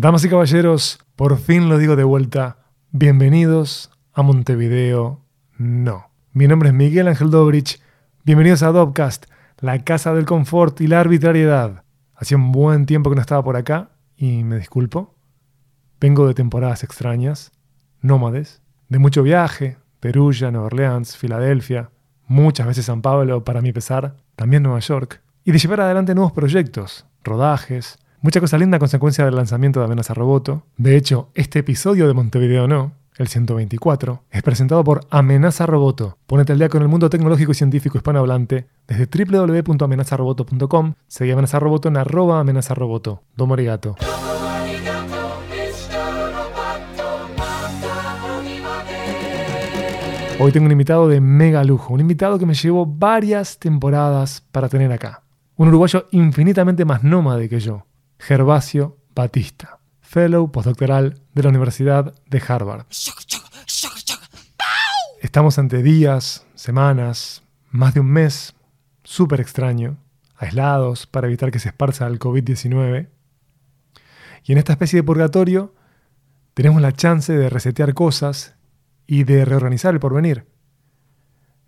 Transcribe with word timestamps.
Damas 0.00 0.24
y 0.24 0.28
caballeros, 0.28 1.00
por 1.16 1.38
fin 1.38 1.68
lo 1.68 1.76
digo 1.76 1.96
de 1.96 2.04
vuelta. 2.04 2.58
Bienvenidos 2.92 3.90
a 4.12 4.22
Montevideo 4.22 5.24
No. 5.56 6.10
Mi 6.32 6.46
nombre 6.46 6.68
es 6.68 6.74
Miguel 6.74 7.08
Ángel 7.08 7.30
Dobrich. 7.30 7.80
Bienvenidos 8.24 8.62
a 8.62 8.70
Dobcast, 8.70 9.26
la 9.58 9.82
casa 9.82 10.14
del 10.14 10.24
confort 10.24 10.80
y 10.80 10.86
la 10.86 11.00
arbitrariedad. 11.00 11.82
Hacía 12.14 12.36
un 12.36 12.52
buen 12.52 12.86
tiempo 12.86 13.10
que 13.10 13.16
no 13.16 13.20
estaba 13.20 13.42
por 13.42 13.56
acá 13.56 13.90
y 14.16 14.44
me 14.44 14.56
disculpo. 14.56 15.16
Vengo 16.00 16.28
de 16.28 16.34
temporadas 16.34 16.84
extrañas, 16.84 17.50
nómades, 18.00 18.62
de 18.88 19.00
mucho 19.00 19.24
viaje, 19.24 19.78
Perugia, 19.98 20.52
Nueva 20.52 20.66
Orleans, 20.66 21.16
Filadelfia, 21.16 21.90
muchas 22.28 22.68
veces 22.68 22.84
San 22.84 23.02
Pablo 23.02 23.42
para 23.42 23.62
mi 23.62 23.72
pesar, 23.72 24.14
también 24.36 24.62
Nueva 24.62 24.78
York, 24.78 25.22
y 25.48 25.50
de 25.50 25.58
llevar 25.58 25.80
adelante 25.80 26.14
nuevos 26.14 26.32
proyectos, 26.32 27.06
rodajes, 27.24 27.98
Mucha 28.20 28.40
cosa 28.40 28.58
linda 28.58 28.76
a 28.76 28.80
consecuencia 28.80 29.24
del 29.24 29.36
lanzamiento 29.36 29.78
de 29.78 29.86
Amenaza 29.86 30.12
Roboto. 30.12 30.64
De 30.76 30.96
hecho, 30.96 31.30
este 31.34 31.60
episodio 31.60 32.08
de 32.08 32.14
Montevideo 32.14 32.66
No, 32.66 32.92
el 33.16 33.28
124, 33.28 34.24
es 34.30 34.42
presentado 34.42 34.82
por 34.82 35.06
Amenaza 35.08 35.66
Roboto. 35.66 36.18
Ponete 36.26 36.52
al 36.52 36.58
día 36.58 36.68
con 36.68 36.82
el 36.82 36.88
mundo 36.88 37.08
tecnológico 37.08 37.52
y 37.52 37.54
científico 37.54 37.96
hispanohablante 37.96 38.66
desde 38.88 39.06
www.amenazaroboto.com. 39.06 40.94
Seguí 41.06 41.30
Amenaza 41.30 41.60
Roboto 41.60 41.88
en 41.88 41.96
arroba 41.96 42.40
Amenaza 42.40 42.74
Roboto. 42.74 43.22
Domo. 43.36 43.54
Hoy 50.40 50.52
tengo 50.52 50.66
un 50.66 50.72
invitado 50.72 51.08
de 51.08 51.20
mega 51.20 51.64
lujo, 51.64 51.94
un 51.94 52.00
invitado 52.00 52.38
que 52.38 52.46
me 52.46 52.54
llevó 52.54 52.84
varias 52.84 53.58
temporadas 53.58 54.44
para 54.52 54.68
tener 54.68 54.92
acá. 54.92 55.22
Un 55.58 55.66
uruguayo 55.66 56.06
infinitamente 56.12 56.84
más 56.84 57.02
nómade 57.02 57.48
que 57.48 57.58
yo, 57.58 57.84
Gervasio 58.16 58.96
Batista, 59.12 59.80
fellow 60.00 60.52
postdoctoral 60.52 61.20
de 61.34 61.42
la 61.42 61.48
Universidad 61.48 62.14
de 62.26 62.40
Harvard. 62.46 62.86
Estamos 65.20 65.58
ante 65.58 65.82
días, 65.82 66.46
semanas, 66.54 67.42
más 67.70 67.92
de 67.92 67.98
un 67.98 68.06
mes, 68.06 68.54
súper 69.02 69.40
extraño, 69.40 69.98
aislados 70.36 71.08
para 71.08 71.26
evitar 71.26 71.50
que 71.50 71.58
se 71.58 71.70
esparza 71.70 72.06
el 72.06 72.20
COVID-19. 72.20 73.08
Y 74.44 74.52
en 74.52 74.58
esta 74.58 74.74
especie 74.74 75.00
de 75.00 75.02
purgatorio 75.02 75.74
tenemos 76.54 76.80
la 76.80 76.92
chance 76.92 77.36
de 77.36 77.50
resetear 77.50 77.94
cosas 77.94 78.54
y 79.08 79.24
de 79.24 79.44
reorganizar 79.44 79.92
el 79.92 79.98
porvenir. 79.98 80.46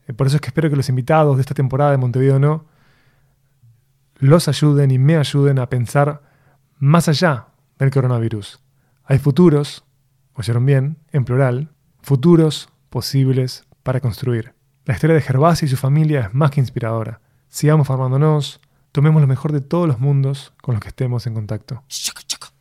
Eh, 0.07 0.13
por 0.13 0.29
eso 0.29 0.37
es 0.37 0.43
que 0.43 0.51
espero 0.51 0.71
que 0.71 0.77
los 0.77 0.89
invitados 0.89 1.37
de 1.37 1.41
esta 1.41 1.55
temporada 1.55 1.91
de 1.91 1.97
Montevideo 1.97 2.39
No 2.39 2.71
los 4.21 4.49
ayuden 4.49 4.91
y 4.91 4.99
me 4.99 5.17
ayuden 5.17 5.59
a 5.59 5.69
pensar 5.69 6.23
más 6.79 7.09
allá 7.09 7.49
del 7.79 7.91
coronavirus. 7.91 8.61
Hay 9.05 9.19
futuros, 9.19 9.85
oyeron 10.35 10.65
bien, 10.67 10.99
en 11.11 11.25
plural, 11.25 11.71
futuros 12.03 12.69
posibles 12.91 13.65
para 13.83 14.01
construir. 14.01 14.55
La 14.85 14.95
historia 14.95 15.17
de 15.17 15.23
Gervasio 15.23 15.67
y 15.67 15.69
su 15.69 15.77
familia 15.77 16.21
es 16.27 16.35
más 16.35 16.51
que 16.51 16.61
inspiradora. 16.61 17.21
Sigamos 17.49 17.87
formándonos, 17.87 18.61
tomemos 18.93 19.21
lo 19.23 19.29
mejor 19.29 19.53
de 19.53 19.61
todos 19.61 19.89
los 19.89 19.99
mundos 19.99 20.53
con 20.63 20.75
los 20.75 20.83
que 20.83 20.89
estemos 20.89 21.27
en 21.27 21.35
contacto. 21.35 21.83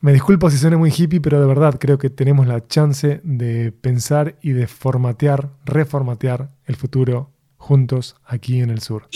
Me 0.02 0.14
disculpo 0.14 0.50
si 0.50 0.58
suene 0.58 0.78
muy 0.78 0.94
hippie, 0.96 1.20
pero 1.20 1.42
de 1.42 1.48
verdad 1.48 1.78
creo 1.78 1.98
que 1.98 2.10
tenemos 2.10 2.48
la 2.48 2.66
chance 2.66 3.20
de 3.24 3.74
pensar 3.74 4.38
y 4.42 4.52
de 4.52 4.68
formatear, 4.68 5.50
reformatear 5.66 6.52
el 6.66 6.78
futuro 6.78 7.32
juntos 7.58 8.16
aquí 8.26 8.62
en 8.62 8.70
el 8.70 8.82
sur. 8.82 9.10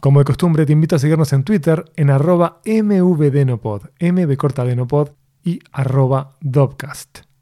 Como 0.00 0.20
de 0.20 0.24
costumbre, 0.24 0.64
te 0.66 0.72
invito 0.72 0.96
a 0.96 0.98
seguirnos 0.98 1.32
en 1.32 1.44
Twitter 1.44 1.84
en 1.96 2.10
arroba 2.10 2.60
mvdenopod, 2.64 3.82
mv 4.00 4.36
corta 4.36 4.64
denopod 4.64 5.10
y 5.42 5.60
arroba. 5.72 6.36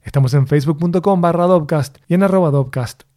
Estamos 0.03 0.35
en 0.35 0.47
facebook.com 0.47 1.21
barra 1.21 1.47
dobcast 1.47 1.99
y 2.07 2.15
en 2.15 2.23
arroba 2.23 2.53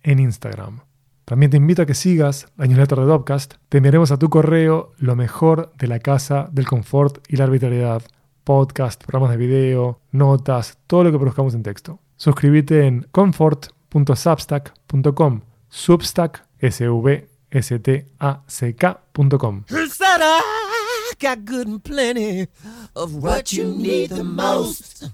en 0.01 0.19
Instagram. 0.19 0.79
También 1.25 1.51
te 1.51 1.57
invito 1.57 1.83
a 1.83 1.85
que 1.85 1.93
sigas 1.93 2.47
la 2.57 2.65
newsletter 2.65 3.01
de 3.01 3.05
Dobcast. 3.05 3.53
Te 3.69 3.77
enviaremos 3.77 4.11
a 4.11 4.17
tu 4.17 4.31
correo 4.31 4.93
lo 4.97 5.15
mejor 5.15 5.71
de 5.77 5.85
la 5.85 5.99
casa 5.99 6.49
del 6.51 6.65
confort 6.65 7.23
y 7.27 7.35
la 7.35 7.43
arbitrariedad. 7.43 8.01
Podcast, 8.43 9.03
programas 9.03 9.29
de 9.29 9.37
video, 9.37 9.99
notas, 10.11 10.79
todo 10.87 11.03
lo 11.03 11.11
que 11.11 11.19
produzcamos 11.19 11.53
en 11.53 11.61
texto. 11.61 11.99
Suscríbete 12.15 12.87
en 12.87 13.05
comfort.substack.com. 13.11 15.41
Substack 15.69 16.48
svstack.com. 16.61 18.03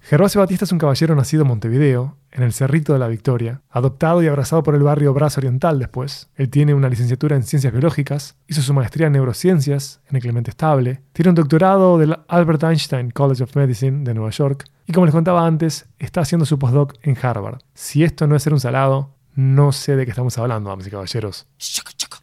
Gervasio 0.02 0.42
Batista 0.42 0.66
es 0.66 0.72
un 0.72 0.78
caballero 0.78 1.16
nacido 1.16 1.42
en 1.44 1.48
Montevideo, 1.48 2.18
en 2.32 2.44
el 2.44 2.54
Cerrito 2.54 2.94
de 2.94 3.00
la 3.00 3.08
Victoria, 3.08 3.62
adoptado 3.70 4.22
y 4.22 4.28
abrazado 4.28 4.62
por 4.62 4.76
el 4.76 4.84
barrio 4.84 5.14
Brazo 5.14 5.40
Oriental 5.40 5.80
después. 5.80 6.30
Él 6.36 6.50
tiene 6.50 6.74
una 6.74 6.90
licenciatura 6.90 7.36
en 7.36 7.44
Ciencias 7.44 7.74
Biológicas, 7.74 8.36
hizo 8.48 8.62
su 8.62 8.74
maestría 8.74 9.08
en 9.08 9.14
Neurociencias 9.14 10.02
en 10.10 10.18
el 10.18 10.22
Clemente 10.22 10.52
Estable, 10.52 11.02
tiene 11.14 11.30
un 11.30 11.36
doctorado 11.36 11.98
del 11.98 12.18
Albert 12.28 12.64
Einstein 12.64 13.12
College 13.12 13.44
of 13.44 13.56
Medicine 13.56 14.04
de 14.04 14.14
Nueva 14.14 14.32
York 14.32 14.66
y 14.86 14.94
como 14.94 15.06
les 15.08 15.16
contaba 15.16 15.48
antes, 15.48 15.88
está 15.98 16.22
haciendo 16.22 16.46
su 16.46 16.60
postdoc 16.60 16.94
en 17.02 17.18
Harvard. 17.20 17.60
Si 17.74 18.04
esto 18.04 18.28
no 18.28 18.36
es 18.36 18.44
ser 18.44 18.54
un 18.54 18.60
salado, 18.60 19.15
no 19.36 19.72
sé 19.72 19.96
de 19.96 20.06
qué 20.06 20.12
estamos 20.12 20.38
hablando, 20.38 20.70
damas 20.70 20.88
y 20.88 20.92
caballeros. 20.92 21.48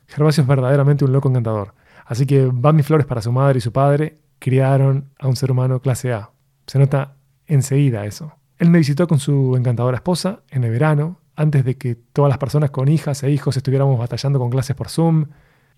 Gervasio 0.08 0.42
es 0.42 0.48
verdaderamente 0.48 1.04
un 1.04 1.12
loco 1.12 1.28
encantador. 1.28 1.74
Así 2.04 2.26
que 2.26 2.48
van 2.52 2.76
mis 2.76 2.86
flores 2.86 3.06
para 3.06 3.22
su 3.22 3.32
madre 3.32 3.58
y 3.58 3.60
su 3.60 3.72
padre. 3.72 4.18
Criaron 4.38 5.10
a 5.18 5.28
un 5.28 5.36
ser 5.36 5.52
humano 5.52 5.80
clase 5.80 6.12
A. 6.12 6.30
Se 6.66 6.78
nota 6.78 7.16
enseguida 7.46 8.06
eso. 8.06 8.32
Él 8.58 8.70
me 8.70 8.78
visitó 8.78 9.06
con 9.06 9.18
su 9.18 9.56
encantadora 9.56 9.96
esposa 9.96 10.42
en 10.50 10.64
el 10.64 10.70
verano, 10.70 11.20
antes 11.36 11.64
de 11.64 11.76
que 11.76 11.94
todas 11.94 12.28
las 12.28 12.38
personas 12.38 12.70
con 12.70 12.88
hijas 12.88 13.22
e 13.22 13.30
hijos 13.30 13.56
estuviéramos 13.56 13.98
batallando 13.98 14.38
con 14.38 14.50
clases 14.50 14.76
por 14.76 14.88
Zoom 14.88 15.26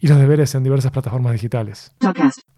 y 0.01 0.09
los 0.09 0.19
deberes 0.19 0.55
en 0.55 0.65
diversas 0.65 0.93
plataformas 0.93 1.33
digitales. 1.33 1.95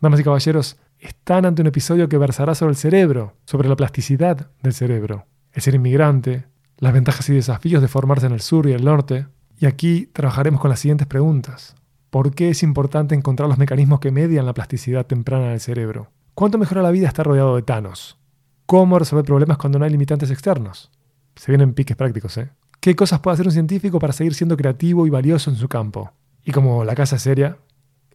Damas 0.00 0.20
y 0.20 0.24
caballeros, 0.24 0.78
están 0.98 1.44
ante 1.44 1.62
un 1.62 1.68
episodio 1.68 2.08
que 2.08 2.18
versará 2.18 2.54
sobre 2.54 2.70
el 2.70 2.76
cerebro, 2.76 3.34
sobre 3.44 3.68
la 3.68 3.76
plasticidad 3.76 4.50
del 4.62 4.72
cerebro, 4.72 5.26
el 5.52 5.62
ser 5.62 5.74
inmigrante, 5.74 6.46
las 6.78 6.92
ventajas 6.92 7.28
y 7.28 7.34
desafíos 7.34 7.82
de 7.82 7.88
formarse 7.88 8.26
en 8.26 8.32
el 8.32 8.40
sur 8.40 8.66
y 8.66 8.72
el 8.72 8.84
norte. 8.84 9.26
Y 9.58 9.66
aquí 9.66 10.10
trabajaremos 10.12 10.60
con 10.60 10.70
las 10.70 10.80
siguientes 10.80 11.06
preguntas. 11.06 11.74
¿Por 12.10 12.34
qué 12.34 12.50
es 12.50 12.62
importante 12.62 13.14
encontrar 13.14 13.48
los 13.48 13.58
mecanismos 13.58 14.00
que 14.00 14.10
median 14.10 14.46
la 14.46 14.54
plasticidad 14.54 15.06
temprana 15.06 15.50
del 15.50 15.60
cerebro? 15.60 16.10
¿Cuánto 16.34 16.58
mejora 16.58 16.82
la 16.82 16.90
vida 16.90 17.08
estar 17.08 17.26
rodeado 17.26 17.56
de 17.56 17.62
Thanos? 17.62 18.18
¿Cómo 18.66 18.98
resolver 18.98 19.24
problemas 19.24 19.58
cuando 19.58 19.78
no 19.78 19.84
hay 19.84 19.90
limitantes 19.90 20.30
externos? 20.30 20.90
Se 21.34 21.50
vienen 21.50 21.74
piques 21.74 21.96
prácticos, 21.96 22.36
¿eh? 22.38 22.50
¿Qué 22.80 22.94
cosas 22.94 23.20
puede 23.20 23.34
hacer 23.34 23.46
un 23.46 23.52
científico 23.52 23.98
para 23.98 24.12
seguir 24.12 24.34
siendo 24.34 24.56
creativo 24.56 25.06
y 25.06 25.10
valioso 25.10 25.50
en 25.50 25.56
su 25.56 25.68
campo? 25.68 26.12
Y 26.44 26.52
como 26.52 26.84
la 26.84 26.94
casa 26.94 27.16
es 27.16 27.22
seria, 27.22 27.58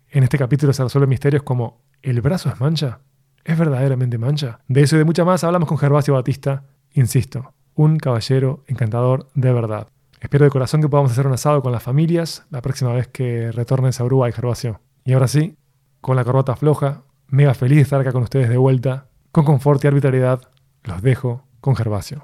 en 0.09 0.23
este 0.23 0.37
capítulo 0.37 0.71
se 0.73 0.83
resuelven 0.83 1.09
misterios 1.09 1.43
como 1.43 1.81
¿el 2.01 2.21
brazo 2.21 2.49
es 2.49 2.59
mancha? 2.59 2.99
¿Es 3.43 3.57
verdaderamente 3.57 4.17
mancha? 4.17 4.59
De 4.67 4.81
eso 4.81 4.95
y 4.95 4.99
de 4.99 5.05
mucha 5.05 5.25
más 5.25 5.43
hablamos 5.43 5.67
con 5.67 5.77
Gervasio 5.77 6.13
Batista, 6.13 6.65
insisto, 6.93 7.53
un 7.75 7.97
caballero 7.97 8.63
encantador 8.67 9.27
de 9.33 9.53
verdad. 9.53 9.87
Espero 10.19 10.45
de 10.45 10.51
corazón 10.51 10.81
que 10.81 10.89
podamos 10.89 11.11
hacer 11.11 11.27
un 11.27 11.33
asado 11.33 11.61
con 11.61 11.71
las 11.71 11.83
familias 11.83 12.45
la 12.51 12.61
próxima 12.61 12.93
vez 12.93 13.07
que 13.07 13.51
retornes 13.51 13.99
a 13.99 14.05
Uruguay, 14.05 14.31
Gervasio. 14.31 14.79
Y 15.03 15.13
ahora 15.13 15.27
sí, 15.27 15.55
con 15.99 16.15
la 16.15 16.23
corbata 16.23 16.55
floja, 16.55 17.03
mega 17.27 17.53
feliz 17.53 17.77
de 17.77 17.83
estar 17.83 17.99
acá 17.99 18.11
con 18.11 18.23
ustedes 18.23 18.49
de 18.49 18.57
vuelta, 18.57 19.07
con 19.31 19.45
confort 19.45 19.83
y 19.83 19.87
arbitrariedad, 19.87 20.41
los 20.83 21.01
dejo 21.01 21.43
con 21.59 21.75
Gervasio. 21.75 22.21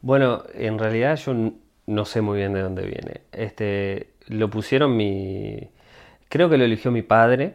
Bueno, 0.00 0.42
en 0.54 0.78
realidad 0.78 1.16
yo 1.16 1.34
no 1.86 2.04
sé 2.04 2.20
muy 2.22 2.38
bien 2.38 2.54
de 2.54 2.62
dónde 2.62 2.82
viene. 2.82 3.22
Este, 3.32 4.14
lo 4.28 4.50
pusieron 4.50 4.96
mi... 4.96 5.68
Creo 6.28 6.50
que 6.50 6.58
lo 6.58 6.64
eligió 6.64 6.90
mi 6.90 7.02
padre. 7.02 7.54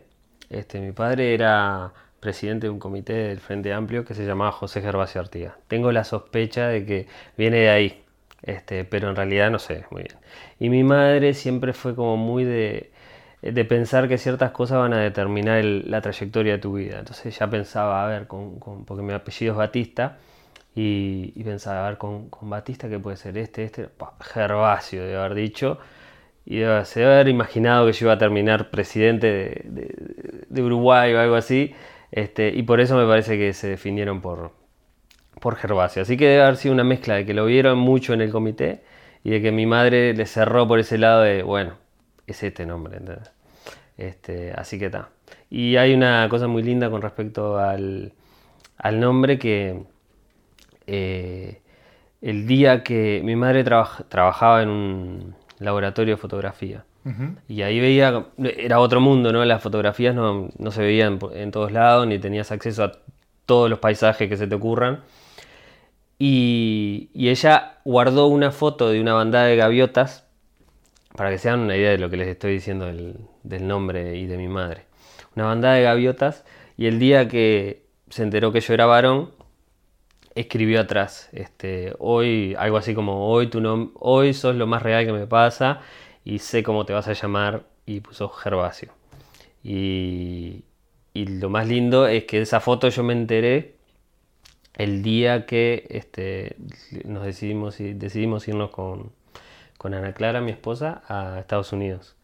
Este, 0.50 0.80
mi 0.80 0.92
padre 0.92 1.34
era 1.34 1.94
presidente 2.20 2.68
de 2.68 2.72
un 2.72 2.80
comité 2.80 3.14
del 3.14 3.40
Frente 3.40 3.74
Amplio 3.74 4.06
que 4.06 4.14
se 4.14 4.26
llamaba 4.26 4.52
José 4.52 4.82
Gervasio 4.82 5.22
Artigas. 5.22 5.56
Tengo 5.68 5.92
la 5.92 6.04
sospecha 6.04 6.68
de 6.68 6.86
que 6.86 7.08
viene 7.38 7.58
de 7.58 7.70
ahí, 7.70 8.04
este, 8.42 8.86
pero 8.86 9.10
en 9.10 9.16
realidad 9.16 9.52
no 9.52 9.60
sé 9.60 9.86
muy 9.92 10.04
bien. 10.04 10.16
Y 10.60 10.70
mi 10.70 10.84
madre 10.84 11.34
siempre 11.34 11.74
fue 11.74 11.96
como 11.96 12.18
muy 12.18 12.46
de, 12.46 12.92
de 13.42 13.66
pensar 13.66 14.08
que 14.08 14.18
ciertas 14.18 14.52
cosas 14.52 14.80
van 14.80 14.94
a 14.94 15.00
determinar 15.00 15.64
la 15.66 16.02
trayectoria 16.02 16.54
de 16.54 16.60
tu 16.60 16.74
vida. 16.74 17.00
Entonces 17.00 17.38
ya 17.38 17.50
pensaba, 17.50 18.04
a 18.06 18.08
ver, 18.08 18.28
con, 18.28 18.60
porque 18.86 19.04
mi 19.04 19.14
apellido 19.14 19.54
es 19.54 19.58
Batista, 19.58 20.18
y, 20.76 21.44
pensaba, 21.44 21.86
a 21.86 21.90
ver, 21.90 21.98
con, 22.00 22.30
con 22.30 22.50
Batista, 22.50 22.90
¿qué 22.90 22.98
puede 23.00 23.18
ser? 23.18 23.38
Este, 23.38 23.64
este, 23.64 23.90
Gervasio, 24.22 25.04
de 25.06 25.16
haber 25.16 25.36
dicho 25.36 25.78
y 26.46 26.60
se 26.84 27.00
debe 27.00 27.14
haber 27.14 27.30
imaginado 27.30 27.86
que 27.86 27.94
yo 27.94 28.08
iba 28.08 28.14
a 28.14 28.18
terminar 28.18 28.70
presidente 28.70 29.62
de, 29.66 30.62
Uruguay 30.62 31.14
o 31.14 31.20
algo 31.20 31.36
así. 31.36 31.74
Este, 32.12 32.50
y 32.50 32.64
por 32.64 32.82
eso 32.82 32.98
me 32.98 33.08
parece 33.08 33.38
que 33.38 33.54
se 33.54 33.70
definieron 33.70 34.22
por, 34.22 34.52
por 35.40 35.56
Gervasio. 35.56 36.02
Así 36.02 36.18
que 36.18 36.28
debe 36.28 36.44
haber 36.44 36.58
sido 36.58 36.74
una 36.74 36.84
mezcla 36.84 37.16
de 37.16 37.26
que 37.26 37.34
lo 37.34 37.46
vieron 37.46 37.80
mucho 37.80 38.14
en 38.14 38.22
el 38.22 38.32
comité 38.32 38.84
y 39.24 39.32
de 39.32 39.42
que 39.42 39.52
mi 39.52 39.66
madre 39.66 40.14
le 40.14 40.26
cerró 40.26 40.68
por 40.68 40.80
ese 40.80 40.98
lado 40.98 41.22
de, 41.22 41.44
bueno, 41.44 41.78
es 42.28 42.44
este 42.44 42.66
nombre. 42.66 43.00
Este, 43.98 44.52
así 44.52 44.78
que 44.78 44.88
está. 44.88 45.10
Y 45.50 45.78
hay 45.78 45.94
una 45.94 46.28
cosa 46.30 46.48
muy 46.48 46.62
linda 46.64 46.90
con 46.90 47.02
respecto 47.02 47.58
al, 47.58 48.14
al 48.78 49.00
nombre 49.00 49.40
que 49.40 49.84
eh, 50.88 51.62
el 52.22 52.48
día 52.48 52.84
que 52.84 53.22
mi 53.24 53.36
madre 53.36 53.64
trabajaba 53.64 54.62
en 54.62 54.70
un 54.70 55.36
laboratorio 55.64 56.16
de 56.16 56.22
fotografía. 56.22 56.86
Y 57.50 57.64
ahí 57.64 57.82
veía, 57.82 58.28
era 58.38 58.80
otro 58.80 59.02
mundo, 59.02 59.34
¿no? 59.34 59.44
Las 59.44 59.62
fotografías 59.62 60.16
no, 60.16 60.50
no 60.58 60.72
se 60.72 60.82
veían 60.82 61.20
en 61.34 61.52
todos 61.52 61.72
lados, 61.72 62.08
ni 62.08 62.18
tenías 62.18 62.52
acceso 62.52 62.86
a 62.86 62.92
todos 63.46 63.70
los 63.70 63.80
paisajes 63.80 64.30
que 64.30 64.38
se 64.38 64.48
te 64.48 64.56
ocurran. 64.56 65.02
Y, 66.18 67.10
ella 67.14 67.80
guardó 67.84 68.28
una 68.28 68.52
foto 68.52 68.90
de 68.90 69.02
una 69.02 69.14
bandada 69.14 69.46
de 69.48 69.58
gaviotas, 69.58 70.26
para 71.16 71.30
que 71.30 71.38
se 71.38 71.50
hagan 71.50 71.62
una 71.62 71.76
idea 71.76 71.92
de 71.92 71.98
lo 71.98 72.10
que 72.10 72.18
les 72.18 72.28
estoy 72.30 72.54
diciendo 72.54 72.86
del, 72.86 73.18
del 73.44 73.68
nombre 73.68 74.16
y 74.18 74.26
de 74.26 74.38
mi 74.38 74.48
madre. 74.48 74.86
Una 75.36 75.46
bandada 75.46 75.76
de 75.76 75.84
gaviotas, 75.84 76.46
y 76.78 76.88
el 76.88 77.00
día 77.00 77.28
que 77.28 77.86
se 78.10 78.24
enteró 78.24 78.52
que 78.52 78.62
yo 78.62 78.74
era 78.74 78.86
varón, 78.86 79.32
escribió 80.36 80.82
atrás, 80.82 81.30
este, 81.34 81.94
hoy, 82.00 82.56
algo 82.58 82.78
así 82.78 82.94
como, 82.94 83.28
hoy, 83.28 83.48
tu 83.48 83.92
hoy 84.00 84.34
sos 84.34 84.56
lo 84.56 84.68
más 84.68 84.82
real 84.84 85.06
que 85.06 85.14
me 85.14 85.28
pasa 85.28 85.82
y 86.26 86.40
sé 86.40 86.64
cómo 86.64 86.86
te 86.86 86.94
vas 86.94 87.08
a 87.08 87.14
llamar, 87.14 87.66
y 87.86 88.00
puso 88.00 88.30
Gervasio. 88.30 88.92
Y, 89.64 90.64
y 91.14 91.26
lo 91.26 91.50
más 91.50 91.68
lindo 91.68 92.08
es 92.08 92.26
que 92.26 92.42
esa 92.42 92.60
foto 92.60 92.90
yo 92.90 93.04
me 93.04 93.14
enteré 93.14 93.76
el 94.78 95.04
día 95.04 95.46
que 95.46 95.86
este, 95.90 96.56
nos 97.06 97.24
decidimos, 97.24 97.78
decidimos 97.78 98.48
irnos 98.48 98.72
con, 98.72 99.12
Ana 99.84 100.14
Clara, 100.14 100.40
mi 100.40 100.52
esposa, 100.52 101.04
a 101.08 101.40
Estados 101.40 101.74
Unidos. 101.74 102.16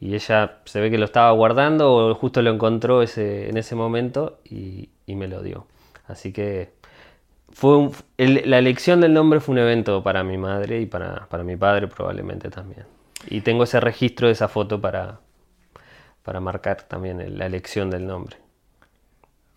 Y 0.00 0.14
ella 0.14 0.58
se 0.66 0.80
ve 0.80 0.90
que 0.90 0.98
lo 0.98 1.06
estaba 1.06 1.32
guardando 1.32 1.94
o 1.94 2.14
justo 2.14 2.42
lo 2.42 2.50
encontró 2.52 3.02
ese, 3.02 3.48
en 3.48 3.56
ese 3.56 3.74
momento 3.74 4.38
y, 4.44 4.90
me 5.06 5.26
lo 5.26 5.42
dio. 5.42 5.66
Así 6.06 6.32
que 6.32 6.70
fue 7.58 7.90
la 8.18 8.58
elección 8.58 9.00
del 9.00 9.12
nombre 9.12 9.40
fue 9.40 9.54
un 9.54 9.58
evento 9.58 10.00
para 10.00 10.22
mi 10.22 10.38
madre 10.38 10.80
y 10.80 10.86
para, 10.86 11.26
para, 11.26 11.42
mi 11.42 11.56
padre 11.56 11.88
probablemente 11.88 12.50
también. 12.50 12.84
Y 13.26 13.40
tengo 13.40 13.64
ese 13.64 13.80
registro 13.80 14.28
de 14.28 14.34
esa 14.34 14.46
foto 14.46 14.80
para, 14.80 15.18
para 16.22 16.38
marcar 16.38 16.82
también 16.82 17.36
la 17.36 17.46
elección 17.46 17.90
del 17.90 18.06
nombre. 18.06 18.36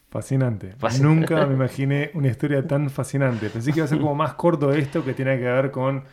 Fascinante. 0.09 0.73
Nunca 0.99 1.45
me 1.45 1.53
imaginé 1.53 2.09
una 2.15 2.29
historia 2.29 2.65
tan 2.65 2.89
fascinante. 2.89 3.51
Pensé 3.51 3.71
que 3.71 3.77
iba 3.77 3.85
a 3.85 3.87
ser 3.87 3.99
como 3.99 4.15
más 4.15 4.33
corto 4.33 4.73
esto 4.73 5.05
que 5.05 5.13
tiene 5.13 5.37
que 5.37 5.43
ver 5.43 5.69
con, 5.69 6.03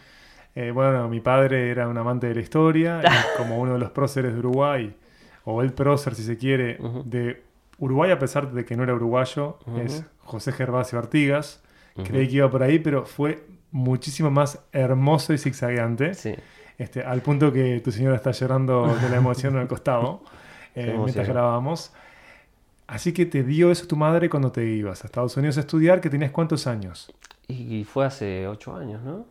eh, 0.54 0.70
bueno, 0.70 1.08
mi 1.08 1.20
padre 1.20 1.70
era 1.70 1.88
un 1.88 1.96
amante 1.96 2.26
de 2.26 2.34
la 2.34 2.42
historia, 2.42 3.00
como 3.38 3.58
uno 3.58 3.72
de 3.72 3.78
los 3.78 3.92
próceres 3.92 4.34
de 4.34 4.40
Uruguay, 4.40 4.94
o 5.44 5.62
el 5.62 5.72
prócer 5.72 6.14
si 6.14 6.22
se 6.22 6.36
quiere, 6.36 6.78
de 7.06 7.42
Uruguay 7.78 8.10
a 8.10 8.18
pesar 8.18 8.52
de 8.52 8.66
que 8.66 8.76
no 8.76 8.82
era 8.82 8.92
uruguayo, 8.92 9.58
es 9.82 10.04
José 10.18 10.52
Gervasio 10.52 10.98
Artigas. 10.98 11.62
Creí 12.04 12.28
que 12.28 12.36
iba 12.36 12.50
por 12.50 12.62
ahí, 12.62 12.78
pero 12.78 13.04
fue 13.04 13.44
muchísimo 13.70 14.30
más 14.30 14.60
hermoso 14.72 15.32
y 15.32 15.38
zigzagueante. 15.38 16.12
Este, 16.78 17.02
al 17.02 17.22
punto 17.22 17.52
que 17.52 17.80
tu 17.80 17.90
señora 17.90 18.16
está 18.16 18.30
llorando 18.30 18.96
de 18.96 19.08
la 19.08 19.16
emoción 19.16 19.56
al 19.56 19.66
costado 19.66 20.22
eh, 20.74 20.94
mientras 20.96 21.26
grabamos. 21.26 21.92
Así 22.86 23.12
que 23.12 23.26
te 23.26 23.42
dio 23.42 23.70
eso 23.70 23.86
tu 23.86 23.96
madre 23.96 24.30
cuando 24.30 24.50
te 24.50 24.64
ibas 24.64 25.02
a 25.02 25.06
Estados 25.06 25.36
Unidos 25.36 25.58
a 25.58 25.60
estudiar, 25.60 26.00
que 26.00 26.08
tenías 26.08 26.30
cuántos 26.30 26.66
años. 26.66 27.12
Y, 27.46 27.84
fue 27.84 28.06
hace 28.06 28.46
ocho 28.46 28.76
años, 28.76 29.02
¿no? 29.02 29.26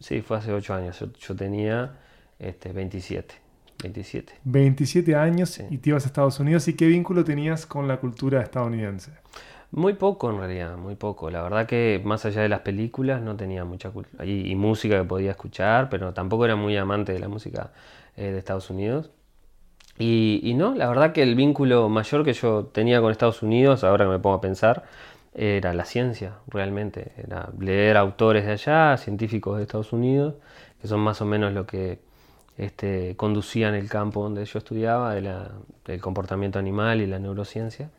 Sí, 0.00 0.22
fue 0.22 0.38
hace 0.38 0.52
ocho 0.52 0.74
años. 0.74 1.04
Yo, 1.20 1.36
tenía 1.36 1.96
este, 2.38 2.72
27. 2.72 3.34
27. 3.82 4.32
27 4.44 5.14
años 5.14 5.60
y 5.70 5.78
te 5.78 5.90
ibas 5.90 6.04
a 6.04 6.06
Estados 6.08 6.40
Unidos. 6.40 6.66
¿Y 6.68 6.74
qué 6.74 6.86
vínculo 6.86 7.24
tenías 7.24 7.66
con 7.66 7.86
la 7.86 7.98
cultura 7.98 8.42
estadounidense? 8.42 9.12
Muy 9.70 9.94
poco 9.94 10.30
en 10.30 10.38
realidad, 10.38 10.76
muy 10.78 10.94
poco. 10.96 11.30
La 11.30 11.42
verdad 11.42 11.66
que 11.66 12.00
más 12.04 12.24
allá 12.24 12.40
de 12.42 12.48
las 12.48 12.60
películas 12.60 13.20
no 13.20 13.36
tenía 13.36 13.64
mucha 13.64 13.90
cultura. 13.90 14.24
Y, 14.24 14.54
música 14.54 14.98
que 14.98 15.04
podía 15.04 15.32
escuchar, 15.32 15.90
pero 15.90 16.14
tampoco 16.14 16.44
era 16.46 16.56
muy 16.56 16.76
amante 16.76 17.12
de 17.12 17.18
la 17.18 17.28
música 17.28 17.72
eh, 18.16 18.32
de 18.32 18.38
Estados 18.38 18.70
Unidos. 18.70 19.10
Y, 19.98 20.54
no, 20.56 20.74
la 20.74 20.88
verdad 20.88 21.12
que 21.12 21.22
el 21.22 21.34
vínculo 21.34 21.88
mayor 21.88 22.24
que 22.24 22.32
yo 22.32 22.66
tenía 22.66 23.00
con 23.00 23.10
Estados 23.10 23.42
Unidos, 23.42 23.84
ahora 23.84 24.04
que 24.06 24.10
me 24.12 24.18
pongo 24.20 24.36
a 24.36 24.40
pensar, 24.40 24.84
era 25.34 25.74
la 25.74 25.84
ciencia, 25.84 26.34
realmente. 26.48 27.12
Era 27.16 27.50
leer 27.58 27.96
autores 27.96 28.46
de 28.46 28.52
allá, 28.52 28.96
científicos 28.96 29.56
de 29.58 29.64
Estados 29.64 29.92
Unidos, 29.92 30.34
que 30.80 30.88
son 30.88 31.00
más 31.00 31.20
o 31.20 31.26
menos 31.26 31.52
lo 31.52 31.66
que 31.66 32.00
este, 32.56 33.16
conducían 33.16 33.74
el 33.74 33.88
campo 33.88 34.22
donde 34.22 34.44
yo 34.44 34.58
estudiaba, 34.58 35.14
del 35.14 36.00
comportamiento 36.00 36.58
animal 36.58 37.00
y 37.00 37.06
la 37.06 37.18
neurociencia. 37.18 37.90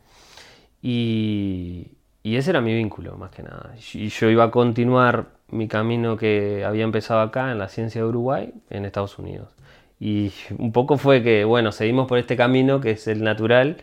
Y, 0.82 1.88
y, 2.22 2.36
ese 2.36 2.50
era 2.50 2.60
mi 2.60 2.74
vínculo, 2.74 3.16
más 3.16 3.30
que 3.30 3.42
nada. 3.42 3.74
Y 3.94 4.08
yo 4.08 4.30
iba 4.30 4.44
a 4.44 4.50
continuar 4.50 5.28
mi 5.48 5.68
camino 5.68 6.16
que 6.16 6.64
había 6.64 6.84
empezado 6.84 7.20
acá 7.20 7.52
en 7.52 7.58
la 7.58 7.68
ciencia 7.68 8.00
de 8.00 8.08
Uruguay, 8.08 8.52
en 8.70 8.84
Estados 8.84 9.18
Unidos. 9.18 9.54
Y 9.98 10.32
un 10.58 10.72
poco 10.72 10.96
fue 10.96 11.22
que, 11.22 11.44
bueno, 11.44 11.72
seguimos 11.72 12.08
por 12.08 12.18
este 12.18 12.36
camino 12.36 12.80
que 12.80 12.92
es 12.92 13.06
el 13.06 13.22
natural, 13.22 13.78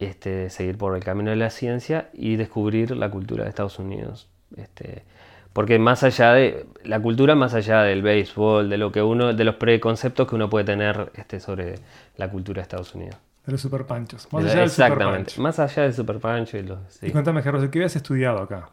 este, 0.00 0.50
seguir 0.50 0.76
por 0.76 0.96
el 0.96 1.04
camino 1.04 1.30
de 1.30 1.36
la 1.36 1.50
ciencia 1.50 2.10
y 2.12 2.36
descubrir 2.36 2.96
la 2.96 3.10
cultura 3.10 3.44
de 3.44 3.50
Estados 3.50 3.78
Unidos. 3.78 4.28
Este, 4.56 5.04
porque 5.52 5.78
más 5.78 6.02
allá 6.02 6.32
de 6.32 6.66
la 6.84 7.00
cultura, 7.00 7.34
más 7.34 7.54
allá 7.54 7.82
del 7.82 8.02
béisbol, 8.02 8.68
de 8.68 8.78
lo 8.78 8.90
que 8.90 9.02
uno, 9.02 9.32
de 9.32 9.44
los 9.44 9.56
preconceptos 9.56 10.28
que 10.28 10.34
uno 10.34 10.50
puede 10.50 10.64
tener 10.64 11.12
este, 11.14 11.40
sobre 11.40 11.76
la 12.16 12.30
cultura 12.30 12.56
de 12.56 12.62
Estados 12.62 12.94
Unidos. 12.94 13.16
De 13.46 13.52
los 13.52 13.60
superpanchos. 13.60 14.32
Más 14.32 14.44
allá 14.44 14.64
Exactamente, 14.64 15.40
más 15.40 15.58
allá 15.58 15.82
del 15.82 15.94
superpancho. 15.94 16.58
Y, 16.58 16.62
los, 16.62 17.02
y 17.02 17.10
cuéntame, 17.10 17.42
Carlos, 17.42 17.68
¿qué 17.70 17.78
habías 17.78 17.96
estudiado 17.96 18.38
acá? 18.38 18.70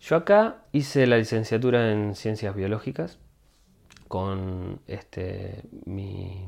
Yo 0.00 0.16
acá 0.16 0.56
hice 0.72 1.06
la 1.06 1.16
licenciatura 1.16 1.92
en 1.92 2.14
ciencias 2.14 2.54
biológicas 2.54 3.18
con 4.08 4.80
este, 4.88 5.62
mi, 5.86 6.44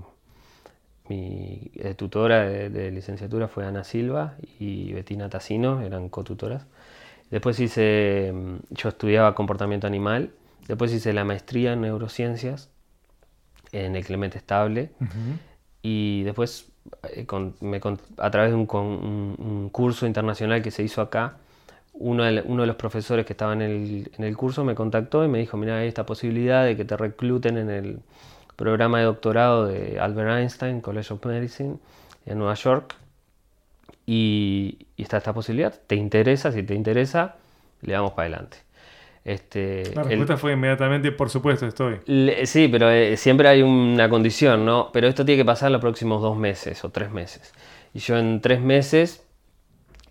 mi 1.08 1.70
eh, 1.76 1.94
tutora 1.94 2.44
de, 2.44 2.90
licenciatura 2.90 3.48
fue 3.48 3.64
Ana 3.64 3.84
Silva 3.84 4.36
y 4.58 4.92
Betina 4.92 5.30
Tassino, 5.30 5.80
eran 5.80 6.10
cotutoras. 6.10 6.66
Después 7.30 7.58
hice, 7.60 8.32
mm, 8.34 8.56
yo 8.70 8.90
estudiaba 8.90 9.34
comportamiento 9.34 9.86
animal, 9.86 10.32
después 10.66 10.92
hice 10.92 11.14
la 11.14 11.24
maestría 11.24 11.72
en 11.72 11.80
neurociencias 11.80 12.70
en 13.72 13.96
el 13.96 14.04
Clemente 14.04 14.36
Estable 14.36 14.90
y 15.80 16.22
después 16.24 16.73
eh, 17.10 17.26
a 18.18 18.30
través 18.30 18.50
de 18.50 18.56
un, 18.56 19.68
curso 19.72 20.06
internacional 20.06 20.62
que 20.62 20.70
se 20.70 20.82
hizo 20.82 21.00
acá, 21.00 21.36
uno 21.92 22.24
de, 22.24 22.42
los 22.42 22.76
profesores 22.76 23.24
que 23.24 23.32
estaba 23.32 23.52
en 23.52 23.62
el, 23.62 24.36
curso 24.36 24.64
me 24.64 24.74
contactó 24.74 25.24
y 25.24 25.28
me 25.28 25.38
dijo, 25.38 25.56
mira, 25.56 25.78
hay 25.78 25.88
esta 25.88 26.04
posibilidad 26.06 26.64
de 26.64 26.76
que 26.76 26.84
te 26.84 26.96
recluten 26.96 27.56
en 27.56 27.70
el 27.70 28.00
programa 28.56 28.98
de 28.98 29.04
doctorado 29.04 29.66
de 29.66 29.98
Albert 30.00 30.30
Einstein 30.40 30.80
College 30.80 31.14
of 31.14 31.24
Medicine 31.24 31.76
en 32.26 32.38
Nueva 32.38 32.54
York. 32.54 32.94
Y, 34.06 34.86
está 34.96 35.18
esta 35.18 35.32
posibilidad, 35.32 35.74
¿te 35.86 35.96
interesa? 35.96 36.52
Si 36.52 36.62
te 36.62 36.74
interesa, 36.74 37.36
le 37.82 37.94
damos 37.94 38.12
para 38.12 38.28
adelante. 38.28 38.58
Este, 39.24 39.94
la 39.94 40.02
respuesta 40.02 40.36
fue 40.36 40.52
inmediatamente, 40.52 41.10
por 41.10 41.30
supuesto, 41.30 41.66
estoy. 41.66 42.00
sí, 42.44 42.68
pero 42.68 42.90
eh, 42.90 43.16
siempre 43.16 43.48
hay 43.48 43.62
una 43.62 44.08
condición, 44.10 44.66
¿no? 44.66 44.90
Pero 44.92 45.08
esto 45.08 45.24
tiene 45.24 45.40
que 45.40 45.46
pasar 45.46 45.70
los 45.70 45.80
próximos 45.80 46.20
dos 46.20 46.36
meses 46.36 46.84
o 46.84 46.90
tres 46.90 47.10
meses. 47.10 47.54
Y 47.94 48.00
yo 48.00 48.18
en 48.18 48.42
tres 48.42 48.60
meses 48.60 49.24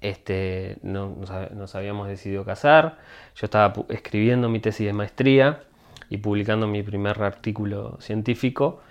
este, 0.03 0.77
no, 0.82 1.15
nos, 1.55 1.75
habíamos 1.75 2.08
decidido 2.08 2.43
casar, 2.43 2.98
yo 3.36 3.46
estaba 3.46 3.74
escribiendo 3.89 4.50
mi 4.50 4.60
tesis 4.60 4.86
de 4.86 4.93
maestría 4.93 5.63
y 6.10 6.17
publicando 6.17 6.67
mi 6.67 6.84
primer 6.84 7.22
artículo 7.22 7.98
científico, 8.01 8.82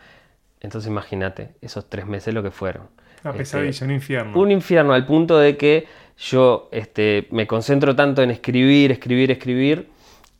entonces 0.60 0.90
imagínate, 0.90 1.50
esos 1.60 1.88
tres 1.90 2.06
meses 2.06 2.32
lo 2.32 2.42
que 2.42 2.50
fueron. 2.50 2.88
Una 3.24 3.34
pesadilla, 3.34 3.70
este, 3.70 3.84
un 3.84 3.90
infierno. 3.90 4.40
Un 4.40 4.50
infierno 4.52 4.94
al 4.94 5.04
punto 5.04 5.38
de 5.38 5.56
que 5.56 5.86
yo 6.16 6.68
este, 6.72 7.28
me 7.30 7.46
concentro 7.46 7.94
tanto 7.94 8.22
en 8.22 8.30
escribir, 8.30 8.90
escribir, 8.90 9.30
escribir, 9.30 9.90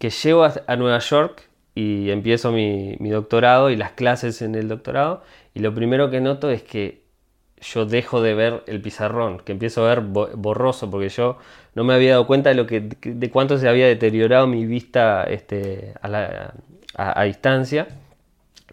que 0.03 0.11
llego 0.11 0.43
a, 0.43 0.77
Nueva 0.77 0.99
York 0.99 1.49
y 1.77 2.11
empiezo 2.11 2.51
mi, 2.51 2.97
doctorado 2.99 3.71
y 3.71 3.77
las 3.77 3.93
clases 3.93 4.43
en 4.43 4.57
el 4.57 4.67
doctorado 4.67 5.23
y 5.55 5.61
lo 5.61 5.73
primero 5.73 6.11
que 6.11 6.21
noto 6.21 6.51
es 6.51 6.65
que 6.65 7.05
yo 7.61 7.87
dejo 7.87 8.21
de 8.21 8.35
ver 8.35 8.65
el 8.67 8.83
pizarrón, 8.83 9.39
que 9.39 9.53
empiezo 9.53 9.87
a 9.87 9.95
ver 9.95 10.01
borroso, 10.01 10.91
porque 10.91 11.09
yo 11.09 11.39
no 11.77 11.85
me 11.85 11.95
había 11.95 12.11
dado 12.11 12.27
cuenta 12.27 12.49
de, 12.49 12.57
lo 12.57 12.67
que, 12.67 12.81
de 12.81 13.31
cuánto 13.31 13.59
se 13.59 13.69
había 13.69 13.87
deteriorado 13.87 14.49
mi 14.49 14.67
vista 14.67 15.23
este, 15.23 15.95
a, 16.03 17.23
distancia. 17.23 17.87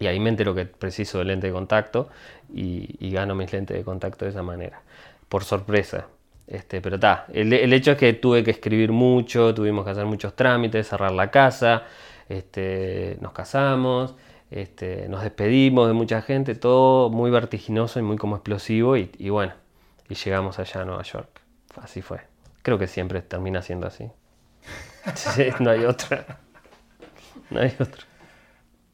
Y 0.00 0.08
ahí 0.08 0.18
me 0.18 0.30
entero 0.30 0.52
que 0.52 0.64
preciso 0.66 1.20
el 1.20 1.28
lente 1.28 1.46
de 1.46 1.52
contacto 1.52 2.08
y, 2.52 3.08
gano 3.12 3.36
mis 3.36 3.52
lentes 3.52 3.76
de 3.76 3.84
contacto 3.84 4.24
de 4.24 4.32
esa 4.32 4.42
manera, 4.42 4.82
por 5.28 5.44
sorpresa. 5.44 6.08
Este, 6.50 6.80
pero 6.80 6.96
está, 6.96 7.26
el, 7.32 7.52
el, 7.52 7.72
hecho 7.72 7.92
es 7.92 7.96
que 7.96 8.12
tuve 8.12 8.42
que 8.42 8.50
escribir 8.50 8.90
mucho, 8.90 9.54
tuvimos 9.54 9.84
que 9.84 9.92
hacer 9.92 10.04
muchos 10.04 10.34
trámites, 10.34 10.88
cerrar 10.88 11.12
la 11.12 11.30
casa, 11.30 11.84
este, 12.28 13.16
nos 13.20 13.30
casamos, 13.30 14.16
este, 14.50 15.08
nos 15.08 15.22
despedimos 15.22 15.86
de 15.86 15.94
mucha 15.94 16.22
gente, 16.22 16.56
todo 16.56 17.08
muy 17.08 17.30
vertiginoso 17.30 18.00
y 18.00 18.02
muy 18.02 18.16
como 18.16 18.34
explosivo 18.34 18.96
y, 18.96 19.30
bueno, 19.30 19.52
y 20.08 20.16
llegamos 20.16 20.58
allá 20.58 20.82
a 20.82 20.84
Nueva 20.84 21.02
York. 21.04 21.40
Así 21.76 22.02
fue. 22.02 22.18
Creo 22.62 22.78
que 22.78 22.88
siempre 22.88 23.22
termina 23.22 23.62
siendo 23.62 23.86
así. 23.86 24.10
no 25.60 25.70
hay 25.70 25.84
otra. 25.84 26.40
No 27.48 27.60
hay 27.60 27.76
otra. 27.78 28.04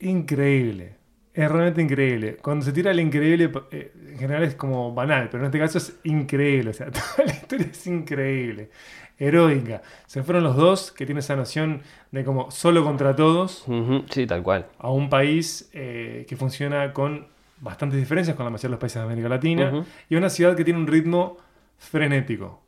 Increíble. 0.00 0.96
Es 1.36 1.52
realmente 1.52 1.82
increíble. 1.82 2.38
Cuando 2.40 2.64
se 2.64 2.72
tira 2.72 2.90
el 2.90 2.98
increíble, 2.98 3.52
eh, 3.70 3.92
en 4.08 4.18
general 4.18 4.42
es 4.44 4.54
como 4.54 4.94
banal, 4.94 5.28
pero 5.30 5.42
en 5.42 5.46
este 5.46 5.58
caso 5.58 5.76
es 5.76 5.98
increíble. 6.04 6.70
O 6.70 6.72
sea, 6.72 6.90
toda 6.90 7.26
la 7.26 7.32
historia 7.34 7.66
es 7.70 7.86
increíble. 7.86 8.70
Heroica. 9.18 9.82
Se 10.06 10.22
fueron 10.22 10.44
los 10.44 10.56
dos 10.56 10.92
que 10.92 11.04
tienen 11.04 11.18
esa 11.18 11.36
noción 11.36 11.82
de 12.10 12.24
como 12.24 12.50
solo 12.50 12.82
contra 12.82 13.14
todos. 13.14 13.66
Sí, 14.08 14.26
tal 14.26 14.42
cual. 14.42 14.66
A 14.78 14.90
un 14.90 15.10
país 15.10 15.68
eh, 15.74 16.24
que 16.26 16.36
funciona 16.36 16.94
con 16.94 17.26
bastantes 17.60 17.98
diferencias 17.98 18.34
con 18.34 18.44
la 18.44 18.50
mayoría 18.50 18.68
de 18.68 18.72
los 18.72 18.80
países 18.80 19.02
de 19.02 19.04
América 19.04 19.28
Latina. 19.28 19.84
Y 20.08 20.16
una 20.16 20.30
ciudad 20.30 20.56
que 20.56 20.64
tiene 20.64 20.80
un 20.80 20.86
ritmo 20.86 21.36
frenético. 21.76 22.62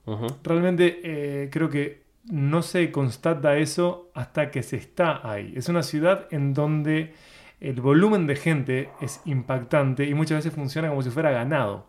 Realmente 0.44 1.00
eh, 1.02 1.48
creo 1.50 1.70
que 1.70 2.02
no 2.24 2.60
se 2.60 2.90
constata 2.90 3.56
eso 3.56 4.10
hasta 4.12 4.50
que 4.50 4.62
se 4.62 4.76
está 4.76 5.26
ahí. 5.26 5.54
Es 5.56 5.70
una 5.70 5.82
ciudad 5.82 6.26
en 6.30 6.52
donde 6.52 7.14
el 7.60 7.80
volumen 7.80 8.26
de 8.26 8.36
gente 8.36 8.90
es 9.00 9.20
impactante 9.24 10.04
y 10.04 10.14
muchas 10.14 10.38
veces 10.38 10.52
funciona 10.54 10.88
como 10.88 11.02
si 11.02 11.10
fuera 11.10 11.30
ganado. 11.30 11.86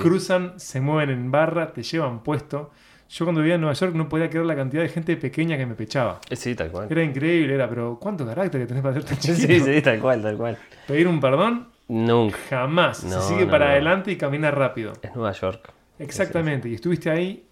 Cruzan, 0.00 0.58
se 0.58 0.80
mueven 0.80 1.10
en 1.10 1.30
barra, 1.30 1.72
te 1.72 1.82
llevan 1.82 2.22
puesto. 2.22 2.70
Yo 3.08 3.24
cuando 3.24 3.40
vivía 3.40 3.54
en 3.54 3.62
Nueva 3.62 3.74
York 3.74 3.94
no 3.94 4.08
podía 4.08 4.28
creer 4.28 4.44
la 4.44 4.54
cantidad 4.56 4.82
de 4.82 4.88
gente 4.88 5.16
pequeña 5.16 5.56
que 5.56 5.64
me 5.64 5.74
pechaba. 5.74 6.20
Eh, 6.28 6.36
sí, 6.36 6.54
tal 6.54 6.70
cual. 6.70 6.88
Era 6.90 7.02
increíble, 7.02 7.54
era, 7.54 7.68
pero 7.68 7.98
¿cuánto 7.98 8.26
carácter 8.26 8.60
que 8.60 8.66
tenés 8.66 8.82
para 8.82 8.98
hacerte 8.98 9.16
chiquito? 9.18 9.46
Sí, 9.46 9.60
sí, 9.60 9.82
tal 9.82 10.00
cual, 10.00 10.20
tal 10.22 10.36
cual. 10.36 10.58
Pedir 10.86 11.08
un 11.08 11.20
perdón, 11.20 11.68
Nunca. 11.88 12.36
jamás. 12.50 12.98
se 12.98 13.20
sigue 13.22 13.46
para 13.46 13.70
adelante 13.70 14.10
y 14.12 14.16
camina 14.16 14.50
rápido. 14.50 14.92
Es 15.00 15.14
Nueva 15.14 15.32
York. 15.32 15.72
Exactamente. 15.98 16.68
Y 16.68 16.74
estuviste 16.74 17.10
ahí, 17.10 17.46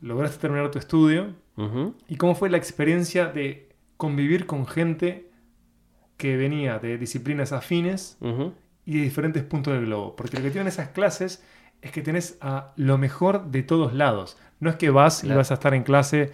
lograste 0.00 0.38
terminar 0.38 0.70
tu 0.70 0.78
estudio. 0.78 1.34
¿Y 2.08 2.16
cómo 2.16 2.34
fue 2.34 2.48
la 2.50 2.56
experiencia 2.58 3.26
de 3.26 3.68
convivir 3.96 4.46
con 4.46 4.66
gente 4.66 5.30
que 6.16 6.36
venía 6.36 6.78
de 6.78 6.98
disciplinas 6.98 7.52
afines 7.52 8.18
y 8.84 8.98
de 8.98 9.02
diferentes 9.02 9.42
puntos 9.42 9.74
del 9.74 9.86
globo? 9.86 10.16
Porque 10.16 10.36
lo 10.36 10.42
que 10.42 10.50
tienen 10.50 10.68
esas 10.68 10.88
clases 10.88 11.42
es 11.82 11.90
que 11.90 12.02
tenés 12.02 12.38
a 12.40 12.72
lo 12.76 12.98
mejor 12.98 13.46
de 13.46 13.62
todos 13.62 13.94
lados. 13.94 14.36
No 14.60 14.70
es 14.70 14.76
que 14.76 14.90
vas 14.90 15.24
y 15.24 15.28
vas 15.28 15.50
a 15.50 15.54
estar 15.54 15.74
en 15.74 15.82
clase 15.82 16.32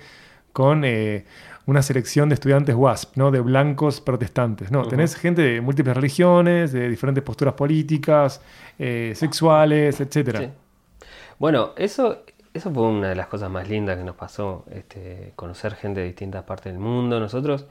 con 0.53 0.85
eh, 0.85 1.25
una 1.67 1.83
selección 1.83 2.29
de 2.29 2.35
estudiantes 2.35 2.75
WASP, 2.75 3.17
¿no? 3.17 3.31
de 3.31 3.41
blancos 3.41 4.01
protestantes. 4.01 4.71
No, 4.71 4.87
tenés 4.87 5.17
gente 5.17 5.43
de 5.43 5.61
múltiples 5.61 5.97
religiones, 5.97 6.73
de 6.73 6.89
diferentes 6.89 7.23
posturas 7.23 7.55
políticas, 7.55 8.41
eh, 8.79 9.13
sexuales, 9.15 10.01
etc. 10.01 10.51
Bueno, 11.39 11.73
eso, 11.77 12.25
eso 12.53 12.71
fue 12.73 12.83
una 12.85 13.09
de 13.09 13.15
las 13.15 13.27
cosas 13.27 13.51
más 13.51 13.69
lindas 13.69 13.97
que 13.97 14.05
nos 14.05 14.17
pasó, 14.17 14.65
este, 14.71 15.33
conocer 15.37 15.75
gente 15.75 16.01
de 16.01 16.07
distintas 16.07 16.45
partes 16.45 16.73
del 16.73 16.81
mundo. 16.81 17.19
Nosotros 17.19 17.67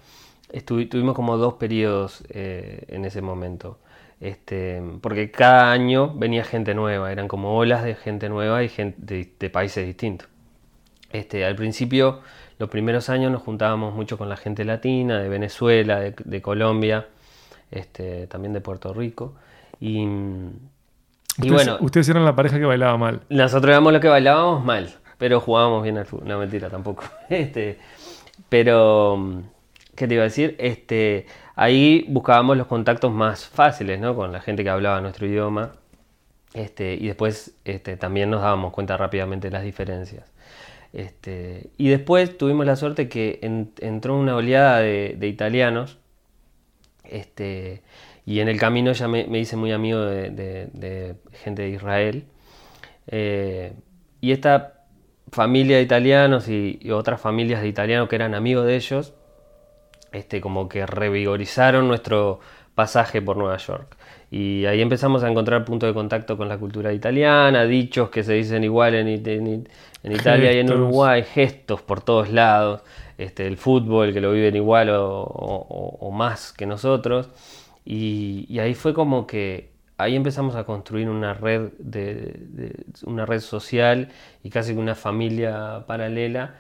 tuvimos 0.65 1.15
como 1.15 1.37
dos 1.37 1.55
periodos 1.55 2.23
eh, 2.29 2.85
en 2.87 3.05
ese 3.05 3.21
momento. 3.21 3.79
Este, 4.19 4.81
porque 5.01 5.31
cada 5.31 5.71
año 5.71 6.13
venía 6.13 6.43
gente 6.43 6.75
nueva, 6.75 7.11
eran 7.11 7.27
como 7.27 7.57
olas 7.57 7.83
de 7.83 7.95
gente 7.95 8.29
nueva 8.29 8.63
y 8.63 8.69
gente 8.69 9.27
de, 9.39 9.49
países 9.49 9.85
distintos. 9.85 10.27
Este, 11.11 11.43
al 11.43 11.55
principio, 11.55 12.21
los 12.59 12.69
primeros 12.69 13.09
años 13.09 13.31
nos 13.31 13.41
juntábamos 13.41 13.95
mucho 13.95 14.19
con 14.19 14.29
la 14.29 14.37
gente 14.37 14.63
latina, 14.63 15.19
de 15.19 15.27
Venezuela, 15.27 15.99
de, 15.99 16.41
Colombia, 16.41 17.07
este, 17.71 18.27
también 18.27 18.53
de 18.53 18.61
Puerto 18.61 18.93
Rico. 18.93 19.33
Y, 19.79 20.01
y 20.01 21.49
bueno. 21.49 21.77
Ustedes 21.81 22.07
eran 22.09 22.23
la 22.23 22.35
pareja 22.35 22.59
que 22.59 22.65
bailaba 22.65 22.97
mal. 22.97 23.21
Nosotros 23.29 23.71
éramos 23.71 23.91
los 23.91 24.01
que 24.01 24.07
bailábamos 24.07 24.63
mal, 24.63 24.93
pero 25.17 25.39
jugábamos 25.39 25.81
bien 25.81 25.97
al 25.97 26.05
fútbol. 26.05 26.27
No, 26.27 26.37
mentira, 26.37 26.69
tampoco. 26.69 27.03
Este, 27.29 27.79
pero, 28.49 29.41
¿qué 29.95 30.07
te 30.07 30.13
iba 30.15 30.23
a 30.23 30.25
decir? 30.25 30.55
Este, 30.59 31.25
ahí 31.55 32.05
buscábamos 32.09 32.57
los 32.57 32.67
contactos 32.67 33.11
más 33.11 33.45
fáciles, 33.45 33.99
¿no? 33.99 34.15
Con 34.15 34.31
la 34.31 34.41
gente 34.41 34.63
que 34.63 34.69
hablaba 34.69 35.01
nuestro 35.01 35.27
idioma. 35.27 35.73
Este, 36.53 36.95
y 36.95 37.07
después 37.07 37.55
este, 37.65 37.97
también 37.97 38.29
nos 38.29 38.41
dábamos 38.41 38.73
cuenta 38.73 38.97
rápidamente 38.97 39.47
de 39.47 39.51
las 39.51 39.63
diferencias. 39.63 40.31
Este, 40.93 41.69
y 41.77 41.87
después 41.89 42.37
tuvimos 42.37 42.65
la 42.65 42.75
suerte 42.75 43.07
que 43.07 43.39
entró 43.79 44.17
una 44.17 44.35
oleada 44.35 44.79
de, 44.79 45.27
italianos. 45.27 45.97
Este, 47.03 47.81
y 48.25 48.39
en 48.39 48.47
el 48.49 48.59
camino 48.59 48.91
ya 48.91 49.07
me, 49.07 49.25
hice 49.39 49.55
muy 49.55 49.71
amigo 49.71 49.99
de, 50.01 51.15
gente 51.33 51.63
de 51.63 51.69
Israel. 51.69 52.25
Eh, 53.07 53.73
y 54.19 54.31
esta 54.31 54.81
familia 55.31 55.77
de 55.77 55.83
italianos 55.83 56.47
y, 56.49 56.79
otras 56.91 57.21
familias 57.21 57.61
de 57.61 57.67
italianos 57.67 58.09
que 58.09 58.15
eran 58.15 58.35
amigos 58.35 58.65
de 58.65 58.75
ellos, 58.75 59.13
este, 60.11 60.41
como 60.41 60.69
que 60.69 60.85
revigorizaron 60.85 61.87
nuestro 61.87 62.39
pasaje 62.75 63.21
por 63.21 63.37
Nueva 63.37 63.57
York. 63.57 63.97
Y 64.29 64.65
ahí 64.65 64.81
empezamos 64.81 65.23
a 65.23 65.29
encontrar 65.29 65.65
puntos 65.65 65.89
de 65.89 65.93
contacto 65.93 66.37
con 66.37 66.47
la 66.47 66.57
cultura 66.57 66.93
italiana, 66.93 67.65
dichos 67.65 68.09
que 68.09 68.23
se 68.23 68.33
dicen 68.33 68.63
igual 68.63 68.95
en, 68.95 69.09
Italia 69.09 70.53
y 70.53 70.59
en 70.59 70.71
Uruguay, 70.71 71.23
gestos 71.23 71.81
por 71.81 72.01
todos 72.01 72.29
lados, 72.29 72.81
este, 73.17 73.45
el 73.45 73.57
fútbol 73.57 74.13
que 74.13 74.21
lo 74.21 74.31
viven 74.31 74.55
igual 74.55 74.89
o 74.91 76.11
más 76.13 76.53
que 76.53 76.65
nosotros. 76.65 77.29
Y, 77.85 78.59
ahí 78.59 78.73
fue 78.75 78.93
como 78.93 79.27
que 79.27 79.71
ahí 79.97 80.15
empezamos 80.15 80.55
a 80.55 80.63
construir 80.63 81.09
una 81.09 81.33
red, 81.33 81.71
de, 81.79 82.85
una 83.05 83.25
red 83.25 83.39
social 83.39 84.09
y 84.43 84.49
casi 84.49 84.73
una 84.73 84.95
familia 84.95 85.83
paralela, 85.87 86.55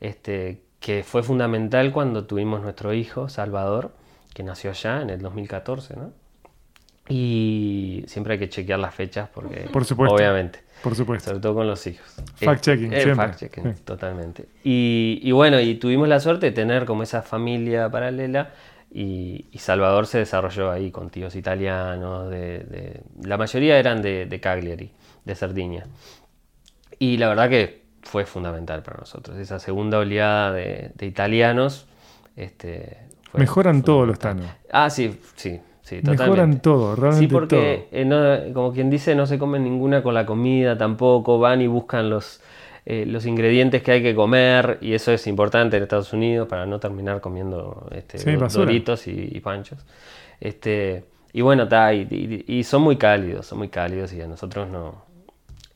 este, 0.00 0.62
que 0.80 1.04
fue 1.04 1.22
fundamental 1.22 1.92
cuando 1.92 2.26
tuvimos 2.26 2.62
nuestro 2.62 2.92
hijo, 2.94 3.28
Salvador, 3.28 3.92
que 4.34 4.42
nació 4.42 4.70
allá 4.70 5.02
en 5.02 5.10
el 5.10 5.20
2014, 5.20 5.96
¿no? 5.96 6.12
Y 7.08 8.04
siempre 8.06 8.34
hay 8.34 8.38
que 8.38 8.48
chequear 8.48 8.78
las 8.78 8.94
fechas 8.94 9.28
porque, 9.32 9.68
Por 9.72 9.84
supuesto. 9.84 10.14
obviamente. 10.14 10.60
Por 10.82 10.94
supuesto. 10.94 11.30
Sobre 11.30 11.40
todo 11.40 11.54
con 11.54 11.66
los 11.66 11.86
hijos. 11.86 12.06
Fact-checking, 12.40 12.92
eh, 12.92 13.14
Fact-checking, 13.14 13.74
totalmente. 13.84 14.46
Y, 14.64 15.20
y, 15.22 15.32
bueno, 15.32 15.60
y 15.60 15.74
tuvimos 15.74 16.08
la 16.08 16.20
suerte 16.20 16.46
de 16.46 16.52
tener 16.52 16.86
como 16.86 17.02
esa 17.02 17.22
familia 17.22 17.90
paralela 17.90 18.50
y, 18.92 19.46
Salvador 19.58 20.06
se 20.06 20.18
desarrolló 20.18 20.70
ahí 20.70 20.90
con 20.90 21.10
tíos 21.10 21.36
italianos, 21.36 22.28
de, 22.28 23.02
la 23.22 23.36
mayoría 23.36 23.78
eran 23.78 24.02
de, 24.02 24.40
Cagliari, 24.42 24.90
de 25.24 25.34
Sardinia. 25.34 25.86
Y 26.98 27.16
la 27.16 27.28
verdad 27.28 27.48
que 27.48 27.79
fue 28.02 28.26
fundamental 28.26 28.82
para 28.82 28.98
nosotros, 28.98 29.36
esa 29.38 29.58
segunda 29.58 29.98
oleada 29.98 30.52
de, 30.52 30.92
italianos. 31.00 31.86
Este, 32.36 32.98
Mejoran 33.34 33.82
todo 33.82 34.06
los 34.06 34.18
tanos. 34.18 34.46
Ah, 34.72 34.90
sí, 34.90 35.20
sí, 35.36 35.60
sí, 35.82 35.96
totalmente. 35.96 36.22
Mejoran 36.22 36.60
todo, 36.60 36.96
realmente 36.96 37.26
Sí, 37.26 37.32
porque 37.32 37.88
eh, 37.92 38.50
como 38.54 38.72
quien 38.72 38.90
dice, 38.90 39.14
no 39.14 39.26
se 39.26 39.38
comen 39.38 39.64
ninguna 39.64 40.02
con 40.02 40.14
la 40.14 40.26
comida 40.26 40.76
tampoco, 40.76 41.38
van 41.38 41.60
y 41.62 41.66
buscan 41.66 42.10
los, 42.10 42.40
eh, 42.86 43.04
los 43.06 43.26
ingredientes 43.26 43.82
que 43.82 43.92
hay 43.92 44.02
que 44.02 44.14
comer, 44.14 44.78
y 44.80 44.94
eso 44.94 45.12
es 45.12 45.26
importante 45.26 45.76
en 45.76 45.82
Estados 45.82 46.12
Unidos 46.12 46.48
para 46.48 46.66
no 46.66 46.80
terminar 46.80 47.20
comiendo 47.20 47.88
este, 47.92 48.18
doritos 48.48 49.06
y, 49.06 49.40
panchos. 49.40 49.78
Este, 50.40 51.04
y 51.32 51.42
bueno, 51.42 51.64
está 51.64 51.92
y, 51.94 52.64
son 52.64 52.82
muy 52.82 52.96
cálidos, 52.96 53.46
son 53.46 53.58
muy 53.58 53.68
cálidos 53.68 54.12
y 54.12 54.20
a 54.20 54.26
nosotros 54.26 54.68
no 54.68 55.09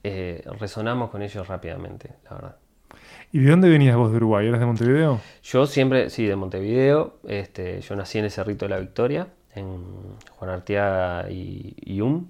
eh, 0.05 0.45
resonamos 0.61 1.11
con 1.11 1.23
ellos 1.23 1.49
rápidamente, 1.49 2.11
la 2.25 2.37
verdad. 2.37 2.57
¿Y 3.33 3.41
de 3.41 3.51
dónde 3.51 3.69
venías 3.69 3.97
vos 3.97 4.11
de 4.11 4.19
Uruguay? 4.19 4.47
¿Eras 4.47 4.61
de 4.61 4.67
Montevideo? 4.67 5.21
Yo 5.43 5.67
siempre, 5.67 6.11
sí, 6.11 6.27
de 6.27 6.37
Montevideo. 6.37 7.17
Este, 7.27 7.81
yo 7.81 7.97
nací 7.97 8.19
en 8.19 8.27
el 8.27 8.31
Cerrito 8.31 8.67
de 8.67 8.69
la 8.69 8.79
Victoria, 8.79 9.29
en 9.55 9.83
Juan 10.37 10.51
Arteaga 10.51 11.31
y, 11.31 11.75
y 11.81 12.01
Um. 12.01 12.29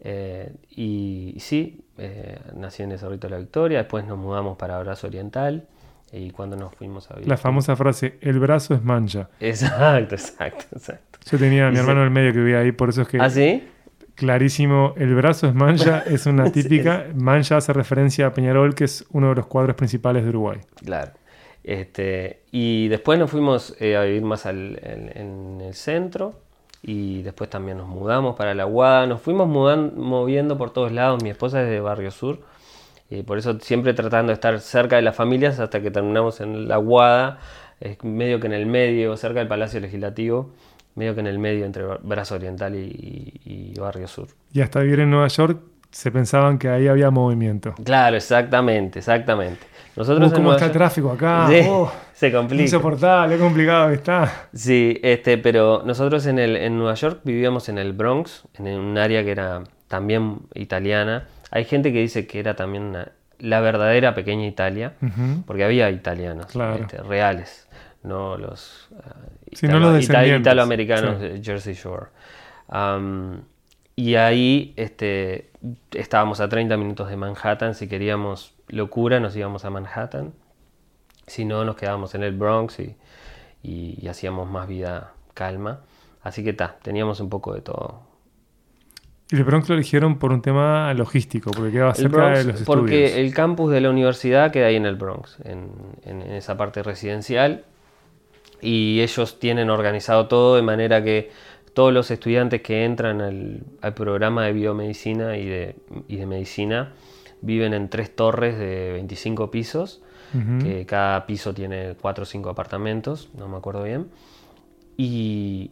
Eh, 0.00 0.52
y, 0.70 1.36
sí, 1.40 1.84
eh, 1.98 2.38
nací 2.54 2.82
en 2.84 2.92
el 2.92 2.98
Cerrito 2.98 3.26
de 3.26 3.32
la 3.32 3.38
Victoria, 3.38 3.78
después 3.78 4.06
nos 4.06 4.16
mudamos 4.16 4.56
para 4.56 4.78
Brazo 4.78 5.08
Oriental 5.08 5.66
y 6.12 6.30
cuando 6.30 6.56
nos 6.56 6.74
fuimos 6.74 7.10
a 7.10 7.14
vivir. 7.14 7.28
La 7.28 7.36
famosa 7.36 7.74
frase, 7.74 8.18
el 8.20 8.38
brazo 8.38 8.74
es 8.74 8.82
mancha. 8.84 9.28
Exacto, 9.40 10.14
exacto, 10.14 10.64
exacto. 10.76 11.18
Yo 11.30 11.38
tenía 11.38 11.66
a 11.66 11.70
mi 11.72 11.78
hermano 11.78 12.00
en 12.00 12.06
el 12.06 12.12
medio 12.12 12.32
que 12.32 12.38
vivía 12.38 12.60
ahí, 12.60 12.70
por 12.72 12.90
eso 12.90 13.02
es 13.02 13.08
que... 13.08 13.18
¿Ah, 13.20 13.28
sí? 13.28 13.68
Clarísimo, 14.16 14.94
el 14.96 15.14
brazo 15.14 15.46
es 15.46 15.54
mancha, 15.54 16.00
es 16.06 16.26
una 16.26 16.50
típica. 16.50 17.06
Mancha 17.14 17.58
hace 17.58 17.72
referencia 17.72 18.26
a 18.26 18.32
Peñarol, 18.32 18.74
que 18.74 18.84
es 18.84 19.04
uno 19.12 19.28
de 19.28 19.36
los 19.36 19.46
cuadros 19.46 19.76
principales 19.76 20.24
de 20.24 20.30
Uruguay. 20.30 20.58
Claro. 20.84 21.12
Este, 21.62 22.40
y 22.50 22.88
después 22.88 23.18
nos 23.18 23.30
fuimos 23.30 23.76
eh, 23.80 23.96
a 23.96 24.02
vivir 24.02 24.22
más 24.22 24.46
en 24.46 25.60
el 25.60 25.74
centro, 25.74 26.34
y 26.86 27.22
después 27.22 27.50
también 27.50 27.78
nos 27.78 27.88
mudamos 27.88 28.36
para 28.36 28.54
la 28.54 28.64
Guada, 28.64 29.06
nos 29.06 29.20
fuimos 29.20 29.48
moviendo 29.48 30.56
por 30.56 30.72
todos 30.72 30.92
lados, 30.92 31.20
mi 31.22 31.30
esposa 31.30 31.62
es 31.62 31.68
de 31.68 31.80
Barrio 31.80 32.12
Sur 32.12 32.38
Y 33.10 33.24
por 33.24 33.38
eso 33.38 33.58
siempre 33.58 33.92
tratando 33.92 34.30
de 34.30 34.34
estar 34.34 34.60
cerca 34.60 34.94
de 34.94 35.02
las 35.02 35.16
familias 35.16 35.58
hasta 35.58 35.82
que 35.82 35.90
terminamos 35.90 36.40
en 36.40 36.68
la 36.68 36.76
Guada, 36.76 37.40
medio 38.02 38.38
que 38.38 38.46
en 38.46 38.52
el 38.52 38.66
medio, 38.66 39.16
cerca 39.16 39.40
del 39.40 39.48
Palacio 39.48 39.80
Legislativo, 39.80 40.52
medio 40.96 41.14
que 41.14 41.20
en 41.20 41.26
el 41.28 41.38
medio 41.38 41.64
entre 41.64 41.84
Brazo 42.02 42.34
Oriental 42.34 42.74
y, 42.74 43.74
Barrio 43.78 44.08
Sur. 44.08 44.28
Y 44.52 44.60
hasta 44.60 44.80
vivir 44.80 45.00
en 45.00 45.10
Nueva 45.10 45.28
York 45.28 45.60
se 45.90 46.10
pensaban 46.10 46.58
que 46.58 46.68
ahí 46.68 46.88
había 46.88 47.10
movimiento. 47.10 47.74
Claro, 47.84 48.16
exactamente, 48.16 48.98
exactamente. 48.98 49.60
Nosotros 49.94 50.32
¿Cómo 50.32 50.52
está 50.52 50.66
el 50.66 50.72
tráfico 50.72 51.12
acá? 51.12 51.48
Oh, 51.68 51.90
se 52.12 52.32
complica. 52.32 52.62
Insoportable, 52.62 53.38
complicado 53.38 53.88
que 53.88 53.94
está. 53.94 54.48
Sí, 54.52 54.98
este, 55.02 55.38
pero 55.38 55.82
nosotros 55.84 56.26
en, 56.26 56.38
el, 56.38 56.56
en 56.56 56.76
Nueva 56.76 56.94
York 56.94 57.20
vivíamos 57.24 57.68
en 57.68 57.78
el 57.78 57.92
Bronx, 57.92 58.44
en 58.58 58.66
un 58.66 58.98
área 58.98 59.22
que 59.22 59.30
era 59.30 59.62
también 59.88 60.40
italiana. 60.54 61.28
Hay 61.50 61.64
gente 61.64 61.92
que 61.92 62.00
dice 62.00 62.26
que 62.26 62.40
era 62.40 62.56
también 62.56 62.96
la 63.38 63.60
verdadera 63.60 64.14
pequeña 64.14 64.46
Italia, 64.46 64.94
porque 65.46 65.64
había 65.64 65.90
italianos 65.90 66.46
este, 66.80 66.98
reales, 67.02 67.68
no 68.02 68.36
los, 68.36 68.88
uh, 69.62 69.96
italoamericanos 69.96 71.20
de 71.20 71.42
Jersey 71.42 71.74
Shore. 71.74 72.06
y 73.96 74.14
ahí 74.14 74.74
este, 74.76 75.50
estábamos 75.92 76.40
a 76.40 76.48
30 76.48 76.76
minutos 76.76 77.08
de 77.08 77.16
Manhattan, 77.16 77.74
si 77.74 77.88
queríamos 77.88 78.54
locura 78.68 79.20
nos 79.20 79.36
íbamos 79.36 79.64
a 79.64 79.70
Manhattan, 79.70 80.32
si 81.26 81.44
no 81.44 81.64
nos 81.64 81.76
quedábamos 81.76 82.14
en 82.14 82.22
el 82.22 82.36
Bronx 82.36 82.80
y, 82.80 82.96
y 83.62 84.06
hacíamos 84.08 84.50
más 84.50 84.68
vida 84.68 85.12
calma. 85.34 85.80
Así 86.22 86.42
que 86.42 86.50
está, 86.50 86.76
teníamos 86.82 87.20
un 87.20 87.28
poco 87.28 87.54
de 87.54 87.60
todo. 87.60 88.00
Y 89.30 89.36
el 89.36 89.44
Bronx 89.44 89.68
lo 89.68 89.74
eligieron 89.74 90.18
por 90.18 90.32
un 90.32 90.40
tema 90.40 90.92
logístico, 90.94 91.50
porque 91.50 91.72
quedaba 91.72 91.94
cerca 91.94 92.30
de 92.30 92.44
los 92.44 92.60
estudios. 92.60 92.66
Porque 92.66 93.20
el 93.20 93.34
campus 93.34 93.72
de 93.72 93.80
la 93.80 93.90
universidad 93.90 94.52
queda 94.52 94.66
ahí 94.66 94.76
en 94.76 94.86
el 94.86 94.94
Bronx, 94.94 95.38
en, 95.44 95.70
en, 96.04 96.22
esa 96.22 96.56
parte 96.56 96.82
residencial. 96.82 97.64
Y 98.66 99.00
ellos 99.00 99.38
tienen 99.38 99.70
organizado 99.70 100.26
todo 100.26 100.56
de 100.56 100.62
manera 100.62 101.04
que 101.04 101.30
todos 101.72 101.92
los 101.92 102.10
estudiantes 102.10 102.62
que 102.62 102.84
entran 102.84 103.20
al, 103.20 103.60
al 103.80 103.94
programa 103.94 104.44
de 104.46 104.52
biomedicina 104.52 105.36
y 105.36 105.46
de, 105.46 105.76
y 106.08 106.16
de, 106.16 106.26
medicina 106.26 106.94
viven 107.42 107.74
en 107.74 107.88
tres 107.88 108.16
torres 108.16 108.58
de 108.58 108.92
25 108.94 109.52
pisos, 109.52 110.02
que 110.62 110.84
cada 110.84 111.26
piso 111.26 111.54
tiene 111.54 111.94
cuatro 112.00 112.24
o 112.24 112.26
cinco 112.26 112.50
apartamentos, 112.50 113.30
no 113.38 113.46
me 113.46 113.56
acuerdo 113.56 113.84
bien. 113.84 114.08
Y, 114.96 115.70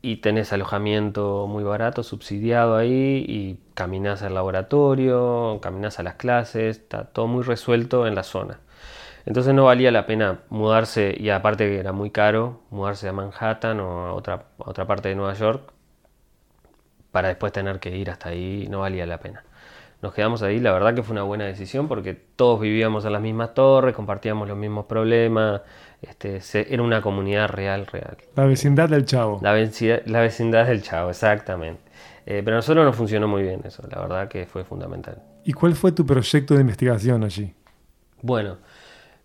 y 0.00 0.16
tenés 0.18 0.52
alojamiento 0.52 1.46
muy 1.48 1.64
barato, 1.64 2.04
subsidiado 2.04 2.76
ahí, 2.76 3.24
y 3.26 3.58
caminás 3.74 4.22
al 4.22 4.34
laboratorio, 4.34 5.58
caminás 5.60 5.98
a 5.98 6.04
las 6.04 6.14
clases, 6.14 6.76
está 6.76 7.04
todo 7.04 7.26
muy 7.26 7.42
resuelto 7.42 8.06
en 8.06 8.14
la 8.14 8.22
zona. 8.22 8.60
Entonces 9.24 9.54
no 9.54 9.64
valía 9.64 9.90
la 9.90 10.06
pena 10.06 10.40
mudarse, 10.48 11.14
y 11.18 11.30
aparte 11.30 11.68
que 11.68 11.78
era 11.78 11.92
muy 11.92 12.10
caro, 12.10 12.60
mudarse 12.70 13.08
a 13.08 13.12
Manhattan 13.12 13.80
o 13.80 14.06
a 14.06 14.12
otra, 14.14 14.46
otra 14.58 14.86
parte 14.86 15.08
de 15.08 15.14
Nueva 15.14 15.34
York, 15.34 15.72
para 17.12 17.28
después 17.28 17.52
tener 17.52 17.78
que 17.78 17.96
ir 17.96 18.10
hasta 18.10 18.30
ahí, 18.30 18.66
no 18.68 18.80
valía 18.80 19.06
la 19.06 19.20
pena. 19.20 19.44
Nos 20.00 20.14
quedamos 20.14 20.42
ahí, 20.42 20.58
la 20.58 20.72
verdad 20.72 20.94
que 20.94 21.04
fue 21.04 21.12
una 21.12 21.22
buena 21.22 21.44
decisión 21.44 21.86
porque 21.86 22.14
todos 22.14 22.60
vivíamos 22.60 23.04
en 23.04 23.12
las 23.12 23.22
mismas 23.22 23.54
torres, 23.54 23.94
compartíamos 23.94 24.48
los 24.48 24.56
mismos 24.56 24.86
problemas, 24.86 25.60
este, 26.00 26.40
era 26.74 26.82
una 26.82 27.00
comunidad 27.00 27.48
real, 27.48 27.86
real. 27.86 28.16
La 28.34 28.44
vecindad 28.44 28.88
del 28.88 29.04
Chavo. 29.04 29.38
La, 29.42 29.52
vecindad, 29.52 30.00
la 30.06 30.20
vecindad 30.20 30.66
del 30.66 30.82
Chavo, 30.82 31.10
exactamente. 31.10 31.82
Eh, 32.26 32.42
pero 32.44 32.56
a 32.56 32.58
nosotros 32.58 32.84
nos 32.84 32.96
funcionó 32.96 33.28
muy 33.28 33.42
bien 33.42 33.60
eso, 33.64 33.84
la 33.88 34.00
verdad 34.00 34.26
que 34.26 34.46
fue 34.46 34.64
fundamental. 34.64 35.22
¿Y 35.44 35.52
cuál 35.52 35.74
fue 35.74 35.92
tu 35.92 36.04
proyecto 36.04 36.54
de 36.54 36.62
investigación 36.62 37.22
allí? 37.22 37.54
Bueno, 38.22 38.58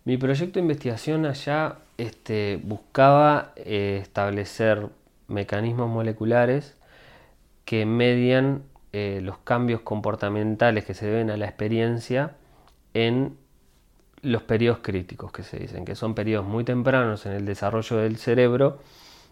mi 0.08 0.16
proyecto 0.16 0.54
de 0.54 0.62
investigación 0.62 1.26
allá 1.26 1.80
este, 1.98 2.62
buscaba 2.64 3.52
eh, 3.58 4.00
establecer 4.02 4.88
mecanismos 5.28 5.90
moleculares 5.90 6.78
que 7.66 7.86
median 7.86 8.64
eh, 8.94 9.20
los 9.22 9.38
cambios 9.40 9.82
comportamentales 9.82 10.86
que 10.86 10.94
se 10.94 11.08
deben 11.08 11.30
a 11.30 11.36
la 11.36 11.44
experiencia 11.44 12.38
en 12.94 13.36
los 14.22 14.44
periodos 14.44 14.80
críticos 14.82 15.34
que 15.34 15.44
se 15.44 15.60
dicen, 15.60 15.84
que 15.84 15.96
son 15.96 16.16
periodos 16.16 16.48
muy 16.48 16.64
tempranos 16.64 17.26
en 17.26 17.34
el 17.34 17.46
desarrollo 17.46 17.98
del 17.98 18.16
cerebro, 18.16 18.80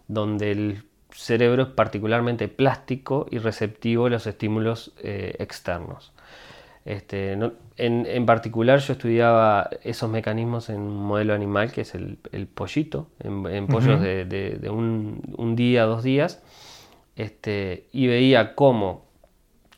donde 0.08 0.52
el 0.52 0.82
cerebro 1.10 1.62
es 1.62 1.68
particularmente 1.68 2.48
plástico 2.48 3.26
y 3.30 3.38
receptivo 3.38 4.04
a 4.04 4.10
los 4.10 4.26
estímulos 4.26 4.92
eh, 4.98 5.36
externos. 5.38 6.12
Este, 6.86 7.36
en, 7.78 8.26
particular 8.26 8.78
yo 8.78 8.92
estudiaba 8.92 9.68
esos 9.82 10.08
mecanismos 10.08 10.68
en 10.70 10.80
un 10.82 11.04
modelo 11.04 11.34
animal 11.34 11.72
que 11.72 11.80
es 11.80 11.96
el, 11.96 12.16
pollito, 12.54 13.08
en, 13.18 13.66
pollos 13.66 14.00
de, 14.00 14.70
un, 14.70 15.56
día, 15.56 15.82
dos 15.82 16.04
días, 16.04 16.44
este, 17.16 17.88
y 17.92 18.06
veía 18.06 18.54
cómo 18.54 19.04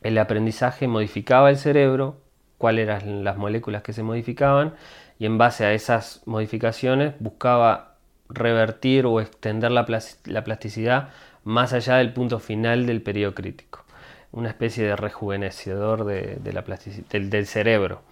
el 0.02 0.18
aprendizaje 0.18 0.86
modificaba 0.86 1.48
el 1.48 1.56
cerebro, 1.56 2.20
cuáles 2.58 2.84
eran 2.84 3.24
las 3.24 3.38
moléculas 3.38 3.82
que 3.82 3.94
se 3.94 4.02
modificaban 4.02 4.74
y 5.18 5.24
en 5.24 5.38
base 5.38 5.64
a 5.64 5.72
esas 5.72 6.20
modificaciones 6.26 7.14
buscaba 7.20 7.96
revertir 8.28 9.06
o 9.06 9.22
extender 9.22 9.70
la, 9.70 9.86
plasticidad 9.86 11.08
más 11.42 11.72
allá 11.72 11.96
del 11.96 12.12
punto 12.12 12.38
final 12.38 12.84
del 12.84 13.00
periodo 13.00 13.34
crítico. 13.34 13.87
Una 14.32 14.48
especie 14.48 14.84
de 14.84 14.96
rejuvenecedor 14.96 16.04
de, 16.04 16.52
la 16.52 16.64
del, 17.10 17.46
cerebro. 17.46 18.02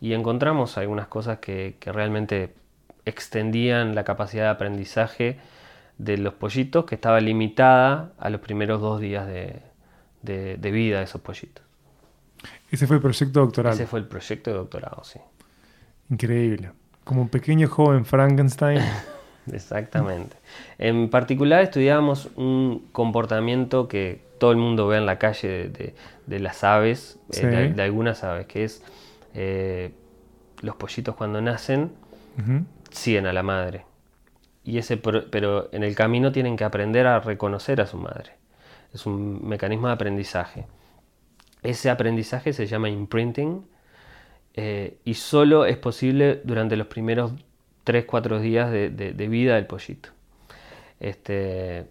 Y 0.00 0.12
encontramos 0.12 0.78
algunas 0.78 1.08
cosas 1.08 1.38
que, 1.38 1.76
realmente 1.84 2.54
extendían 3.04 3.94
la 3.94 4.04
capacidad 4.04 4.44
de 4.44 4.50
aprendizaje 4.50 5.38
de 5.98 6.16
los 6.16 6.34
pollitos 6.34 6.86
que 6.86 6.94
estaba 6.94 7.20
limitada 7.20 8.12
a 8.18 8.30
los 8.30 8.40
primeros 8.40 8.80
dos 8.80 9.00
días 9.00 9.26
de, 9.26 9.60
de 10.22 10.70
vida 10.70 10.98
de 10.98 11.04
esos 11.04 11.20
pollitos. 11.20 11.64
Ese 12.70 12.86
fue 12.86 12.96
el 12.96 13.02
proyecto 13.02 13.40
doctoral. 13.40 13.74
Ese 13.74 13.86
fue 13.86 14.00
el 14.00 14.06
proyecto 14.06 14.50
de 14.50 14.56
doctorado, 14.56 15.04
sí. 15.04 15.20
Increíble. 16.10 16.72
Como 17.04 17.22
un 17.22 17.28
pequeño 17.28 17.68
joven 17.68 18.04
Frankenstein. 18.04 18.80
Exactamente. 19.52 20.36
En 20.78 21.10
particular 21.10 21.62
estudiábamos 21.62 22.30
un 22.36 22.88
comportamiento 22.92 23.88
que 23.88 24.22
todo 24.44 24.52
el 24.52 24.58
mundo 24.58 24.86
ve 24.86 24.98
en 24.98 25.06
la 25.06 25.18
calle 25.18 25.70
de, 26.26 26.38
las 26.38 26.64
aves, 26.64 27.18
eh, 27.32 27.72
de, 27.74 27.82
algunas 27.82 28.24
aves, 28.24 28.44
que 28.44 28.64
es 28.64 28.84
eh, 29.32 29.90
los 30.60 30.76
pollitos 30.76 31.14
cuando 31.14 31.40
nacen 31.40 31.92
siguen 32.90 33.24
a 33.24 33.32
la 33.32 33.42
madre. 33.42 33.86
Y 34.62 34.76
ese, 34.76 34.98
pero 34.98 35.70
en 35.72 35.82
el 35.82 35.94
camino 35.94 36.30
tienen 36.30 36.56
que 36.58 36.64
aprender 36.64 37.06
a 37.06 37.20
reconocer 37.20 37.80
a 37.80 37.86
su 37.86 37.96
madre. 37.96 38.32
Es 38.92 39.06
un 39.06 39.48
mecanismo 39.48 39.86
de 39.86 39.94
aprendizaje. 39.94 40.66
Ese 41.62 41.88
aprendizaje 41.88 42.52
se 42.52 42.66
llama 42.66 42.90
imprinting 42.90 43.66
eh, 44.52 44.98
y 45.06 45.14
solo 45.14 45.64
es 45.64 45.78
posible 45.78 46.42
durante 46.44 46.76
los 46.76 46.88
primeros 46.88 47.32
3-4 47.86 48.40
días 48.40 48.70
de, 48.70 49.26
vida 49.26 49.54
del 49.54 49.64
pollito. 49.64 50.10
Este, 51.00 51.86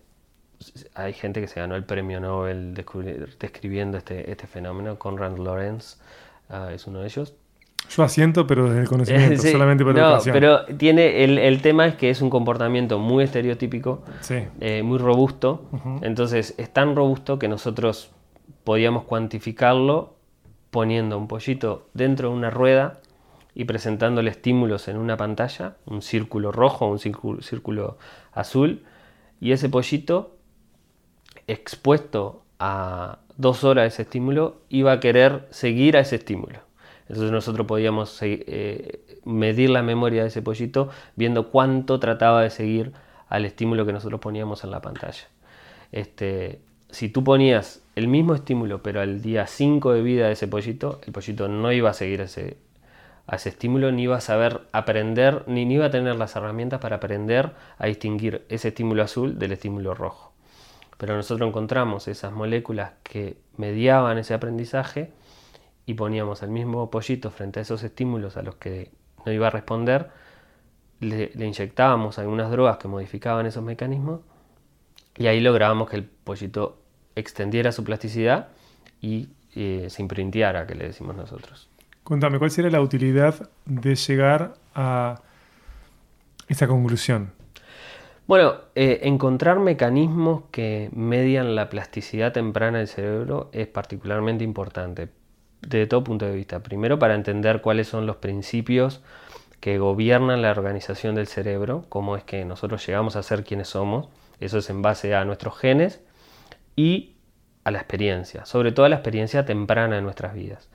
hay 0.96 1.14
gente 1.14 1.42
que 1.42 1.48
se 1.48 1.60
ganó 1.60 1.76
el 1.76 1.84
premio 1.84 2.20
Nobel 2.20 2.74
describiendo 3.40 3.98
este, 3.98 4.32
este 4.32 4.48
fenómeno, 4.48 4.98
Conrad 4.98 5.38
Lorenz 5.38 6.00
ah, 6.50 6.70
es 6.74 6.88
uno 6.88 7.00
de 7.00 7.08
ellos. 7.08 7.34
Yo 7.90 8.04
asiento, 8.04 8.48
pero 8.48 8.70
desde 8.70 8.82
el 8.82 8.88
conocimiento, 8.88 9.42
solamente 9.52 9.84
por 9.84 9.94
no, 9.94 10.18
Pero 10.24 10.66
tiene 10.66 11.24
el, 11.24 11.62
tema 11.62 11.86
es 11.86 11.96
que 11.96 12.10
es 12.10 12.22
un 12.22 12.30
comportamiento 12.30 12.98
muy 12.98 13.26
estereotípico, 13.26 14.04
eh, 14.62 14.84
muy 14.84 14.98
robusto. 14.98 15.66
Entonces 16.02 16.56
es 16.58 16.72
tan 16.72 16.96
robusto 16.96 17.38
que 17.40 17.48
nosotros 17.48 18.12
podíamos 18.64 19.04
cuantificarlo 19.04 20.16
poniendo 20.72 21.18
un 21.18 21.28
pollito 21.28 21.88
dentro 21.94 22.30
de 22.30 22.36
una 22.36 22.50
rueda 22.50 23.00
y 23.56 23.66
presentándole 23.66 24.32
estímulos 24.32 24.88
en 24.88 24.98
una 24.98 25.18
pantalla, 25.18 25.76
un 25.86 26.02
círculo 26.02 26.52
rojo, 26.52 26.88
un 26.88 27.00
círculo, 27.00 27.98
azul, 28.32 28.84
y 29.40 29.52
ese 29.52 29.70
pollito 29.70 30.33
expuesto 31.48 32.44
a 32.60 33.20
dos 33.38 33.64
horas 33.64 33.84
de 33.84 33.88
ese 33.90 34.02
estímulo 34.04 34.62
iba 34.70 34.92
a 34.92 35.00
querer 35.00 35.48
seguir 35.50 35.98
a 35.98 36.02
ese 36.02 36.18
estímulo. 36.18 36.60
Entonces 37.08 37.32
nosotros 37.32 37.68
podíamos 37.68 38.18
eh, 38.22 39.20
medir 39.26 39.70
la 39.70 39.84
memoria 39.84 40.22
de 40.22 40.30
ese 40.30 40.42
pollito 40.42 40.90
viendo 41.16 41.50
cuánto 41.50 42.00
trataba 42.00 42.42
de 42.42 42.50
seguir 42.50 42.94
al 43.28 43.46
estímulo 43.46 43.86
que 43.86 43.94
nosotros 43.94 44.22
poníamos 44.22 44.64
en 44.64 44.72
la 44.72 44.82
pantalla. 44.82 45.28
Este, 45.92 46.62
si 46.90 47.10
tú 47.10 47.24
ponías 47.24 47.84
el 47.96 48.08
mismo 48.08 48.36
estímulo, 48.36 48.82
pero 48.82 49.02
al 49.02 49.22
día 49.22 49.48
5 49.48 49.94
de 49.94 50.02
vida 50.02 50.28
de 50.28 50.34
ese 50.34 50.48
pollito, 50.48 51.02
el 51.06 51.14
pollito 51.14 51.48
no 51.48 51.72
iba 51.72 51.90
a 51.90 51.94
seguir 51.94 52.22
ese, 52.22 52.58
a 53.28 53.36
ese 53.36 53.50
estímulo, 53.50 53.92
ni 53.92 54.04
iba 54.04 54.18
a 54.18 54.22
saber 54.22 54.62
aprender, 54.72 55.44
ni, 55.48 55.66
ni 55.66 55.76
iba 55.76 55.88
a 55.88 55.92
tener 55.92 56.16
las 56.16 56.36
herramientas 56.36 56.80
para 56.80 56.98
aprender 56.98 57.52
a 57.78 57.88
distinguir 57.88 58.46
ese 58.50 58.70
estímulo 58.70 59.04
azul 59.04 59.38
del 59.40 59.52
estímulo 59.52 59.94
rojo. 59.94 60.33
Pero 61.04 61.18
nosotros 61.18 61.50
encontramos 61.50 62.08
esas 62.08 62.32
moléculas 62.32 62.94
que 63.04 63.36
mediaban 63.58 64.18
ese 64.18 64.34
aprendizaje 64.34 65.12
y 65.86 65.96
poníamos 65.96 66.42
el 66.44 66.50
mismo 66.50 66.90
pollito 66.90 67.30
frente 67.30 67.60
a 67.60 67.64
esos 67.64 67.84
estímulos 67.84 68.38
a 68.38 68.42
los 68.42 68.56
que 68.56 68.90
no 69.26 69.34
iba 69.34 69.48
a 69.48 69.50
responder, 69.50 70.12
le, 71.02 71.30
inyectábamos 71.36 72.20
algunas 72.20 72.50
drogas 72.52 72.78
que 72.78 72.88
modificaban 72.88 73.46
esos 73.46 73.62
mecanismos 73.62 74.22
y 75.18 75.28
ahí 75.28 75.42
lográbamos 75.42 75.90
que 75.90 75.98
el 75.98 76.06
pollito 76.06 76.80
extendiera 77.18 77.74
su 77.74 77.84
plasticidad 77.84 78.48
y 79.02 79.28
eh, 79.56 79.88
se 79.90 80.02
imprintiara, 80.02 80.66
que 80.66 80.76
le 80.76 80.86
decimos 80.86 81.18
nosotros. 81.18 81.68
Cuéntame, 82.06 82.40
¿cuál 82.40 82.50
sería 82.50 82.72
la 82.72 82.80
utilidad 82.80 83.50
de 83.66 83.96
llegar 83.96 84.54
a 84.74 85.22
esa 86.48 86.66
conclusión? 86.66 87.43
Bueno, 88.26 88.56
eh, 88.76 89.02
encontrar 89.04 89.60
mecanismos 89.60 90.44
que 90.52 90.90
median 90.94 91.56
la 91.56 91.70
plasticidad 91.70 92.32
temprana 92.32 92.78
del 92.78 92.88
cerebro 92.88 93.50
es 93.52 93.68
particularmente 93.68 94.46
importante, 94.46 95.10
desde 95.62 95.88
todo 95.88 96.06
punto 96.06 96.26
de 96.26 96.34
vista. 96.34 96.64
Primero, 96.64 96.98
para 97.00 97.16
entender 97.16 97.62
cuáles 97.62 97.90
son 97.90 98.06
los 98.06 98.18
principios 98.18 99.02
que 99.60 99.78
gobiernan 99.78 100.42
la 100.42 100.52
organización 100.52 101.16
del 101.16 101.28
cerebro, 101.28 101.86
cómo 101.90 102.16
es 102.16 102.24
que 102.24 102.46
nosotros 102.46 102.86
llegamos 102.88 103.18
a 103.18 103.24
ser 103.24 103.44
quienes 103.44 103.68
somos, 103.68 104.08
eso 104.40 104.58
es 104.58 104.70
en 104.70 104.82
base 104.82 105.16
a 105.16 105.26
nuestros 105.26 105.58
genes 105.58 106.02
y 106.78 107.16
a 107.66 107.72
la 107.72 107.80
experiencia, 107.80 108.46
sobre 108.46 108.72
todo 108.72 108.86
a 108.86 108.90
la 108.90 108.96
experiencia 108.96 109.46
temprana 109.46 109.98
de 109.98 110.02
nuestras 110.02 110.34
vidas. 110.34 110.70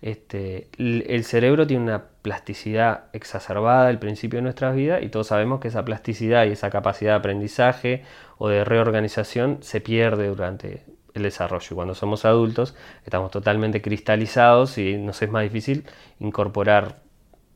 Este, 0.00 0.68
el 0.78 1.24
cerebro 1.24 1.66
tiene 1.66 1.84
una 1.84 2.04
plasticidad 2.26 3.04
exacerbada 3.12 3.86
al 3.86 4.00
principio 4.00 4.38
de 4.38 4.42
nuestras 4.42 4.74
vidas 4.74 5.00
y 5.00 5.10
todos 5.10 5.28
sabemos 5.28 5.60
que 5.60 5.68
esa 5.68 5.84
plasticidad 5.84 6.44
y 6.44 6.50
esa 6.50 6.70
capacidad 6.70 7.12
de 7.12 7.18
aprendizaje 7.18 8.02
o 8.36 8.48
de 8.48 8.64
reorganización 8.64 9.58
se 9.60 9.80
pierde 9.80 10.26
durante 10.26 10.82
el 11.14 11.22
desarrollo. 11.22 11.68
Y 11.70 11.74
cuando 11.76 11.94
somos 11.94 12.24
adultos 12.24 12.74
estamos 13.04 13.30
totalmente 13.30 13.80
cristalizados 13.80 14.76
y 14.76 14.96
nos 14.96 15.22
es 15.22 15.30
más 15.30 15.44
difícil 15.44 15.84
incorporar 16.18 16.96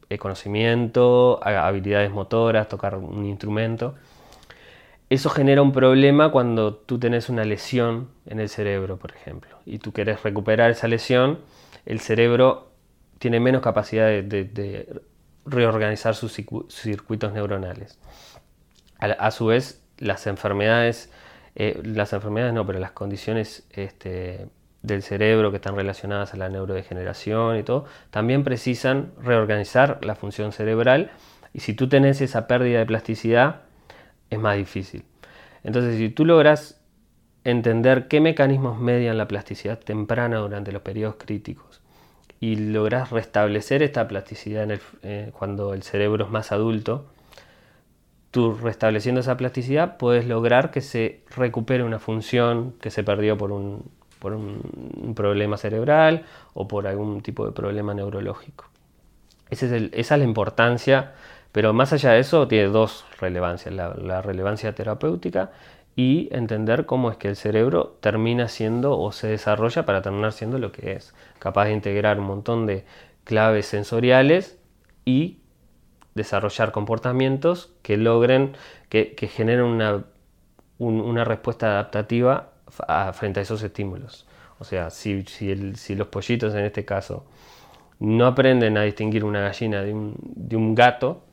el 0.09 0.20
conocimiento, 0.20 1.40
habilidades 1.42 2.12
motoras, 2.12 2.68
tocar 2.68 2.94
un 2.94 3.26
instrumento. 3.26 3.96
Eso 5.09 5.30
genera 5.30 5.62
un 5.62 5.72
problema 5.72 6.30
cuando 6.30 6.76
tú 6.76 7.00
tenés 7.00 7.28
una 7.28 7.44
lesión 7.44 8.11
en 8.24 8.38
el 8.38 8.48
cerebro, 8.48 8.98
por 8.98 9.11
ejemplo, 9.11 9.50
y 9.66 9.78
tú 9.78 9.90
querés 9.90 10.22
recuperar 10.22 10.70
esa 10.70 10.87
lesión 10.87 11.40
el 11.87 11.98
cerebro 11.98 12.69
tiene 13.20 13.38
menos 13.38 13.61
capacidad 13.61 14.06
de, 14.06 15.02
reorganizar 15.44 16.14
sus 16.14 16.33
circuitos 16.68 17.33
neuronales. 17.33 17.98
A, 18.98 19.30
su 19.30 19.46
vez, 19.46 19.83
las 19.98 20.26
enfermedades, 20.26 21.12
eh, 21.54 21.80
las 21.85 22.12
enfermedades 22.12 22.54
no, 22.54 22.66
pero 22.66 22.78
las 22.78 22.92
condiciones 22.92 23.66
este, 23.72 24.48
del 24.83 25.02
cerebro 25.02 25.50
que 25.50 25.56
están 25.56 25.76
relacionadas 25.76 26.33
a 26.33 26.38
la 26.38 26.48
neurodegeneración 26.48 27.59
y 27.59 27.62
todo, 27.62 27.85
también 28.11 28.42
precisan 28.42 29.12
reorganizar 29.22 30.02
la 30.02 30.14
función 30.14 30.52
cerebral 30.52 31.11
y 31.52 31.61
si 31.61 31.74
tú 31.74 31.88
tenés 31.88 32.22
esa 32.22 32.46
pérdida 32.46 32.78
de 32.78 32.87
plasticidad, 32.87 33.62
es 34.30 34.38
más 34.38 34.56
difícil. 34.56 35.04
Entonces, 35.62 35.96
si 35.98 36.09
tú 36.09 36.24
logras 36.24 36.80
entender 37.44 38.09
qué 38.09 38.20
mecanismos 38.20 38.78
median 38.78 39.18
la 39.18 39.28
plasticidad 39.28 39.78
temprana 39.78 40.38
durante 40.38 40.72
los 40.72 40.83
periodos 40.83 41.16
críticos 41.18 41.79
y 42.40 42.57
logras 42.57 43.11
restablecer 43.11 43.83
esta 43.83 44.09
plasticidad 44.09 44.66
eh, 45.03 45.31
cuando 45.38 45.74
el 45.74 45.83
cerebro 45.83 46.24
es 46.24 46.31
más 46.31 46.53
adulto, 46.53 47.05
tú 48.31 48.55
restableciendo 48.55 49.20
esa 49.20 49.37
plasticidad 49.37 49.98
puedes 49.98 50.26
lograr 50.26 50.70
que 50.70 50.81
se 50.81 51.20
recupere 51.37 51.85
una 51.85 51.98
función 51.98 52.72
que 52.81 52.90
se 52.90 53.05
perdió 53.05 53.37
por 53.37 53.53
un, 53.53 53.90
por 54.18 54.33
un, 54.33 55.14
problema 55.14 55.59
cerebral 55.59 56.24
o 56.55 56.66
por 56.66 56.87
algún 56.87 57.20
tipo 57.20 57.44
de 57.44 57.53
problema 57.53 57.92
neurológico. 57.92 58.66
esa 59.50 59.76
es 59.76 60.11
la 60.11 60.24
importancia, 60.24 61.12
pero 61.53 61.72
más 61.74 61.92
allá 61.92 62.12
de 62.12 62.20
eso 62.20 62.48
tiene 62.48 62.68
dos 62.68 63.05
relevancias, 63.20 63.74
la 63.74 64.22
relevancia 64.22 64.74
terapéutica 64.74 65.50
y 66.02 66.30
entender 66.32 66.86
cómo 66.86 67.10
es 67.10 67.18
que 67.18 67.28
el 67.28 67.36
cerebro 67.36 67.98
termina 68.00 68.48
siendo 68.48 68.98
o 68.98 69.12
se 69.12 69.26
desarrolla 69.26 69.84
para 69.84 70.00
terminar 70.00 70.32
siendo 70.32 70.56
lo 70.56 70.72
que 70.72 70.92
es, 70.92 71.14
capaz 71.38 71.66
de 71.66 71.72
integrar 71.72 72.18
un 72.18 72.24
montón 72.24 72.64
de 72.64 72.86
claves 73.24 73.66
sensoriales 73.66 74.58
y 75.04 75.40
desarrollar 76.14 76.72
comportamientos 76.72 77.74
que 77.82 77.98
logren, 77.98 78.56
que, 78.88 79.14
generen 79.30 79.66
una, 79.66 80.04
una, 80.78 81.24
respuesta 81.24 81.66
adaptativa 81.66 82.52
frente 83.12 83.40
a 83.40 83.42
esos 83.42 83.62
estímulos. 83.62 84.26
O 84.58 84.64
sea, 84.64 84.88
si, 84.88 85.22
si, 85.24 85.94
los 85.96 86.08
pollitos 86.08 86.54
en 86.54 86.64
este 86.64 86.86
caso 86.86 87.26
no 87.98 88.24
aprenden 88.24 88.78
a 88.78 88.84
distinguir 88.84 89.22
una 89.22 89.40
gallina 89.40 89.82
de 89.82 89.92
un, 89.92 90.16
de 90.18 90.56
un 90.56 90.74
gato, 90.74 91.24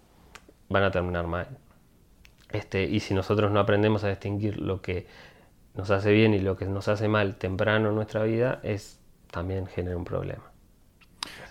van 0.67 0.83
a 0.83 0.91
terminar 0.91 1.25
mal. 1.25 1.47
Este, 2.51 2.83
y 2.83 2.99
si 2.99 3.13
nosotros 3.13 3.51
no 3.51 3.59
aprendemos 3.59 4.03
a 4.03 4.09
distinguir 4.09 4.59
lo 4.59 4.81
que 4.81 5.07
nos 5.75 5.91
hace 5.91 6.11
bien 6.11 6.33
y 6.33 6.39
lo 6.39 6.57
que 6.57 6.65
nos 6.65 6.87
hace 6.87 7.07
mal 7.07 7.35
temprano 7.35 7.89
en 7.89 7.95
nuestra 7.95 8.23
vida, 8.23 8.59
es 8.63 8.99
también 9.31 9.67
genera 9.67 9.97
un 9.97 10.05
problema. 10.05 10.43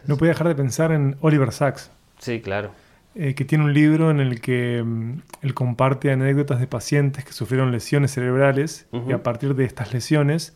No 0.06 0.16
puedo 0.16 0.30
dejar 0.30 0.48
de 0.48 0.54
pensar 0.54 0.92
en 0.92 1.16
Oliver 1.20 1.52
Sacks. 1.52 1.90
Sí, 2.18 2.40
claro. 2.40 2.70
Eh, 3.14 3.34
que 3.34 3.44
tiene 3.44 3.64
un 3.64 3.72
libro 3.72 4.10
en 4.10 4.20
el 4.20 4.40
que 4.40 4.82
mm, 4.84 5.22
él 5.42 5.54
comparte 5.54 6.10
anécdotas 6.10 6.60
de 6.60 6.66
pacientes 6.66 7.24
que 7.24 7.32
sufrieron 7.32 7.72
lesiones 7.72 8.12
cerebrales 8.12 8.86
y 9.08 9.12
a 9.12 9.22
partir 9.22 9.54
de 9.54 9.64
estas 9.64 9.94
lesiones, 9.94 10.54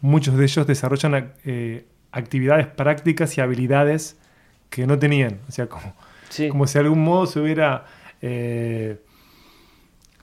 muchos 0.00 0.36
de 0.36 0.44
ellos 0.44 0.66
desarrollan 0.66 1.32
eh, 1.44 1.86
actividades 2.12 2.66
prácticas 2.66 3.36
y 3.36 3.40
habilidades 3.40 4.16
que 4.70 4.86
no 4.86 4.98
tenían. 4.98 5.40
O 5.48 5.52
sea, 5.52 5.66
como, 5.66 5.94
como 6.50 6.66
si 6.66 6.74
de 6.74 6.80
algún 6.80 7.02
modo 7.02 7.26
se 7.26 7.40
hubiera 7.40 7.86
eh, 8.22 8.98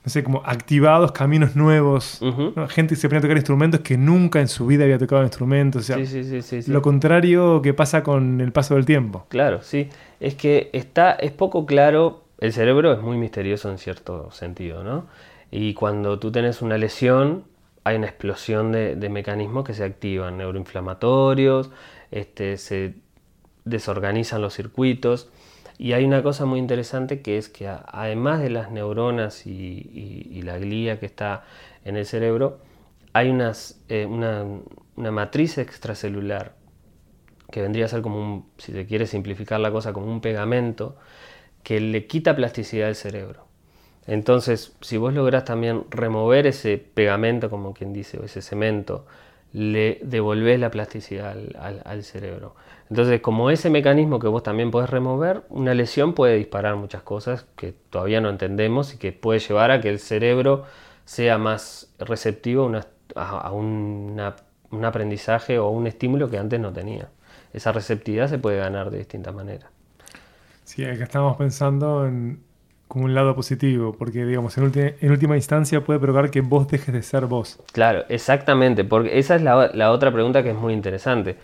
no 0.06 0.12
sé, 0.12 0.24
como 0.24 0.44
activados 0.46 1.12
caminos 1.12 1.56
nuevos. 1.56 2.22
Gente 2.70 2.94
que 2.94 3.02
se 3.02 3.10
pone 3.10 3.18
a 3.18 3.22
tocar 3.22 3.38
instrumentos 3.38 3.80
que 3.80 3.98
nunca 3.98 4.40
en 4.40 4.48
su 4.48 4.68
vida 4.68 4.84
había 4.84 5.00
tocado 5.00 5.24
instrumentos. 5.24 5.82
O 5.82 5.86
sea, 5.86 6.06
sí, 6.06 6.24
sí, 6.24 6.42
sí, 6.44 6.72
lo 6.72 6.84
contrario 6.84 7.60
que 7.64 7.74
pasa 7.74 8.04
con 8.04 8.40
el 8.40 8.52
paso 8.52 8.76
del 8.76 8.86
tiempo. 8.86 9.26
Claro, 9.30 9.64
sí. 9.64 9.90
Es 10.20 10.36
que 10.36 10.70
está, 10.74 11.14
es 11.14 11.32
poco 11.32 11.66
claro. 11.66 12.24
El 12.38 12.54
cerebro 12.54 12.94
es 12.94 13.02
muy 13.02 13.18
misterioso 13.18 13.72
en 13.72 13.80
cierto 13.80 14.30
sentido, 14.30 14.84
¿no? 14.84 15.08
Y 15.50 15.74
cuando 15.74 16.20
tú 16.20 16.32
tienes 16.32 16.62
una 16.62 16.78
lesión, 16.78 17.44
hay 17.84 17.96
una 17.96 18.06
explosión 18.06 18.72
de, 18.72 18.96
de 18.96 19.10
mecanismos 19.10 19.64
que 19.64 19.74
se 19.74 19.84
activan, 19.84 20.38
neuroinflamatorios, 20.38 21.72
este, 22.12 22.58
se 22.58 22.94
desorganizan 23.64 24.42
los 24.42 24.54
circuitos. 24.54 25.30
Y 25.78 25.94
hay 25.94 26.06
una 26.06 26.24
cosa 26.24 26.46
muy 26.46 26.60
interesante 26.60 27.22
que 27.22 27.38
es 27.38 27.50
que 27.50 27.68
además 27.68 28.40
de 28.42 28.50
las 28.50 28.72
neuronas 28.72 29.46
y, 29.46 30.42
la 30.44 30.58
glía 30.60 31.00
que 31.00 31.06
está 31.06 31.44
en 31.84 31.98
el 31.98 32.06
cerebro, 32.06 32.60
hay 33.14 33.36
eh, 33.90 34.06
una, 34.06 35.12
matriz 35.12 35.58
extracelular 35.58 36.56
que 37.52 37.62
vendría 37.62 37.86
a 37.86 37.88
ser 37.88 38.02
como 38.02 38.20
un, 38.20 38.46
si 38.58 38.72
se 38.72 38.86
quiere 38.86 39.08
simplificar 39.08 39.60
la 39.60 39.72
cosa, 39.72 39.94
como 39.94 40.08
un 40.08 40.22
pegamento 40.22 40.98
que 41.64 41.80
le 41.80 42.08
quita 42.08 42.36
plasticidad 42.36 42.90
al 42.90 42.96
cerebro. 42.96 43.46
Entonces, 44.08 44.76
si 44.82 44.98
vos 44.98 45.14
lográs 45.14 45.46
también 45.46 45.86
remover 45.90 46.46
ese 46.48 46.78
pegamento, 46.78 47.50
como 47.50 47.74
quien 47.74 47.92
dice, 47.92 48.20
o 48.20 48.24
ese 48.24 48.42
cemento, 48.42 49.06
le 49.52 50.00
devolvés 50.04 50.60
la 50.60 50.70
plasticidad 50.70 51.36
al 51.86 52.04
cerebro. 52.04 52.56
Entonces, 52.90 53.22
como 53.22 53.50
ese 53.50 53.70
mecanismo 53.70 54.20
que 54.20 54.28
vos 54.28 54.44
también 54.44 54.70
podés 54.70 54.90
remover, 54.90 55.42
una 55.50 55.74
lesión 55.74 56.14
puede 56.14 56.36
disparar 56.36 56.76
muchas 56.76 57.02
cosas 57.02 57.46
que 57.56 57.74
todavía 57.90 58.22
no 58.22 58.30
entendemos 58.30 58.94
y 58.94 58.98
que 58.98 59.12
puede 59.12 59.40
llevar 59.40 59.72
a 59.72 59.82
que 59.82 59.90
el 59.90 60.00
cerebro 60.00 60.66
sea 61.04 61.38
más 61.38 61.94
receptivo 62.00 62.72
a, 63.16 63.52
un 63.52 64.20
aprendizaje 64.84 65.58
o 65.58 65.70
un 65.70 65.88
estímulo 65.88 66.30
que 66.30 66.38
antes 66.38 66.60
no 66.60 66.72
tenía. 66.74 67.10
Esa 67.54 67.72
receptividad 67.72 68.28
se 68.28 68.38
puede 68.38 68.58
ganar 68.58 68.92
de 68.92 69.00
distintas 69.00 69.34
maneras. 69.34 69.70
Sí, 70.64 70.84
acá 70.86 71.04
estamos 71.04 71.38
pensando 71.38 72.06
en 72.06 72.44
como 72.88 73.06
un 73.06 73.16
lado 73.16 73.36
positivo, 73.36 73.96
porque 73.98 74.26
digamos, 74.26 74.56
en, 74.60 75.12
última 75.12 75.36
instancia 75.36 75.84
puede 75.84 76.00
provocar 76.00 76.30
que 76.30 76.42
vos 76.42 76.68
dejes 76.68 76.94
de 76.94 77.02
ser 77.02 77.26
vos. 77.26 77.60
Claro, 77.72 78.06
exactamente, 78.10 78.84
porque 78.84 79.18
esa 79.18 79.36
es 79.36 79.42
la 79.42 79.92
otra 79.92 80.12
pregunta 80.12 80.44
que 80.44 80.52
es 80.52 80.56
muy 80.56 80.74
interesante. 80.74 81.38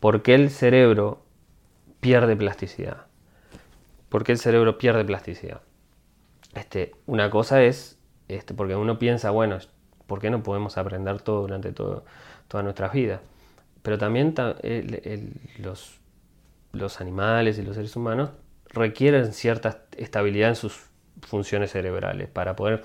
¿Por 0.00 0.22
qué 0.22 0.34
el 0.34 0.50
cerebro 0.50 1.22
pierde 2.00 2.36
plasticidad? 2.36 3.06
¿Por 4.08 4.24
qué 4.24 4.32
el 4.32 4.38
cerebro 4.38 4.78
pierde 4.78 5.04
plasticidad? 5.04 5.60
Este, 6.54 6.92
una 7.06 7.30
cosa 7.30 7.62
es, 7.62 7.98
este, 8.28 8.54
porque 8.54 8.76
uno 8.76 8.98
piensa, 8.98 9.30
bueno, 9.30 9.58
¿por 10.06 10.20
qué 10.20 10.30
no 10.30 10.42
podemos 10.42 10.78
aprender 10.78 11.20
todo 11.20 11.42
durante 11.42 11.72
todo, 11.72 12.04
toda 12.46 12.62
nuestra 12.62 12.88
vida? 12.88 13.20
Pero 13.82 13.98
también 13.98 14.34
los, 15.58 16.00
los 16.72 17.00
animales 17.00 17.58
y 17.58 17.62
los 17.62 17.76
seres 17.76 17.94
humanos 17.96 18.30
requieren 18.68 19.32
cierta 19.32 19.84
estabilidad 19.96 20.50
en 20.50 20.56
sus 20.56 20.86
funciones 21.22 21.72
cerebrales 21.72 22.28
para 22.28 22.54
poder 22.54 22.82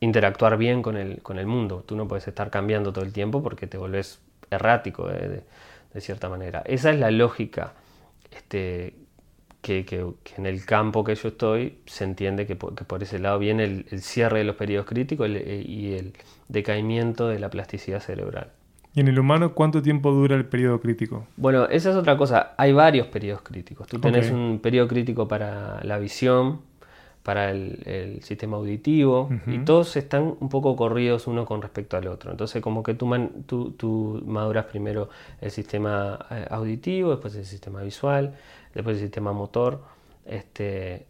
interactuar 0.00 0.56
bien 0.56 0.82
con 0.82 0.96
el, 0.96 1.22
con 1.22 1.38
el 1.38 1.46
mundo. 1.46 1.82
Tú 1.86 1.96
no 1.96 2.06
puedes 2.06 2.28
estar 2.28 2.50
cambiando 2.50 2.92
todo 2.92 3.04
el 3.04 3.12
tiempo 3.12 3.42
porque 3.42 3.66
te 3.66 3.78
volvés 3.78 4.20
errático. 4.50 5.08
De 5.08 5.42
cierta 6.00 6.28
manera. 6.28 6.62
Esa 6.66 6.90
es 6.90 6.98
la 6.98 7.10
lógica 7.10 7.74
este, 8.30 8.94
que, 9.60 9.84
en 10.36 10.46
el 10.46 10.64
campo 10.64 11.04
que 11.04 11.14
yo 11.14 11.28
estoy 11.28 11.78
se 11.86 12.04
entiende 12.04 12.46
que 12.46 12.56
por, 12.56 13.02
ese 13.02 13.18
lado 13.18 13.38
viene 13.38 13.64
el, 13.64 14.02
cierre 14.02 14.38
de 14.38 14.44
los 14.44 14.56
periodos 14.56 14.86
críticos 14.86 15.28
y 15.28 15.94
el 15.94 16.12
decaimiento 16.48 17.28
de 17.28 17.38
la 17.38 17.50
plasticidad 17.50 18.00
cerebral. 18.00 18.52
¿Y 18.94 19.00
en 19.00 19.08
el 19.08 19.18
humano 19.18 19.54
cuánto 19.54 19.82
tiempo 19.82 20.12
dura 20.12 20.36
el 20.36 20.44
periodo 20.44 20.80
crítico? 20.80 21.26
Bueno, 21.36 21.64
esa 21.64 21.90
es 21.90 21.96
otra 21.96 22.16
cosa. 22.16 22.54
Hay 22.56 22.72
varios 22.72 23.08
periodos 23.08 23.42
críticos. 23.42 23.88
Tú 23.88 23.98
tenés 23.98 24.30
un 24.30 24.60
periodo 24.62 24.86
crítico 24.86 25.26
para 25.26 25.82
la 25.82 25.98
visión, 25.98 26.60
para 27.24 27.50
el, 27.50 28.20
sistema 28.22 28.58
auditivo, 28.58 29.30
y 29.46 29.60
todos 29.60 29.96
están 29.96 30.36
un 30.38 30.48
poco 30.50 30.76
corridos 30.76 31.26
uno 31.26 31.46
con 31.46 31.62
respecto 31.62 31.96
al 31.96 32.06
otro. 32.06 32.30
Entonces, 32.30 32.60
como 32.60 32.82
que 32.82 32.92
tú, 32.92 33.74
tú, 33.78 34.22
maduras 34.26 34.66
primero 34.66 35.08
el 35.40 35.50
sistema 35.50 36.18
eh, 36.30 36.46
auditivo, 36.50 37.12
después 37.12 37.34
el 37.34 37.46
sistema 37.46 37.82
visual, 37.82 38.34
después 38.74 38.98
el 38.98 39.04
sistema 39.04 39.32
motor. 39.32 39.82
Este, 40.26 41.06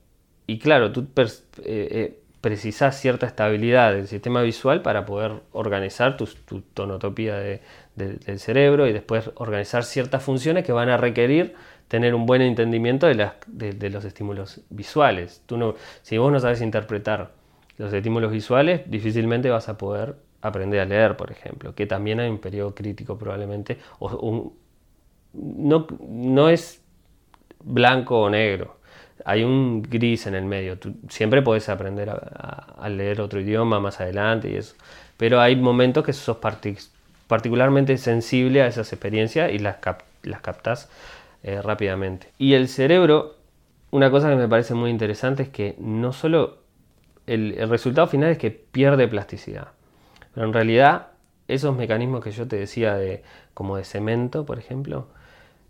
y 0.47 0.61
claro, 0.61 0.93
tú 0.93 1.09
eh, 1.17 1.27
eh, 1.65 2.21
precisas 2.41 3.01
cierta 3.01 3.27
estabilidad 3.27 3.93
del 3.93 4.07
sistema 4.07 4.41
visual 4.43 4.83
para 4.83 5.05
poder 5.05 5.33
organizar 5.51 6.17
tu, 6.17 6.29
tonotopía 6.75 7.39
del 7.97 8.39
cerebro 8.39 8.87
y 8.87 8.93
después 8.93 9.33
organizar 9.35 9.83
ciertas 9.83 10.23
funciones 10.23 10.65
que 10.65 10.71
van 10.71 10.91
a 10.91 10.97
requerir 10.97 11.57
tener 11.89 12.15
un 12.15 12.27
buen 12.27 12.43
entendimiento 12.43 13.07
de, 13.07 13.31
de, 13.47 13.91
los 13.91 14.05
estímulos 14.05 14.61
visuales. 14.71 15.43
Tú 15.47 15.57
no, 15.57 15.75
si 16.03 16.19
vos 16.19 16.33
no 16.33 16.41
sabes 16.41 16.61
interpretar 16.61 17.33
los 17.79 17.93
estímulos 17.93 18.33
visuales, 18.33 18.83
difícilmente 18.87 19.51
vas 19.51 19.69
a 19.69 19.77
poder 19.79 20.17
aprender 20.41 20.81
a 20.81 20.85
leer, 20.85 21.17
por 21.17 21.31
ejemplo, 21.31 21.75
que 21.75 21.87
también 21.87 22.21
hay 22.21 22.31
un 22.31 22.39
periodo 22.39 22.75
crítico 22.75 23.17
probablemente, 23.19 23.79
o 23.99 24.53
no, 25.33 25.87
no 26.09 26.49
es 26.49 26.83
blanco 27.63 28.21
o 28.21 28.31
negro 28.31 28.77
hay 29.25 29.43
un 29.43 29.83
gris 29.83 30.27
en 30.27 30.35
el 30.35 30.45
medio. 30.45 30.79
Tú 30.79 30.95
siempre 31.09 31.43
puedes 31.43 31.69
aprender 31.69 32.11
a, 32.11 32.89
leer 32.89 33.21
otro 33.21 33.41
idioma 33.41 33.81
más 33.81 34.01
adelante 34.01 34.51
y 34.51 34.57
eso. 34.57 34.75
Pero 35.17 35.41
hay 35.41 35.57
momentos 35.57 36.05
que 36.05 36.13
sos 36.13 36.39
particularmente 37.27 37.97
sensible 37.97 38.63
a 38.63 38.67
esas 38.67 38.93
experiencias 38.93 39.53
y 39.53 39.59
las, 39.59 39.77
las 40.23 40.41
captas 40.41 40.91
eh, 41.45 41.63
rápidamente. 41.63 42.33
Y 42.39 42.55
el 42.55 42.69
cerebro, 42.69 43.37
una 43.91 44.11
cosa 44.11 44.31
que 44.31 44.37
me 44.37 44.49
parece 44.49 44.75
muy 44.75 44.91
interesante 44.91 45.45
es 45.45 45.49
que 45.51 45.77
no 45.79 46.13
solo 46.13 46.59
el, 47.27 47.55
el 47.59 47.69
resultado 47.69 48.07
final 48.09 48.31
es 48.31 48.39
que 48.39 48.51
pierde 48.51 49.07
plasticidad, 49.07 49.69
pero 50.35 50.47
en 50.47 50.53
realidad 50.53 51.09
esos 51.47 51.77
mecanismos 51.77 52.25
que 52.25 52.33
yo 52.33 52.49
te 52.49 52.57
decía 52.57 52.97
de 52.97 53.23
como 53.53 53.77
de 53.77 53.85
cemento, 53.85 54.45
por 54.47 54.59
ejemplo, 54.59 55.09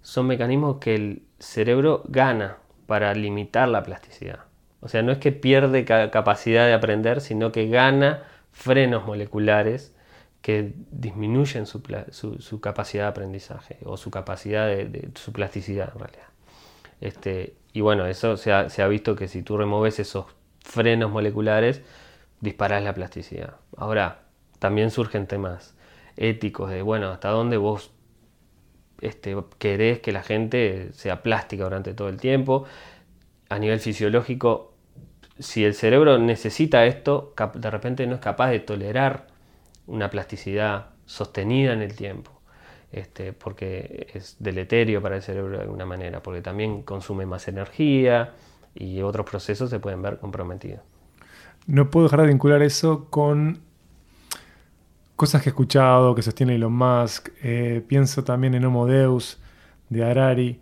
son 0.03 0.27
mecanismos 0.27 0.77
que 0.79 0.95
el 0.95 1.23
cerebro 1.39 2.05
gana 2.07 2.59
para 2.87 3.13
limitar 3.15 3.69
la 3.69 3.83
plasticidad. 3.83 4.41
O 4.81 4.89
sea, 4.89 5.03
no 5.03 5.13
es 5.13 5.19
que 5.19 5.33
pierde 5.33 5.85
capacidad 5.85 6.67
de 6.67 6.75
aprender, 6.75 7.21
sino 7.21 7.53
que 7.53 7.69
gana 7.69 8.23
frenos 8.53 9.07
moleculares 9.07 9.95
que 10.45 10.75
disminuyen 10.91 11.65
su, 11.65 11.81
capacidad 12.61 13.05
de 13.05 13.09
aprendizaje 13.09 13.79
o 13.87 13.97
su 13.97 14.11
capacidad 14.11 14.67
de, 14.67 15.09
su 15.15 15.33
plasticidad 15.33 15.91
en 15.95 15.99
realidad. 15.99 16.27
Este, 17.01 17.55
y 17.73 17.81
bueno, 17.81 18.05
eso 18.05 18.37
se 18.37 18.53
ha, 18.53 18.89
visto 18.89 19.17
que 19.17 19.27
si 19.27 19.41
tú 19.41 19.57
removes 19.57 19.99
esos 20.01 20.27
frenos 20.61 21.11
moleculares, 21.11 21.81
disparas 22.43 22.85
la 22.85 22.93
plasticidad. 22.93 23.57
Ahora, 23.75 24.25
también 24.59 24.91
surgen 24.91 25.27
temas 25.27 25.79
éticos 26.19 26.69
de, 26.69 26.83
bueno, 26.83 27.09
hasta 27.09 27.31
dónde 27.31 27.57
vos 27.57 27.93
este, 29.01 29.35
querés 29.57 30.01
que 30.01 30.13
la 30.13 30.23
gente 30.23 30.91
sea 30.93 31.23
plástica 31.23 31.65
durante 31.65 31.95
todo 31.95 32.11
el 32.11 32.19
tiempo. 32.19 32.67
A 33.49 33.59
nivel 33.59 33.81
fisiológico, 33.81 34.75
si 35.39 35.65
el 35.65 35.73
cerebro 35.73 36.19
necesita 36.19 36.85
esto, 36.85 37.33
de 37.55 37.71
repente 37.71 38.07
no 38.07 38.17
es 38.17 38.21
capaz 38.21 38.51
de 38.51 38.61
tolerar 38.61 39.33
una 39.87 40.11
plasticidad 40.11 40.91
sostenida 41.07 41.73
en 41.73 41.83
el 41.83 41.95
tiempo. 41.95 42.31
Este, 42.93 43.33
porque 43.33 44.07
es 44.15 44.37
deleterio 44.39 45.03
para 45.03 45.17
el 45.17 45.23
cerebro 45.23 45.57
de 45.57 45.65
alguna 45.65 45.85
manera, 45.85 46.23
porque 46.23 46.41
también 46.41 46.83
consume 46.83 47.27
más 47.27 47.49
energía 47.49 48.35
y 48.73 49.03
otros 49.03 49.29
procesos 49.29 49.69
se 49.69 49.81
pueden 49.81 50.01
ver 50.01 50.19
comprometidos. 50.19 50.81
No 51.67 51.91
puedo 51.91 52.07
dejar 52.07 52.21
de 52.21 52.29
vincular 52.29 52.63
eso 52.63 53.07
con 53.11 53.63
cosas 55.17 55.43
que 55.43 55.49
he 55.49 55.51
escuchado 55.51 56.15
que 56.15 56.23
sostiene 56.23 56.55
Elon 56.55 56.73
Musk. 56.73 57.31
Eh, 57.43 57.85
pienso 57.87 58.23
también 58.23 58.55
en 58.55 58.65
Homo 58.65 58.87
Deus 58.87 59.41
de 59.89 60.05
Harari. 60.05 60.61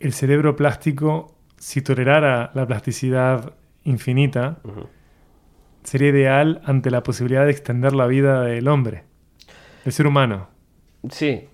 El 0.00 0.12
cerebro 0.12 0.56
plástico, 0.56 1.36
si 1.58 1.82
tolerara 1.82 2.50
la 2.54 2.66
plasticidad 2.66 3.54
infinita, 3.84 4.58
sería 5.84 6.08
ideal 6.08 6.60
ante 6.64 6.90
la 6.90 7.02
posibilidad 7.02 7.44
de 7.44 7.50
extender 7.50 7.94
la 7.94 8.06
vida 8.06 8.42
del 8.42 8.68
hombre, 8.68 9.04
del 9.84 9.92
ser 9.92 10.06
humano. 10.06 10.48
Sí. 11.10 11.48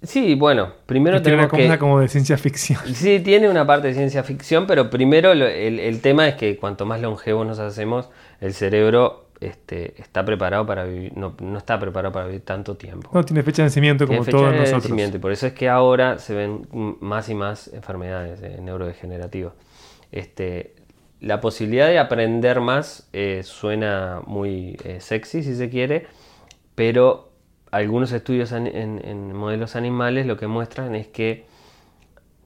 Sí, 0.00 0.36
bueno, 0.36 0.74
primero 0.86 1.20
tiene 1.20 1.38
una 1.38 1.48
cosa 1.48 1.78
como 1.78 2.00
de 2.00 2.08
ciencia 2.08 2.38
ficción. 2.38 2.80
Sí, 2.94 3.20
tiene 3.20 3.48
una 3.48 3.66
parte 3.66 3.88
de 3.88 3.94
ciencia 3.94 4.22
ficción, 4.22 4.66
pero 4.66 4.90
primero 4.90 5.32
el, 5.32 5.42
el 5.42 6.00
tema 6.00 6.28
es 6.28 6.36
que 6.36 6.56
cuanto 6.56 6.86
más 6.86 7.00
longevos 7.00 7.46
nos 7.46 7.58
hacemos, 7.58 8.08
el 8.40 8.54
cerebro 8.54 9.28
este, 9.40 10.00
está 10.00 10.24
preparado 10.24 10.66
para 10.66 10.84
vivir, 10.84 11.16
no, 11.16 11.34
está 11.56 11.78
preparado 11.78 12.12
para 12.12 12.26
vivir 12.26 12.42
tanto 12.42 12.76
tiempo. 12.76 13.10
No 13.12 13.24
tiene 13.24 13.42
fecha 13.42 13.62
de 13.62 13.66
vencimiento 13.66 14.06
como 14.06 14.24
todos 14.24 14.54
nosotros. 14.54 15.14
y 15.14 15.18
por 15.18 15.32
eso 15.32 15.46
es 15.46 15.52
que 15.52 15.68
ahora 15.68 16.18
se 16.18 16.34
ven 16.34 16.66
más 17.00 17.28
y 17.28 17.34
más 17.34 17.68
enfermedades 17.72 18.40
eh, 18.42 18.58
neurodegenerativas. 18.60 19.52
Este, 20.10 20.74
la 21.20 21.40
posibilidad 21.40 21.88
de 21.88 21.98
aprender 21.98 22.60
más 22.60 23.08
eh, 23.12 23.42
suena 23.44 24.22
muy 24.26 24.76
eh, 24.84 25.00
sexy, 25.00 25.42
si 25.42 25.54
se 25.54 25.68
quiere, 25.68 26.06
pero 26.74 27.32
algunos 27.70 28.12
estudios 28.12 28.52
en, 28.52 29.34
modelos 29.34 29.76
animales 29.76 30.26
lo 30.26 30.36
que 30.36 30.46
muestran 30.46 30.94
es 30.94 31.08
que 31.08 31.46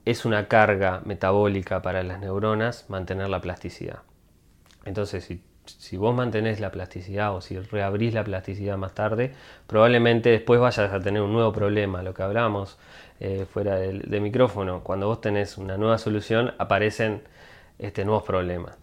es 0.04 0.24
una 0.24 0.48
carga 0.48 1.00
metabólica 1.04 1.80
para 1.82 2.02
las 2.02 2.18
neuronas 2.18 2.88
mantener 2.88 3.28
la 3.28 3.40
plasticidad. 3.40 4.00
Entonces, 4.84 5.32
si 5.64 5.96
vos 5.96 6.14
mantenés 6.14 6.58
la 6.58 6.72
plasticidad 6.72 7.34
o 7.34 7.40
si 7.40 7.58
reabrís 7.58 8.14
la 8.14 8.24
plasticidad 8.24 8.76
más 8.76 8.94
tarde, 8.94 9.32
probablemente 9.66 10.30
después 10.30 10.60
vayas 10.60 10.92
a 10.92 11.00
tener 11.00 11.22
un 11.22 11.32
nuevo 11.32 11.52
problema. 11.52 12.02
Lo 12.02 12.14
que 12.14 12.22
hablamos 12.22 12.78
eh, 13.20 13.46
fuera 13.48 13.76
del, 13.76 14.20
micrófono, 14.20 14.82
cuando 14.82 15.06
vos 15.06 15.20
tenés 15.20 15.56
una 15.56 15.76
nueva 15.76 15.98
solución, 15.98 16.54
aparecen 16.58 17.22
este, 17.82 18.04
nuevos 18.04 18.24
problemas. 18.24 18.78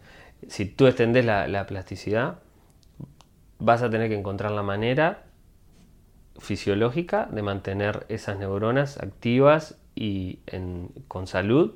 Si 0.47 0.65
tú 0.65 0.88
extendés 0.88 1.25
la, 1.25 1.65
plasticidad, 1.67 2.39
vas 3.57 3.81
a 3.81 3.89
tener 3.89 4.09
que 4.09 4.17
encontrar 4.17 4.51
la 4.51 4.63
manera 4.63 5.23
fisiológica 6.38 7.27
de 7.31 7.41
mantener 7.41 8.05
esas 8.07 8.38
neuronas 8.38 8.97
activas 8.97 9.77
y 9.95 10.39
con 11.07 11.27
salud 11.27 11.73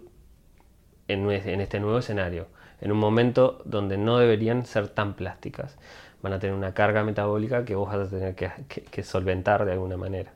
en 1.08 1.30
este 1.30 1.80
nuevo 1.80 1.98
escenario 1.98 2.48
en 2.84 2.92
un 2.92 2.98
momento 2.98 3.62
donde 3.64 3.98
no 3.98 4.18
deberían 4.18 4.66
ser 4.66 4.90
tan 4.90 5.14
plásticas. 5.14 5.78
Van 6.22 6.34
a 6.34 6.40
tener 6.40 6.54
una 6.54 6.74
carga 6.74 7.06
metabólica 7.06 7.64
que 7.64 7.76
vos 7.76 7.88
vas 7.88 8.08
a 8.08 8.10
tener 8.10 8.36
que, 8.36 9.04
solventar 9.04 9.64
de 9.64 9.72
alguna 9.72 9.96
manera. 9.96 10.34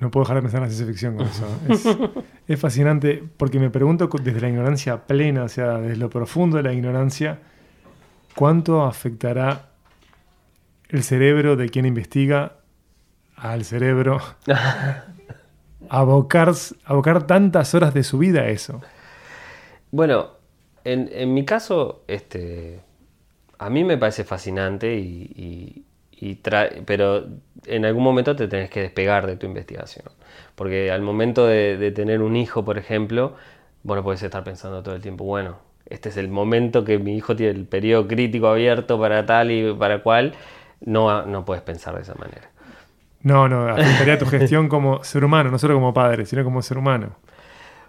No 0.00 0.10
puedo 0.10 0.24
dejar 0.24 0.36
de 0.36 0.42
pensar 0.42 0.58
en 0.58 0.68
la 0.68 0.74
ciencia 0.74 0.86
ficción 0.86 1.16
con 1.16 1.26
eso. 1.26 2.24
Es, 2.46 2.60
fascinante 2.60 3.22
porque 3.36 3.58
me 3.58 3.70
pregunto 3.70 4.10
desde 4.22 4.40
la 4.40 4.50
ignorancia 4.50 5.06
plena, 5.06 5.44
o 5.44 5.48
sea, 5.48 5.78
desde 5.78 5.96
lo 5.96 6.10
profundo 6.10 6.58
de 6.58 6.62
la 6.62 6.74
ignorancia, 6.74 7.38
¿cuánto 8.34 8.82
afectará 8.82 9.70
el 10.90 11.02
cerebro 11.02 11.56
de 11.56 11.70
quien 11.70 11.86
investiga 11.86 12.56
al 13.36 13.64
cerebro 13.64 14.20
abocar, 15.88 16.52
abocar 16.84 17.26
tantas 17.26 17.74
horas 17.74 17.94
de 17.94 18.02
su 18.02 18.18
vida 18.18 18.42
a 18.42 18.48
eso? 18.48 18.82
Bueno, 19.90 20.32
en, 20.84 21.32
mi 21.32 21.44
caso, 21.44 22.04
este, 22.08 22.80
a 23.58 23.70
mí 23.70 23.84
me 23.84 23.96
parece 23.96 24.24
fascinante, 24.24 24.96
y, 24.96 25.84
pero 26.86 27.26
en 27.66 27.84
algún 27.84 28.02
momento 28.02 28.34
te 28.36 28.48
tenés 28.48 28.70
que 28.70 28.80
despegar 28.80 29.26
de 29.26 29.36
tu 29.36 29.46
investigación. 29.46 30.06
Porque 30.54 30.90
al 30.90 31.02
momento 31.02 31.46
de, 31.46 31.92
tener 31.94 32.22
un 32.22 32.36
hijo, 32.36 32.64
por 32.64 32.78
ejemplo, 32.78 33.34
bueno, 33.82 34.02
puedes 34.02 34.22
estar 34.22 34.44
pensando 34.44 34.82
todo 34.82 34.94
el 34.94 35.02
tiempo, 35.02 35.24
bueno, 35.24 35.58
este 35.86 36.08
es 36.08 36.16
el 36.16 36.28
momento 36.28 36.84
que 36.84 36.98
mi 36.98 37.16
hijo 37.16 37.36
tiene 37.36 37.52
el 37.58 37.66
periodo 37.66 38.08
crítico 38.08 38.48
abierto 38.48 38.98
para 38.98 39.26
tal 39.26 39.50
y 39.50 39.72
para 39.74 40.02
cual, 40.02 40.34
no, 40.80 41.26
no 41.26 41.44
puedes 41.44 41.62
pensar 41.62 41.94
de 41.94 42.02
esa 42.02 42.14
manera. 42.14 42.50
No, 43.22 43.48
no, 43.48 43.68
afectaría 43.68 44.18
tu 44.18 44.26
gestión 44.26 44.68
como 44.68 45.02
ser 45.02 45.24
humano, 45.24 45.50
no 45.50 45.58
solo 45.58 45.74
como 45.74 45.94
padre, 45.94 46.26
sino 46.26 46.44
como 46.44 46.62
ser 46.62 46.78
humano. 46.78 47.16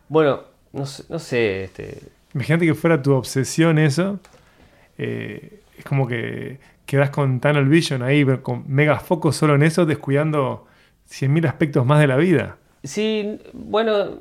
Bueno, 0.07 0.41
no, 0.73 0.83
no 1.09 1.19
sé, 1.19 1.63
este, 1.65 1.99
Imagínate 2.35 2.65
que 2.65 2.75
fuera 2.75 3.01
tu 3.01 3.13
obsesión 3.13 3.79
eso. 3.79 4.19
Eh, 4.97 5.61
es 5.77 5.85
como 5.85 6.05
que 6.05 6.59
quedas 6.85 7.09
con 7.09 7.39
Tunnel 7.39 7.67
Vision 7.67 8.01
ahí, 8.03 8.25
con 8.41 8.63
mega 8.67 8.99
foco 8.99 9.31
solo 9.31 9.55
en 9.55 9.63
eso, 9.63 9.85
descuidando 9.85 10.65
100.000 11.09 11.47
aspectos 11.47 11.85
más 11.85 11.99
de 11.99 12.07
la 12.07 12.17
vida. 12.17 12.57
Sí, 12.83 13.39
bueno, 13.53 14.19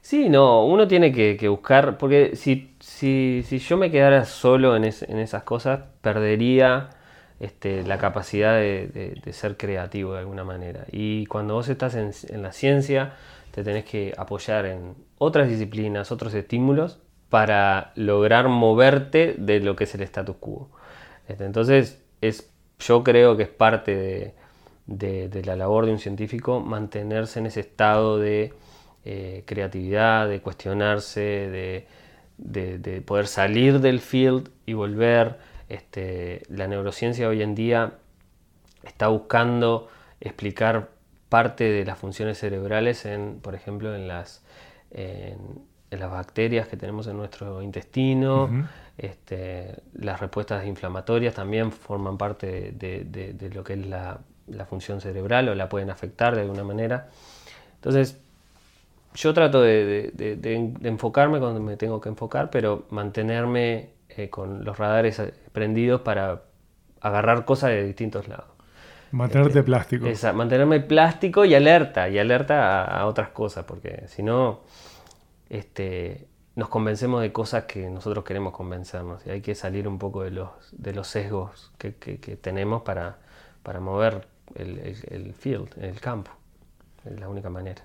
sí, 0.00 0.28
no, 0.28 0.66
uno 0.66 0.86
tiene 0.86 1.12
que, 1.12 1.48
buscar, 1.48 1.98
porque 1.98 2.36
si, 2.36 2.74
si, 2.80 3.42
si, 3.46 3.58
yo 3.58 3.76
me 3.76 3.90
quedara 3.90 4.24
solo 4.24 4.76
en, 4.76 4.84
en 4.84 5.18
esas 5.18 5.42
cosas, 5.42 5.80
perdería 6.02 6.90
este, 7.40 7.84
la 7.84 7.98
capacidad 7.98 8.56
de, 8.56 9.20
ser 9.32 9.56
creativo 9.56 10.14
de 10.14 10.20
alguna 10.20 10.44
manera. 10.44 10.84
Y 10.90 11.26
cuando 11.26 11.54
vos 11.54 11.68
estás 11.68 11.94
en, 11.94 12.42
la 12.42 12.52
ciencia, 12.52 13.12
te 13.52 13.62
tenés 13.62 13.84
que 13.84 14.12
apoyar 14.16 14.66
en 14.66 14.94
otras 15.18 15.48
disciplinas, 15.48 16.10
otros 16.10 16.34
estímulos, 16.34 16.98
para 17.28 17.92
lograr 17.94 18.48
moverte 18.48 19.34
de 19.38 19.60
lo 19.60 19.76
que 19.76 19.84
es 19.84 19.94
el 19.94 20.02
status 20.02 20.36
quo. 20.40 20.70
Este, 21.28 21.44
entonces, 21.44 22.02
es, 22.20 22.50
yo 22.80 23.04
creo 23.04 23.36
que 23.36 23.44
es 23.44 23.48
parte 23.48 24.34
de, 24.86 25.42
la 25.44 25.56
labor 25.56 25.86
de 25.86 25.92
un 25.92 25.98
científico 25.98 26.60
mantenerse 26.60 27.38
en 27.38 27.46
ese 27.46 27.60
estado 27.60 28.18
de 28.18 28.54
eh, 29.04 29.42
creatividad, 29.46 30.28
de 30.28 30.40
cuestionarse, 30.40 31.20
de, 31.20 33.02
poder 33.04 33.26
salir 33.26 33.80
del 33.80 34.00
field 34.00 34.50
y 34.64 34.72
volver 34.72 35.38
este, 35.68 36.42
la 36.48 36.66
neurociencia 36.66 37.28
hoy 37.28 37.42
en 37.42 37.54
día 37.54 37.94
está 38.84 39.08
buscando 39.08 39.88
explicar 40.20 40.90
parte 41.28 41.64
de 41.64 41.84
las 41.84 41.98
funciones 41.98 42.38
cerebrales 42.38 43.04
en, 43.04 43.40
por 43.40 43.54
ejemplo, 43.54 43.94
en 43.94 44.08
las, 44.08 44.42
en, 44.90 45.38
las 45.90 46.10
bacterias 46.10 46.68
que 46.68 46.76
tenemos 46.76 47.06
en 47.06 47.16
nuestro 47.16 47.62
intestino. 47.62 48.48
Este, 48.98 49.76
las 49.94 50.18
respuestas 50.18 50.66
inflamatorias 50.66 51.32
también 51.32 51.70
forman 51.70 52.18
parte 52.18 52.72
de, 52.72 53.50
lo 53.54 53.62
que 53.62 53.74
es 53.74 53.86
la, 53.86 54.18
función 54.68 55.00
cerebral 55.00 55.48
o 55.48 55.54
la 55.54 55.68
pueden 55.68 55.88
afectar 55.88 56.34
de 56.34 56.42
alguna 56.42 56.64
manera. 56.64 57.08
Entonces, 57.76 58.18
yo 59.14 59.32
trato 59.32 59.62
de, 59.62 60.12
enfocarme 60.82 61.38
cuando 61.38 61.60
me 61.60 61.76
tengo 61.76 62.00
que 62.00 62.08
enfocar, 62.08 62.50
pero 62.50 62.86
mantenerme 62.90 63.90
eh, 64.08 64.28
con 64.30 64.64
los 64.64 64.76
radares 64.76 65.22
prendidos 65.52 66.00
para 66.00 66.42
agarrar 67.00 67.44
cosas 67.44 67.70
de 67.70 67.84
distintos 67.84 68.26
lados. 68.26 68.58
Mantenerte 69.10 69.50
este, 69.50 69.62
plástico. 69.62 70.06
mantenerme 70.34 70.80
plástico 70.80 71.44
y 71.44 71.54
alerta, 71.54 72.08
y 72.08 72.18
alerta 72.18 72.84
a, 72.84 73.06
otras 73.06 73.30
cosas, 73.30 73.64
porque 73.64 74.04
si 74.08 74.22
no, 74.22 74.60
este, 75.48 76.27
nos 76.58 76.68
convencemos 76.68 77.22
de 77.22 77.30
cosas 77.30 77.66
que 77.66 77.88
nosotros 77.88 78.24
queremos 78.24 78.52
convencernos, 78.52 79.24
y 79.24 79.30
hay 79.30 79.40
que 79.40 79.54
salir 79.54 79.86
un 79.86 79.96
poco 79.96 80.24
de 80.24 80.32
los, 80.32 80.48
de 80.72 80.92
los 80.92 81.06
sesgos 81.06 81.70
que, 81.78 81.92
tenemos 82.42 82.82
para, 82.82 83.18
para 83.62 83.78
mover 83.78 84.26
el, 84.56 84.80
el, 84.80 84.96
el 85.08 85.34
field, 85.34 85.68
el 85.80 86.00
campo. 86.00 86.32
Es 87.04 87.20
la 87.20 87.28
única 87.28 87.48
manera. 87.48 87.84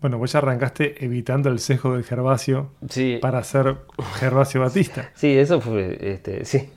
Bueno, 0.00 0.16
vos 0.16 0.32
ya 0.32 0.38
arrancaste 0.38 1.04
evitando 1.04 1.50
el 1.50 1.58
sesgo 1.58 1.92
del 1.92 2.02
Gervasio 2.02 2.70
para 3.20 3.44
ser 3.44 3.76
Gervasio 4.14 4.62
Batista. 4.62 5.10
Sí, 5.14 5.36
eso 5.36 5.60
fue, 5.60 5.98
este, 6.00 6.46
sí. 6.46 6.70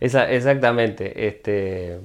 exactamente. 0.00 1.28
Este, 1.28 2.00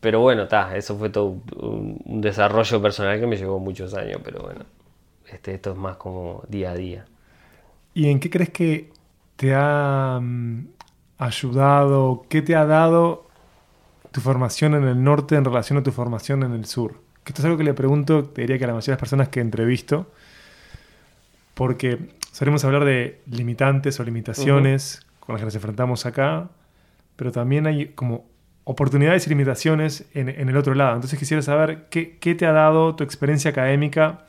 pero 0.00 0.18
bueno, 0.18 0.42
está, 0.42 0.76
eso 0.76 0.98
fue 0.98 1.10
todo 1.10 1.36
un, 1.54 2.20
desarrollo 2.20 2.82
personal 2.82 3.20
que 3.20 3.28
me 3.28 3.36
llevó 3.36 3.60
muchos 3.60 3.94
años, 3.94 4.20
pero 4.24 4.42
bueno, 4.42 4.64
este, 5.30 5.54
esto 5.54 5.70
es 5.70 5.76
más 5.76 5.96
como 5.98 6.42
día 6.48 6.72
a 6.72 6.74
día. 6.74 7.06
¿Y 7.96 8.10
en 8.10 8.20
qué 8.20 8.28
crees 8.28 8.50
que 8.50 8.90
te 9.36 9.54
ha 9.54 10.20
mm, 10.20 10.66
ayudado, 11.16 12.26
qué 12.28 12.42
te 12.42 12.54
ha 12.54 12.66
dado 12.66 13.26
tu 14.12 14.20
formación 14.20 14.74
en 14.74 14.84
el 14.84 15.02
norte 15.02 15.34
en 15.34 15.46
relación 15.46 15.78
a 15.78 15.82
tu 15.82 15.92
formación 15.92 16.42
en 16.42 16.52
el 16.52 16.66
sur? 16.66 17.00
que 17.24 17.32
esto 17.32 17.40
es 17.40 17.46
algo 17.46 17.56
que 17.56 17.64
le 17.64 17.72
pregunto, 17.72 18.22
te 18.22 18.42
diría 18.42 18.58
que 18.58 18.64
a 18.64 18.66
la 18.68 18.74
mayoría 18.74 18.92
de 18.92 18.96
las 18.96 19.00
personas 19.00 19.30
que 19.30 19.40
entrevisto, 19.40 20.12
porque 21.54 22.10
solemos 22.30 22.64
hablar 22.66 22.84
de 22.84 23.22
limitantes 23.30 23.98
o 23.98 24.04
limitaciones 24.04 25.04
con 25.18 25.32
las 25.32 25.40
que 25.40 25.46
nos 25.46 25.54
enfrentamos 25.54 26.04
acá, 26.04 26.50
pero 27.16 27.32
también 27.32 27.66
hay 27.66 27.86
como 27.94 28.26
oportunidades 28.64 29.26
y 29.26 29.30
limitaciones 29.30 30.04
en, 30.12 30.28
el 30.28 30.56
otro 30.56 30.74
lado. 30.74 30.96
Entonces 30.96 31.18
quisiera 31.18 31.42
saber 31.42 31.86
qué, 31.88 32.34
te 32.34 32.46
ha 32.46 32.52
dado 32.52 32.94
tu 32.94 33.02
experiencia 33.02 33.50
académica 33.50 34.26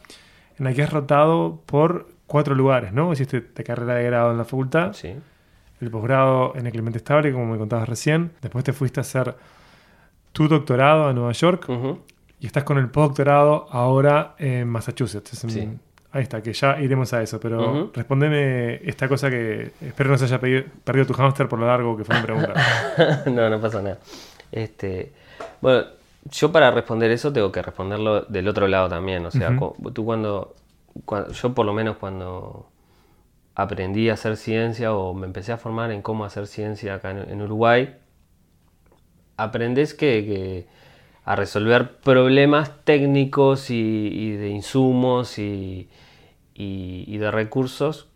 en 0.57 0.63
la 0.63 0.73
que 0.73 0.81
has 0.81 0.91
rotado 0.91 1.61
por 1.65 2.16
cuatro 2.27 2.53
lugares, 2.53 2.93
¿no? 2.93 3.11
Hiciste 3.11 3.41
de 3.41 3.63
carrera 3.63 3.95
de 3.95 4.03
grado 4.03 4.31
en 4.31 4.37
la 4.37 4.45
facultad, 4.45 4.93
sí. 4.93 5.15
el 5.81 5.89
posgrado 5.89 6.53
en 6.55 6.67
el 6.67 6.71
Clemente 6.71 6.97
Estable, 6.97 7.31
como 7.31 7.45
me 7.45 7.57
contabas 7.57 7.89
recién, 7.89 8.31
después 8.41 8.63
te 8.63 8.73
fuiste 8.73 8.99
a 8.99 9.01
hacer 9.01 9.35
tu 10.33 10.47
doctorado 10.47 11.07
a 11.07 11.13
Nueva 11.13 11.31
York, 11.31 11.67
y 12.39 12.45
estás 12.45 12.63
con 12.63 12.77
el 12.77 12.89
postdoctorado 12.89 13.67
ahora 13.71 14.35
en 14.37 14.67
Massachusetts. 14.67 15.43
Ahí 16.11 16.23
está, 16.23 16.41
que 16.41 16.53
ya 16.53 16.79
iremos 16.79 17.11
a 17.13 17.21
eso, 17.21 17.39
pero 17.39 17.91
respondeme 17.93 18.75
esta 18.87 19.07
cosa 19.07 19.29
que 19.29 19.71
espero 19.81 20.09
no 20.09 20.17
se 20.17 20.25
haya 20.25 20.39
perdido 20.39 21.05
tu 21.05 21.13
hámster 21.13 21.47
por 21.47 21.59
lo 21.59 21.67
largo 21.67 21.97
que 21.97 22.03
fue 22.03 22.15
mi 22.15 22.21
pregunta. 22.21 22.53
no, 23.25 23.49
no 23.49 23.59
pasa 23.59 23.81
nada. 23.81 23.99
Este, 24.51 25.11
bueno, 25.61 25.85
yo 26.31 26.51
para 26.51 26.71
responder 26.71 27.11
eso 27.11 27.31
tengo 27.31 27.51
que 27.51 27.61
responderlo 27.61 28.21
del 28.21 28.47
otro 28.47 28.67
lado 28.67 28.89
también. 28.89 29.25
O 29.25 29.31
sea, 29.31 29.57
tú 29.93 30.05
cuando, 30.05 30.55
yo 31.05 31.53
por 31.53 31.65
lo 31.65 31.73
menos 31.73 31.97
cuando 31.97 32.69
aprendí 33.55 34.09
a 34.09 34.13
hacer 34.13 34.37
ciencia 34.37 34.93
o 34.93 35.13
me 35.13 35.25
empecé 35.25 35.51
a 35.51 35.57
formar 35.57 35.91
en 35.91 36.01
cómo 36.01 36.25
hacer 36.25 36.47
ciencia 36.47 36.95
acá 36.95 37.11
en, 37.11 37.41
Uruguay, 37.41 37.95
aprendes 39.37 39.93
que 39.93 40.67
a 41.27 41.35
resolver 41.35 41.99
problemas 41.99 42.85
técnicos 42.85 43.69
y, 43.69 44.31
de 44.37 44.47
insumos 44.47 45.37
y, 45.37 45.89
de 46.55 47.31
recursos 47.31 48.07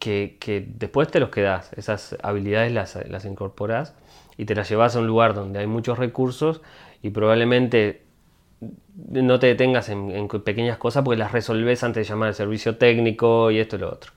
que, 0.00 0.36
después 0.76 1.06
te 1.06 1.20
los 1.20 1.28
quedas. 1.28 1.72
Esas 1.74 2.16
habilidades 2.20 2.72
las, 2.72 2.98
las 3.08 3.24
incorporas 3.24 3.94
y 4.36 4.44
te 4.44 4.56
las 4.56 4.68
llevas 4.68 4.96
a 4.96 4.98
un 4.98 5.06
lugar 5.06 5.34
donde 5.34 5.60
hay 5.60 5.68
muchos 5.68 5.96
recursos 5.96 6.62
y 7.00 7.10
probablemente 7.10 8.02
no 8.96 9.38
te 9.38 9.48
detengas 9.48 9.88
en, 9.88 10.28
pequeñas 10.44 10.78
cosas 10.78 11.04
porque 11.04 11.18
las 11.18 11.32
resolves 11.32 11.82
antes 11.84 12.06
de 12.06 12.12
llamar 12.12 12.28
al 12.28 12.34
servicio 12.34 12.76
técnico 12.76 13.50
y 13.50 13.58
esto 13.58 13.76
y 13.76 13.80
lo 13.80 13.92
otro. 13.92 14.12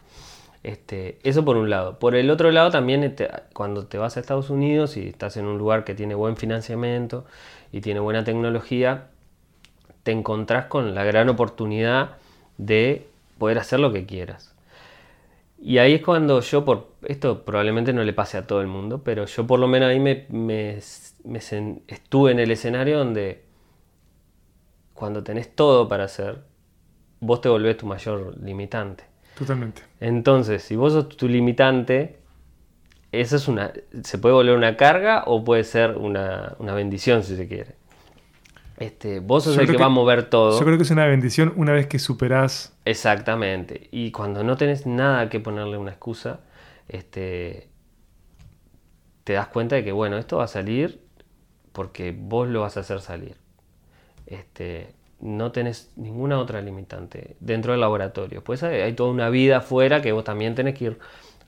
Este, 0.63 1.19
eso 1.23 1.45
por 1.45 1.57
un 1.57 1.69
lado. 1.69 1.99
Por 1.99 2.15
el 2.15 2.29
otro 2.29 2.51
lado 2.51 2.71
también 2.71 3.03
este, 3.03 3.29
cuando 3.53 3.85
te 3.85 3.97
vas 3.97 4.17
a 4.17 4.19
Estados 4.19 4.49
Unidos 4.49 4.97
y 4.97 5.07
estás 5.07 5.37
en 5.37 5.45
un 5.45 5.57
lugar 5.57 5.83
que 5.83 5.93
tiene 5.93 6.15
buen 6.15 6.37
financiamiento 6.37 7.25
y 7.71 7.81
tiene 7.81 7.99
buena 7.99 8.23
tecnología, 8.23 9.07
te 10.03 10.11
encontrás 10.11 10.65
con 10.65 10.95
la 10.95 11.03
gran 11.03 11.29
oportunidad 11.29 12.17
de 12.57 13.07
poder 13.37 13.59
hacer 13.59 13.79
lo 13.79 13.91
que 13.91 14.05
quieras. 14.05 14.55
Y 15.59 15.79
ahí 15.79 15.95
es 15.95 16.01
cuando 16.01 16.39
yo, 16.41 16.63
por 16.63 16.91
esto 17.03 17.43
probablemente 17.43 17.91
no 17.91 18.03
le 18.03 18.13
pase 18.13 18.37
a 18.37 18.45
todo 18.45 18.61
el 18.61 18.67
mundo, 18.67 19.01
pero 19.03 19.25
yo 19.25 19.47
por 19.47 19.59
lo 19.59 19.67
menos 19.67 19.89
ahí 19.89 19.99
me, 19.99 20.77
estuve 21.87 22.31
en 22.31 22.39
el 22.39 22.51
escenario 22.51 22.99
donde 22.99 23.43
cuando 24.97 25.23
tenés 25.23 25.55
todo 25.55 25.87
para 25.87 26.05
hacer, 26.05 26.39
vos 27.19 27.39
te 27.39 27.49
volvés 27.49 27.77
tu 27.77 27.85
mayor 27.85 28.35
limitante. 28.41 29.03
Totalmente. 29.37 29.83
Entonces, 29.99 30.63
si 30.63 30.75
vos 30.75 30.93
sos 30.93 31.09
tu 31.09 31.27
limitante, 31.27 32.17
eso 33.11 33.35
es 33.35 33.47
una, 33.47 33.73
se 34.03 34.17
puede 34.17 34.33
volver 34.33 34.57
una 34.57 34.75
carga 34.75 35.23
o 35.27 35.43
puede 35.43 35.63
ser 35.65 35.97
una, 35.97 36.55
bendición 36.59 37.21
si 37.21 37.35
se 37.35 37.47
quiere. 37.47 37.75
Este, 38.77 39.19
vos 39.19 39.43
sos 39.43 39.55
el 39.59 39.67
que, 39.67 39.77
va 39.77 39.85
a 39.85 39.89
mover 39.89 40.31
todo. 40.31 40.57
Yo 40.57 40.65
creo 40.65 40.77
que 40.77 40.83
es 40.83 40.91
una 40.91 41.05
bendición 41.05 41.53
una 41.57 41.73
vez 41.73 41.85
que 41.85 41.99
superás. 41.99 42.75
Exactamente. 42.83 43.89
Y 43.91 44.09
cuando 44.09 44.43
no 44.43 44.57
tenés 44.57 44.87
nada 44.87 45.29
que 45.29 45.39
ponerle 45.39 45.77
una 45.77 45.91
excusa, 45.91 46.39
este, 46.87 47.69
te 49.23 49.33
das 49.33 49.49
cuenta 49.49 49.75
de 49.75 49.83
que, 49.83 49.91
bueno, 49.91 50.17
esto 50.17 50.37
va 50.37 50.45
a 50.45 50.47
salir 50.47 51.01
porque 51.71 52.15
vos 52.17 52.47
lo 52.47 52.61
vas 52.61 52.77
a 52.77 52.79
hacer 52.79 52.99
salir. 52.99 53.35
Este, 54.27 54.93
no 55.19 55.51
tenés 55.51 55.91
ninguna 55.95 56.39
otra 56.39 56.61
limitante 56.61 57.35
dentro 57.39 57.71
del 57.71 57.81
laboratorio. 57.81 58.43
Pues 58.43 58.63
hay, 58.63 58.93
toda 58.93 59.11
una 59.11 59.29
vida 59.29 59.57
afuera 59.57 60.01
que 60.01 60.11
vos 60.11 60.23
también 60.23 60.55
tenés 60.55 60.75
que 60.75 60.85
ir 60.85 60.99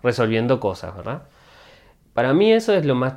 resolviendo 0.02 0.60
cosas, 0.60 0.96
¿verdad? 0.96 1.24
Para 2.14 2.34
mí 2.34 2.52
eso 2.52 2.74
es 2.74 2.86
lo 2.86 2.96
más 2.96 3.16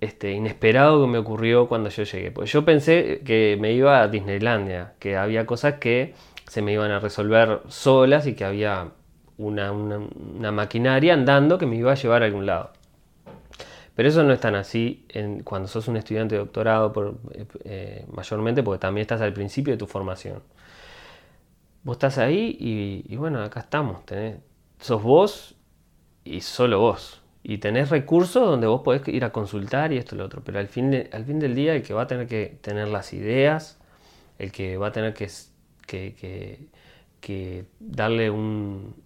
este, 0.00 0.32
inesperado 0.32 1.02
que 1.02 1.10
me 1.10 1.18
ocurrió 1.18 1.68
cuando 1.68 1.90
yo 1.90 2.02
llegué. 2.02 2.30
Porque 2.30 2.50
yo 2.50 2.64
pensé 2.64 3.22
que 3.24 3.56
me 3.60 3.72
iba 3.72 4.02
a 4.02 4.08
Disneylandia, 4.08 4.94
que 4.98 5.16
había 5.16 5.46
cosas 5.46 5.74
que 5.74 6.14
se 6.48 6.62
me 6.62 6.72
iban 6.72 6.90
a 6.90 6.98
resolver 6.98 7.60
solas 7.68 8.26
y 8.26 8.34
que 8.34 8.44
había 8.44 8.88
una, 9.38 9.72
maquinaria 10.52 11.14
andando 11.14 11.58
que 11.58 11.66
me 11.66 11.76
iba 11.76 11.92
a 11.92 11.96
llevar 11.96 12.22
a 12.22 12.26
algún 12.26 12.46
lado. 12.46 12.72
Pero 13.96 14.08
eso 14.08 14.22
no 14.22 14.32
es 14.32 14.40
tan 14.40 14.54
así 14.54 15.06
cuando 15.44 15.68
sos 15.68 15.88
un 15.88 15.96
estudiante 15.96 16.36
de 16.36 16.40
doctorado, 16.40 16.92
por, 16.92 17.18
eh, 17.32 17.46
eh, 17.64 18.06
mayormente 18.12 18.62
porque 18.62 18.78
también 18.78 19.02
estás 19.02 19.22
al 19.22 19.32
principio 19.32 19.72
de 19.72 19.78
tu 19.78 19.86
formación. 19.86 20.42
Vos 21.82 21.96
estás 21.96 22.18
ahí 22.18 22.56
y, 23.08 23.16
bueno, 23.16 23.42
acá 23.42 23.60
estamos. 23.60 24.02
Sos 24.80 25.02
vos 25.02 25.56
y 26.24 26.40
solo 26.42 26.80
vos 26.80 27.22
y 27.48 27.58
tenés 27.58 27.90
recursos 27.90 28.44
donde 28.44 28.66
vos 28.66 28.82
podés 28.82 29.06
ir 29.06 29.24
a 29.24 29.30
consultar 29.30 29.92
y 29.92 29.98
esto 29.98 30.16
y 30.16 30.18
lo 30.18 30.24
otro. 30.24 30.42
Pero 30.44 30.58
al 30.58 30.66
fin, 30.66 31.08
al 31.12 31.24
fin 31.24 31.38
del 31.38 31.54
día 31.54 31.74
el 31.74 31.82
que 31.84 31.94
va 31.94 32.02
a 32.02 32.06
tener 32.08 32.26
que 32.26 32.58
tener 32.60 32.88
las 32.88 33.12
ideas, 33.12 33.78
el 34.40 34.50
que 34.50 34.76
va 34.78 34.88
a 34.88 34.92
tener 34.92 35.14
que, 35.14 35.28
que, 37.20 37.64
darle 37.78 38.30
un, 38.30 38.96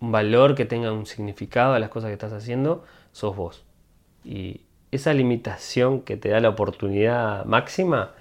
valor, 0.00 0.54
que 0.54 0.64
tenga 0.64 0.92
un 0.92 1.06
significado 1.06 1.74
a 1.74 1.80
las 1.80 1.90
cosas 1.90 2.08
que 2.10 2.14
estás 2.14 2.32
haciendo, 2.32 2.84
sos 3.10 3.34
vos. 3.34 3.64
Y 4.24 4.62
esa 4.90 5.12
limitación 5.14 6.02
que 6.02 6.16
te 6.16 6.28
da 6.28 6.40
la 6.40 6.50
oportunidad 6.50 7.44
máxima 7.44 8.12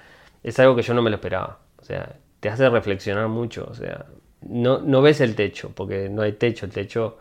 es 0.44 0.60
algo 0.60 0.76
que 0.76 0.82
yo 0.82 0.94
no 0.94 1.02
me 1.02 1.10
lo 1.10 1.18
esperaba. 1.18 1.60
O 1.82 1.84
sea, 1.84 2.16
te 2.40 2.50
hace 2.50 2.70
reflexionar 2.70 3.28
mucho. 3.28 3.68
O 3.70 3.74
sea, 3.74 4.06
no, 4.42 4.80
no 4.80 5.02
ves 5.02 5.22
el 5.22 5.36
techo, 5.36 5.72
porque 5.76 6.10
no 6.10 6.22
hay 6.22 6.34
techo, 6.34 6.66
el 6.66 6.72
techo 6.72 7.18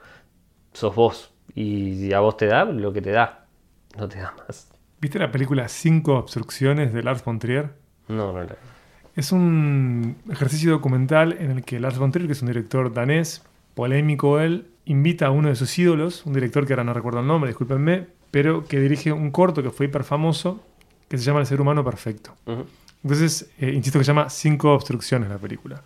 sos 0.72 0.94
vos. 0.94 1.32
Y 1.54 2.12
a 2.12 2.20
vos 2.20 2.36
te 2.36 2.46
da 2.46 2.64
lo 2.64 2.92
que 2.92 3.02
te 3.02 3.10
da, 3.10 3.46
no 3.96 4.08
te 4.08 4.18
da 4.18 4.32
más. 4.46 4.70
¿Viste 5.00 5.18
la 5.18 5.32
película 5.32 5.68
Cinco 5.68 6.16
obstrucciones 6.16 6.92
de 6.92 7.02
Lars 7.02 7.24
von 7.24 7.38
Trier? 7.38 7.70
No, 8.08 8.32
no 8.32 8.42
la 8.42 8.56
Es 9.16 9.32
un 9.32 10.16
ejercicio 10.30 10.70
documental 10.70 11.36
en 11.38 11.50
el 11.50 11.64
que 11.64 11.80
Lars 11.80 11.98
von 11.98 12.12
Trier, 12.12 12.26
que 12.26 12.34
es 12.34 12.42
un 12.42 12.48
director 12.48 12.92
danés, 12.92 13.42
polémico 13.74 14.40
él, 14.40 14.68
invita 14.84 15.26
a 15.26 15.30
uno 15.30 15.48
de 15.48 15.56
sus 15.56 15.78
ídolos, 15.78 16.26
un 16.26 16.34
director 16.34 16.66
que 16.66 16.74
ahora 16.74 16.84
no 16.84 16.92
recuerdo 16.92 17.20
el 17.20 17.26
nombre, 17.26 17.48
discúlpenme, 17.48 18.08
pero 18.30 18.64
que 18.64 18.78
dirige 18.78 19.12
un 19.12 19.30
corto 19.30 19.62
que 19.62 19.70
fue 19.70 19.86
hiper 19.86 20.04
famoso, 20.04 20.62
que 21.08 21.18
se 21.18 21.24
llama 21.24 21.40
El 21.40 21.46
ser 21.46 21.60
humano 21.60 21.84
perfecto. 21.84 22.34
Entonces, 23.02 23.50
eh, 23.58 23.72
insisto 23.72 23.98
que 23.98 24.04
se 24.04 24.10
llama 24.10 24.30
Cinco 24.30 24.72
obstrucciones 24.74 25.28
la 25.28 25.38
película. 25.38 25.82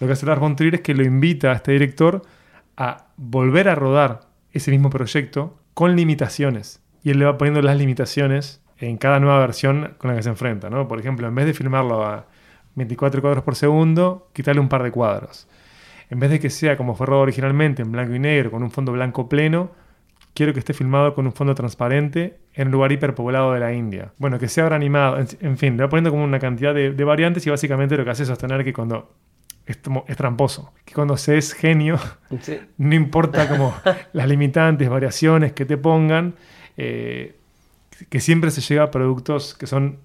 Lo 0.00 0.06
que 0.06 0.12
hace 0.12 0.26
Lars 0.26 0.40
von 0.40 0.56
Trier 0.56 0.76
es 0.76 0.80
que 0.82 0.94
lo 0.94 1.04
invita 1.04 1.52
a 1.52 1.54
este 1.54 1.72
director 1.72 2.22
a 2.76 3.06
volver 3.16 3.68
a 3.68 3.74
rodar 3.74 4.28
ese 4.52 4.70
mismo 4.70 4.90
proyecto 4.90 5.58
con 5.74 5.96
limitaciones. 5.96 6.80
Y 7.02 7.10
él 7.10 7.18
le 7.18 7.24
va 7.24 7.38
poniendo 7.38 7.62
las 7.62 7.76
limitaciones 7.76 8.60
en 8.78 8.96
cada 8.96 9.18
nueva 9.20 9.38
versión 9.40 9.94
con 9.98 10.10
la 10.10 10.16
que 10.16 10.22
se 10.22 10.28
enfrenta. 10.28 10.70
¿no? 10.70 10.86
Por 10.86 11.00
ejemplo, 11.00 11.26
en 11.26 11.34
vez 11.34 11.46
de 11.46 11.54
filmarlo 11.54 12.04
a 12.04 12.26
24 12.74 13.20
cuadros 13.20 13.44
por 13.44 13.56
segundo, 13.56 14.28
quitarle 14.32 14.60
un 14.60 14.68
par 14.68 14.82
de 14.82 14.90
cuadros. 14.90 15.48
En 16.10 16.20
vez 16.20 16.30
de 16.30 16.40
que 16.40 16.50
sea 16.50 16.76
como 16.76 16.94
fue 16.94 17.06
rodado 17.06 17.22
originalmente, 17.22 17.82
en 17.82 17.92
blanco 17.92 18.14
y 18.14 18.18
negro, 18.18 18.50
con 18.50 18.62
un 18.62 18.70
fondo 18.70 18.92
blanco 18.92 19.28
pleno, 19.28 19.70
quiero 20.38 20.52
que 20.52 20.60
esté 20.60 20.72
filmado 20.72 21.16
con 21.16 21.26
un 21.26 21.32
fondo 21.32 21.52
transparente 21.52 22.38
en 22.54 22.68
un 22.68 22.72
lugar 22.74 22.92
hiperpoblado 22.92 23.54
de 23.54 23.58
la 23.58 23.72
India. 23.72 24.12
Bueno, 24.18 24.38
que 24.38 24.46
sea 24.46 24.62
ahora 24.62 24.76
animado, 24.76 25.18
en, 25.18 25.58
fin, 25.58 25.76
le 25.76 25.82
va 25.82 25.88
poniendo 25.88 26.10
como 26.10 26.22
una 26.22 26.38
cantidad 26.38 26.72
de, 26.72 26.92
de, 26.92 27.04
variantes 27.04 27.44
y 27.44 27.50
básicamente 27.50 27.96
lo 27.96 28.04
que 28.04 28.10
hace 28.10 28.22
es 28.22 28.28
sostener 28.28 28.62
que 28.62 28.72
cuando 28.72 29.16
es, 29.66 29.82
tramposo. 30.16 30.72
Que 30.84 30.94
cuando 30.94 31.16
se 31.16 31.38
es 31.38 31.52
genio, 31.52 31.98
no 32.78 32.94
importa 32.94 33.48
como 33.48 33.74
las 34.12 34.28
limitantes, 34.28 34.88
variaciones 34.88 35.54
que 35.54 35.64
te 35.64 35.76
pongan, 35.76 36.36
eh, 36.76 37.34
que 38.08 38.20
siempre 38.20 38.52
se 38.52 38.60
llega 38.60 38.84
a 38.84 38.90
productos 38.92 39.54
que 39.54 39.66
son, 39.66 39.98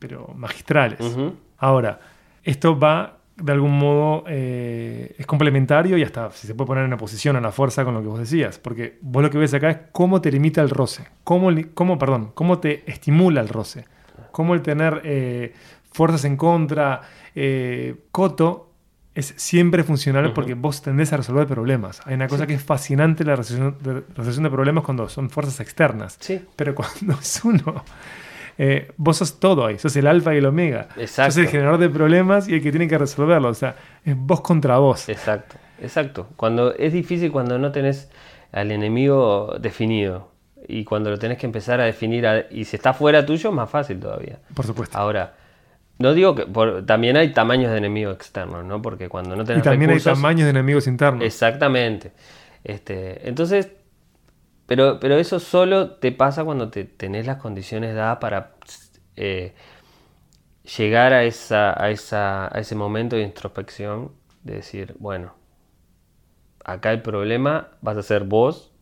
pero 0.00 0.34
magistrales. 0.34 0.98
Ahora, 1.58 2.00
esto 2.42 2.76
va 2.76 3.15
de 3.36 3.52
algún 3.52 3.78
modo, 3.78 4.24
eh, 4.28 5.14
es 5.18 5.26
complementario 5.26 5.98
y 5.98 6.02
hasta 6.02 6.30
si 6.30 6.46
se 6.46 6.54
puede 6.54 6.68
poner 6.68 6.84
en 6.84 6.88
una 6.88 6.96
posición 6.96 7.36
a 7.36 7.40
la 7.40 7.52
fuerza 7.52 7.84
con 7.84 7.94
lo 7.94 8.00
que 8.00 8.08
vos 8.08 8.18
decías, 8.18 8.58
porque 8.58 8.98
vos 9.02 9.22
lo 9.22 9.30
que 9.30 9.38
ves 9.38 9.52
acá 9.54 9.70
es 9.70 9.78
cómo 9.92 10.20
te 10.20 10.30
limita 10.30 10.62
el 10.62 10.70
roce, 10.70 11.04
cómo, 11.22 11.50
cómo 11.74 11.98
perdón, 11.98 12.32
cómo 12.34 12.58
te 12.58 12.90
estimula 12.90 13.40
el 13.40 13.48
roce, 13.48 13.84
cómo 14.32 14.54
el 14.54 14.62
tener 14.62 15.02
eh, 15.04 15.52
fuerzas 15.92 16.24
en 16.24 16.36
contra, 16.36 17.02
coto 18.10 18.66
es 19.16 19.32
siempre 19.38 19.82
funcional 19.82 20.34
porque 20.34 20.52
vos 20.52 20.82
tendés 20.82 21.10
a 21.14 21.16
resolver 21.16 21.46
problemas. 21.46 22.02
Hay 22.04 22.14
una 22.14 22.28
cosa 22.28 22.46
que 22.46 22.52
es 22.52 22.62
fascinante 22.62 23.24
la 23.24 23.34
resolución 23.34 24.44
de, 24.44 24.50
problemas 24.50 24.84
cuando 24.84 25.08
son 25.08 25.30
fuerzas 25.30 25.58
externas. 25.60 26.18
Sí. 26.20 26.42
Pero 26.54 26.74
cuando 26.74 27.14
es 27.20 27.42
uno, 27.42 27.82
eh, 28.58 28.92
vos 28.96 29.18
sos 29.18 29.38
todo 29.38 29.66
ahí, 29.66 29.78
sos 29.78 29.94
el 29.96 30.06
alfa 30.06 30.34
y 30.34 30.38
el 30.38 30.46
omega. 30.46 30.88
Exacto. 30.96 31.32
Sos 31.32 31.44
el 31.44 31.48
generador 31.48 31.78
de 31.78 31.88
problemas 31.88 32.48
y 32.48 32.54
el 32.54 32.62
que 32.62 32.70
tiene 32.70 32.88
que 32.88 32.98
resolverlo. 32.98 33.48
O 33.48 33.54
sea, 33.54 33.76
es 34.04 34.16
vos 34.16 34.40
contra 34.40 34.78
vos. 34.78 35.08
Exacto, 35.08 35.56
exacto. 35.80 36.28
Cuando 36.36 36.74
es 36.74 36.92
difícil 36.92 37.30
cuando 37.32 37.58
no 37.58 37.72
tenés 37.72 38.10
al 38.52 38.70
enemigo 38.72 39.56
definido. 39.60 40.32
Y 40.68 40.84
cuando 40.84 41.10
lo 41.10 41.18
tenés 41.18 41.38
que 41.38 41.46
empezar 41.46 41.80
a 41.80 41.84
definir, 41.84 42.26
y 42.50 42.64
si 42.64 42.76
está 42.76 42.92
fuera 42.92 43.24
tuyo, 43.24 43.52
más 43.52 43.70
fácil 43.70 44.00
todavía. 44.00 44.38
Por 44.52 44.66
supuesto. 44.66 44.98
Ahora, 44.98 45.34
no 45.98 46.12
digo 46.12 46.34
que 46.34 46.46
también 46.84 47.16
hay 47.16 47.32
tamaños 47.32 47.70
de 47.70 47.78
enemigos 47.78 48.16
externos, 48.16 48.64
¿no? 48.64 48.82
Porque 48.82 49.08
cuando 49.08 49.36
no 49.36 49.44
tenés 49.44 49.60
Y 49.60 49.64
también 49.64 49.92
hay 49.92 50.00
tamaños 50.00 50.44
de 50.44 50.50
enemigos 50.50 50.86
internos. 50.86 51.22
Exactamente. 51.22 52.12
Este, 52.64 53.28
entonces, 53.28 53.70
pero, 54.66 54.98
pero 55.00 55.16
eso 55.16 55.40
solo 55.40 55.92
te 55.92 56.12
pasa 56.12 56.44
cuando 56.44 56.70
te, 56.70 56.84
tenés 56.84 57.26
las 57.26 57.38
condiciones 57.38 57.94
dadas 57.94 58.18
para 58.18 58.54
eh, 59.16 59.54
llegar 60.76 61.12
a, 61.12 61.24
esa, 61.24 61.80
a, 61.82 61.90
esa, 61.90 62.54
a 62.54 62.60
ese 62.60 62.74
momento 62.74 63.16
de 63.16 63.22
introspección, 63.22 64.12
de 64.42 64.56
decir, 64.56 64.96
bueno, 64.98 65.34
acá 66.64 66.92
el 66.92 67.02
problema 67.02 67.70
vas 67.80 67.96
a 67.96 68.02
ser 68.02 68.24
vos 68.24 68.72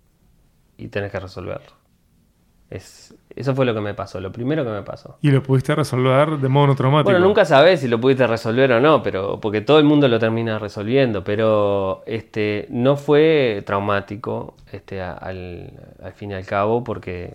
y 0.76 0.88
tenés 0.88 1.12
que 1.12 1.20
resolverlo. 1.20 1.72
Es, 2.70 3.14
eso 3.36 3.54
fue 3.54 3.66
lo 3.66 3.74
que 3.74 3.80
me 3.80 3.94
pasó, 3.94 4.20
lo 4.20 4.30
primero 4.30 4.64
que 4.64 4.70
me 4.70 4.82
pasó. 4.82 5.18
¿Y 5.20 5.30
lo 5.30 5.42
pudiste 5.42 5.74
resolver 5.74 6.38
de 6.38 6.48
modo 6.48 6.68
no 6.68 6.76
traumático? 6.76 7.10
Bueno, 7.10 7.26
nunca 7.26 7.44
sabes 7.44 7.80
si 7.80 7.88
lo 7.88 8.00
pudiste 8.00 8.26
resolver 8.28 8.70
o 8.72 8.80
no, 8.80 9.02
pero 9.02 9.40
porque 9.40 9.60
todo 9.60 9.78
el 9.78 9.84
mundo 9.84 10.06
lo 10.06 10.20
termina 10.20 10.58
resolviendo, 10.60 11.24
pero 11.24 12.04
este, 12.06 12.66
no 12.70 12.96
fue 12.96 13.62
traumático 13.66 14.54
este, 14.70 15.02
al, 15.02 15.72
fin 16.14 16.30
y 16.30 16.34
al 16.34 16.46
cabo, 16.46 16.84
porque 16.84 17.34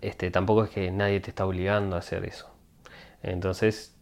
este, 0.00 0.30
tampoco 0.30 0.64
es 0.64 0.70
que 0.70 0.90
nadie 0.90 1.20
te 1.20 1.28
está 1.28 1.44
obligando 1.44 1.96
a 1.96 1.98
hacer 1.98 2.24
eso. 2.24 2.48
Entonces, 3.22 3.94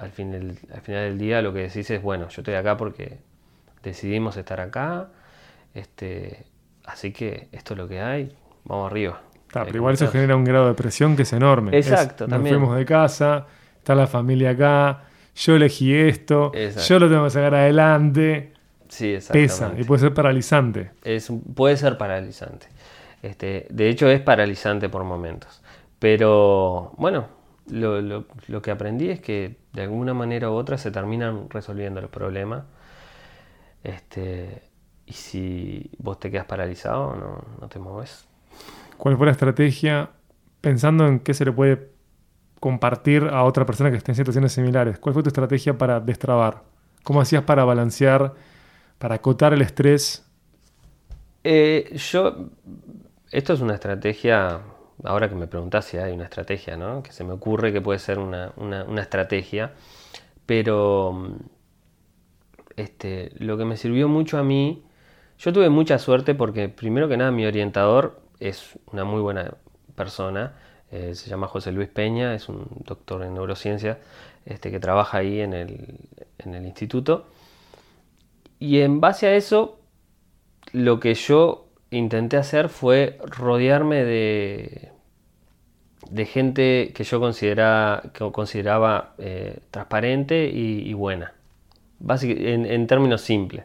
al, 0.00 0.10
fin 0.10 0.32
del, 0.32 0.58
al 0.74 0.80
final 0.80 1.02
del 1.02 1.18
día 1.18 1.42
lo 1.42 1.52
que 1.52 1.60
decís 1.60 1.88
es, 1.90 2.02
bueno, 2.02 2.28
yo 2.28 2.40
estoy 2.40 2.54
acá 2.54 2.76
porque 2.76 3.18
decidimos 3.84 4.36
estar 4.36 4.60
acá, 4.60 5.10
este, 5.74 6.44
así 6.84 7.12
que 7.12 7.46
esto 7.52 7.74
es 7.74 7.78
lo 7.78 7.86
que 7.86 8.00
hay, 8.00 8.34
vamos 8.64 8.90
arriba 8.90 9.20
pero 9.62 9.76
igual 9.76 9.94
eso 9.94 10.08
genera 10.08 10.34
un 10.34 10.44
grado 10.44 10.66
de 10.66 10.74
presión 10.74 11.14
que 11.14 11.22
es 11.22 11.32
enorme. 11.32 11.76
Exacto, 11.76 12.26
Nos 12.26 12.40
fuimos 12.40 12.76
de 12.76 12.84
casa, 12.84 13.46
está 13.76 13.94
la 13.94 14.06
familia 14.06 14.50
acá, 14.50 15.04
yo 15.36 15.56
elegí 15.56 15.94
esto, 15.94 16.52
yo 16.52 16.98
lo 16.98 17.08
tengo 17.08 17.24
que 17.24 17.30
sacar 17.30 17.54
adelante. 17.54 18.52
Sí, 18.88 19.18
Pesa 19.32 19.72
y 19.76 19.84
puede 19.84 20.00
ser 20.00 20.14
paralizante. 20.14 20.92
Es, 21.02 21.32
puede 21.54 21.76
ser 21.76 21.98
paralizante. 21.98 22.66
Este, 23.22 23.66
de 23.70 23.88
hecho, 23.88 24.08
es 24.08 24.20
paralizante 24.20 24.88
por 24.88 25.04
momentos. 25.04 25.62
Pero 25.98 26.92
bueno, 26.96 27.26
lo, 27.70 28.00
lo, 28.00 28.26
lo, 28.46 28.62
que 28.62 28.70
aprendí 28.70 29.08
es 29.08 29.20
que 29.20 29.56
de 29.72 29.82
alguna 29.82 30.14
manera 30.14 30.50
u 30.50 30.54
otra 30.54 30.78
se 30.78 30.90
terminan 30.90 31.48
resolviendo 31.48 32.00
los 32.00 32.10
problemas. 32.10 32.64
Este, 33.82 34.62
y 35.06 35.12
si 35.12 35.90
vos 35.98 36.18
te 36.20 36.30
quedas 36.30 36.46
paralizado, 36.46 37.14
no, 37.16 37.44
no 37.60 37.68
te 37.68 37.78
mueves, 37.78 38.26
¿Cuál 39.04 39.18
fue 39.18 39.26
la 39.26 39.32
estrategia 39.32 40.12
pensando 40.62 41.06
en 41.06 41.20
qué 41.20 41.34
se 41.34 41.44
le 41.44 41.52
puede 41.52 41.90
compartir 42.58 43.24
a 43.24 43.44
otra 43.44 43.66
persona 43.66 43.90
que 43.90 43.98
esté 43.98 44.12
en 44.12 44.16
situaciones 44.16 44.52
similares? 44.52 44.98
¿Cuál 44.98 45.12
fue 45.12 45.22
tu 45.22 45.28
estrategia 45.28 45.76
para 45.76 46.00
destrabar? 46.00 46.62
¿Cómo 47.02 47.20
hacías 47.20 47.42
para 47.42 47.66
balancear, 47.66 48.32
para 48.98 49.16
acotar 49.16 49.52
el 49.52 49.60
estrés? 49.60 50.26
Eh, 51.42 51.94
yo, 51.94 52.48
esto 53.30 53.52
es 53.52 53.60
una 53.60 53.74
estrategia, 53.74 54.62
ahora 55.02 55.28
que 55.28 55.34
me 55.34 55.48
preguntás 55.48 55.84
si 55.84 55.98
hay 55.98 56.14
una 56.14 56.24
estrategia, 56.24 56.78
¿no? 56.78 57.02
Que 57.02 57.12
se 57.12 57.24
me 57.24 57.34
ocurre 57.34 57.74
que 57.74 57.82
puede 57.82 57.98
ser 57.98 58.18
una, 58.18 58.54
estrategia, 59.02 59.74
pero 60.46 61.36
este, 62.76 63.32
lo 63.36 63.58
que 63.58 63.66
me 63.66 63.76
sirvió 63.76 64.08
mucho 64.08 64.38
a 64.38 64.42
mí, 64.42 64.82
yo 65.36 65.52
tuve 65.52 65.68
mucha 65.68 65.98
suerte 65.98 66.34
porque 66.34 66.70
primero 66.70 67.06
que 67.06 67.18
nada 67.18 67.30
mi 67.30 67.44
orientador 67.44 68.23
es 68.48 68.78
una 68.92 69.04
muy 69.04 69.20
buena 69.20 69.54
persona. 69.94 70.54
Eh, 70.90 71.14
se 71.14 71.28
llama 71.28 71.48
José 71.48 71.72
Luis 71.72 71.88
Peña, 71.88 72.34
es 72.34 72.48
un 72.48 72.66
doctor 72.84 73.22
en 73.22 73.34
neurociencia 73.34 73.98
este, 74.44 74.70
que 74.70 74.78
trabaja 74.78 75.18
ahí 75.18 75.40
en 75.40 75.52
el, 75.52 75.98
en 76.38 76.54
el 76.54 76.66
instituto. 76.66 77.26
Y 78.58 78.80
en 78.80 79.00
base 79.00 79.26
a 79.26 79.34
eso, 79.34 79.80
lo 80.72 81.00
que 81.00 81.14
yo 81.14 81.66
intenté 81.90 82.36
hacer 82.36 82.68
fue 82.68 83.18
rodearme 83.24 84.04
de, 84.04 84.92
de 86.10 86.26
gente 86.26 86.92
que 86.94 87.04
yo 87.04 87.20
consideraba, 87.20 88.02
que 88.12 88.30
consideraba 88.32 89.14
eh, 89.18 89.58
transparente 89.70 90.50
y, 90.52 90.92
buena. 90.94 91.34
en, 92.22 92.66
en, 92.66 92.86
términos 92.86 93.20
simples. 93.22 93.64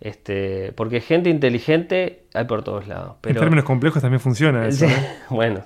Este, 0.00 0.72
porque 0.76 1.00
gente 1.00 1.30
inteligente 1.30 2.24
hay 2.34 2.44
por 2.44 2.62
todos 2.62 2.86
lados. 2.86 3.16
Pero, 3.22 3.36
en 3.36 3.40
términos 3.40 3.64
complejos 3.64 4.02
también 4.02 4.20
funciona 4.20 4.66
eso. 4.68 4.86
bueno, 5.30 5.62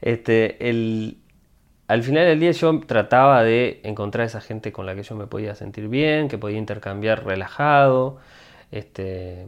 este, 0.00 0.68
el, 0.70 1.18
al 1.88 2.02
final 2.02 2.24
del 2.26 2.40
día 2.40 2.52
yo 2.52 2.80
trataba 2.80 3.42
de 3.42 3.80
encontrar 3.84 4.26
esa 4.26 4.40
gente 4.40 4.72
con 4.72 4.86
la 4.86 4.94
que 4.94 5.02
yo 5.02 5.14
me 5.16 5.26
podía 5.26 5.54
sentir 5.54 5.88
bien, 5.88 6.28
que 6.28 6.38
podía 6.38 6.58
intercambiar 6.58 7.24
relajado. 7.24 8.18
Este... 8.70 9.46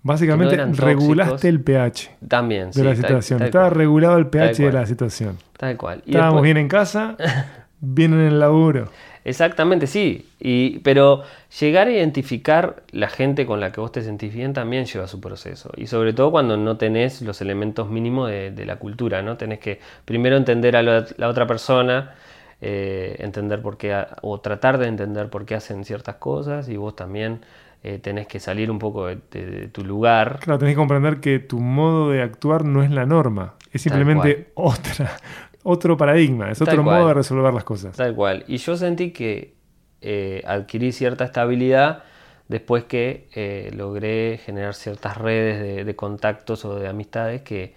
Básicamente 0.00 0.56
regulaste 0.56 1.30
tóxicos. 1.32 1.44
el 1.44 1.60
pH 1.60 2.10
También, 2.28 2.66
de 2.68 2.72
sí, 2.72 2.82
la 2.82 2.94
situación. 2.94 3.40
tal 3.40 3.48
Estaba 3.48 3.64
cual, 3.68 3.76
regulado 3.78 4.16
el 4.18 4.28
pH 4.28 4.62
de 4.62 4.72
la 4.72 4.86
situación. 4.86 5.36
tal 5.58 5.76
cual. 5.76 6.02
Y 6.06 6.10
Estábamos 6.12 6.34
después- 6.36 6.44
bien 6.44 6.56
en 6.56 6.68
casa, 6.68 7.16
bien 7.80 8.12
en 8.14 8.20
el 8.20 8.38
laburo. 8.38 8.90
Exactamente, 9.28 9.86
sí. 9.86 10.28
Y, 10.40 10.78
pero 10.80 11.22
llegar 11.60 11.88
a 11.88 11.92
identificar 11.92 12.82
la 12.92 13.08
gente 13.08 13.44
con 13.46 13.60
la 13.60 13.72
que 13.72 13.80
vos 13.80 13.92
te 13.92 14.02
sentís 14.02 14.32
bien 14.32 14.52
también 14.54 14.86
lleva 14.86 15.06
su 15.06 15.20
proceso. 15.20 15.70
Y 15.76 15.86
sobre 15.86 16.12
todo 16.14 16.30
cuando 16.30 16.56
no 16.56 16.76
tenés 16.78 17.20
los 17.22 17.40
elementos 17.42 17.90
mínimos 17.90 18.30
de, 18.30 18.50
de 18.50 18.64
la 18.64 18.76
cultura, 18.76 19.20
¿no? 19.22 19.36
Tenés 19.36 19.58
que 19.58 19.80
primero 20.04 20.36
entender 20.36 20.76
a 20.76 20.82
la, 20.82 21.04
la 21.18 21.28
otra 21.28 21.46
persona, 21.46 22.14
eh, 22.60 23.16
entender 23.18 23.60
por 23.60 23.76
qué, 23.76 23.94
o 24.22 24.40
tratar 24.40 24.78
de 24.78 24.86
entender 24.88 25.28
por 25.28 25.44
qué 25.44 25.54
hacen 25.56 25.84
ciertas 25.84 26.16
cosas, 26.16 26.68
y 26.68 26.76
vos 26.76 26.96
también 26.96 27.40
eh, 27.84 27.98
tenés 27.98 28.26
que 28.26 28.40
salir 28.40 28.70
un 28.70 28.78
poco 28.78 29.06
de, 29.06 29.18
de- 29.30 29.46
de 29.46 29.68
tu 29.68 29.84
lugar. 29.84 30.38
Claro, 30.40 30.58
tenés 30.58 30.72
que 30.74 30.78
comprender 30.78 31.20
que 31.20 31.38
tu 31.38 31.60
modo 31.60 32.10
de 32.10 32.22
actuar 32.22 32.64
no 32.64 32.82
es 32.82 32.90
la 32.90 33.06
norma. 33.06 33.54
Es 33.72 33.82
simplemente 33.82 34.48
otra, 34.54 35.18
otro 35.64 35.96
paradigma, 35.96 36.50
es 36.50 36.58
Tal 36.58 36.68
otro 36.68 36.84
cual. 36.84 36.96
modo 36.98 37.08
de 37.08 37.14
resolver 37.14 37.52
las 37.54 37.64
cosas. 37.64 37.96
Tal 37.96 38.14
cual. 38.14 38.44
Y 38.48 38.58
yo 38.58 38.76
sentí 38.76 39.10
que 39.12 39.54
eh, 40.00 40.42
adquirí 40.46 40.92
cierta 40.92 41.24
estabilidad 41.24 42.04
después 42.48 42.84
que 42.84 43.28
eh, 43.34 43.70
logré 43.74 44.38
generar 44.44 44.74
ciertas 44.74 45.16
redes 45.18 45.60
de, 45.60 45.84
de 45.84 45.96
contactos 45.96 46.64
o 46.64 46.78
de 46.78 46.88
amistades 46.88 47.42
que, 47.42 47.74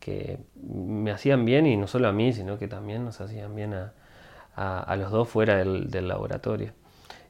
que 0.00 0.38
me 0.62 1.10
hacían 1.10 1.44
bien 1.44 1.66
y 1.66 1.76
no 1.76 1.86
solo 1.88 2.08
a 2.08 2.12
mí, 2.12 2.32
sino 2.32 2.58
que 2.58 2.68
también 2.68 3.04
nos 3.04 3.20
hacían 3.20 3.54
bien 3.54 3.74
a, 3.74 3.92
a- 4.56 4.80
a 4.80 4.96
los 4.96 5.10
dos 5.10 5.28
fuera 5.28 5.56
del, 5.56 5.90
del 5.90 6.08
laboratorio. 6.08 6.72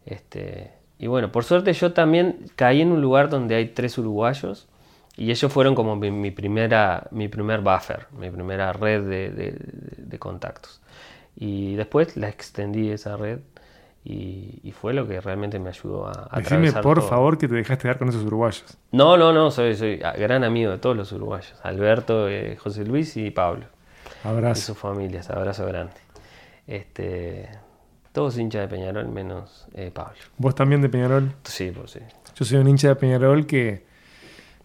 Este, 0.06 0.72
y 0.98 1.06
bueno, 1.06 1.32
por 1.32 1.44
suerte 1.44 1.72
yo 1.72 1.92
también 1.92 2.46
caí 2.56 2.82
en 2.82 2.92
un 2.92 3.00
lugar 3.00 3.28
donde 3.30 3.54
hay 3.56 3.68
tres 3.68 3.98
uruguayos 3.98 4.68
y 5.16 5.30
ellos 5.30 5.52
fueron 5.52 5.74
como 5.74 5.96
mi, 5.96 6.10
mi 6.10 6.30
primera, 6.30 7.06
mi 7.10 7.28
primer 7.28 7.60
buffer, 7.60 8.06
mi 8.18 8.30
primera 8.30 8.72
red 8.72 9.02
de, 9.02 9.30
de- 9.30 9.58
de 9.96 10.18
contactos. 10.18 10.80
Y 11.36 11.74
después 11.76 12.16
la 12.16 12.28
extendí 12.28 12.90
esa 12.90 13.16
red 13.16 13.40
y, 14.04 14.60
y 14.62 14.72
fue 14.72 14.92
lo 14.92 15.08
que 15.08 15.20
realmente 15.20 15.58
me 15.58 15.70
ayudó 15.70 16.06
a, 16.06 16.28
a 16.30 16.38
Decime 16.40 16.70
por 16.72 16.98
todo. 16.98 17.08
favor 17.08 17.38
que 17.38 17.48
te 17.48 17.54
dejaste 17.54 17.88
dar 17.88 17.98
con 17.98 18.08
esos 18.08 18.22
uruguayos. 18.24 18.64
No, 18.92 19.16
no, 19.16 19.32
no, 19.32 19.50
soy, 19.50 19.74
soy 19.76 19.96
gran 19.96 20.44
amigo 20.44 20.70
de 20.72 20.78
todos 20.78 20.96
los 20.96 21.10
uruguayos. 21.12 21.54
Alberto, 21.62 22.28
eh, 22.28 22.56
José 22.56 22.84
Luis 22.84 23.16
y 23.16 23.30
Pablo. 23.30 23.66
Y 24.24 24.28
Abrazo. 24.28 24.60
sus 24.74 24.78
familias, 24.78 25.30
abrazo 25.30 25.64
grande. 25.66 25.94
Este, 26.66 27.48
todos 28.12 28.38
hinchas 28.38 28.62
de 28.62 28.68
Peñarol, 28.68 29.08
menos 29.08 29.66
eh, 29.74 29.90
Pablo. 29.92 30.16
Vos 30.38 30.54
también 30.54 30.80
de 30.82 30.88
Peñarol. 30.88 31.32
Sí, 31.44 31.72
pues 31.74 31.92
sí. 31.92 32.00
Yo 32.34 32.44
soy 32.44 32.58
un 32.58 32.68
hincha 32.68 32.88
de 32.88 32.96
Peñarol 32.96 33.46
que, 33.46 33.86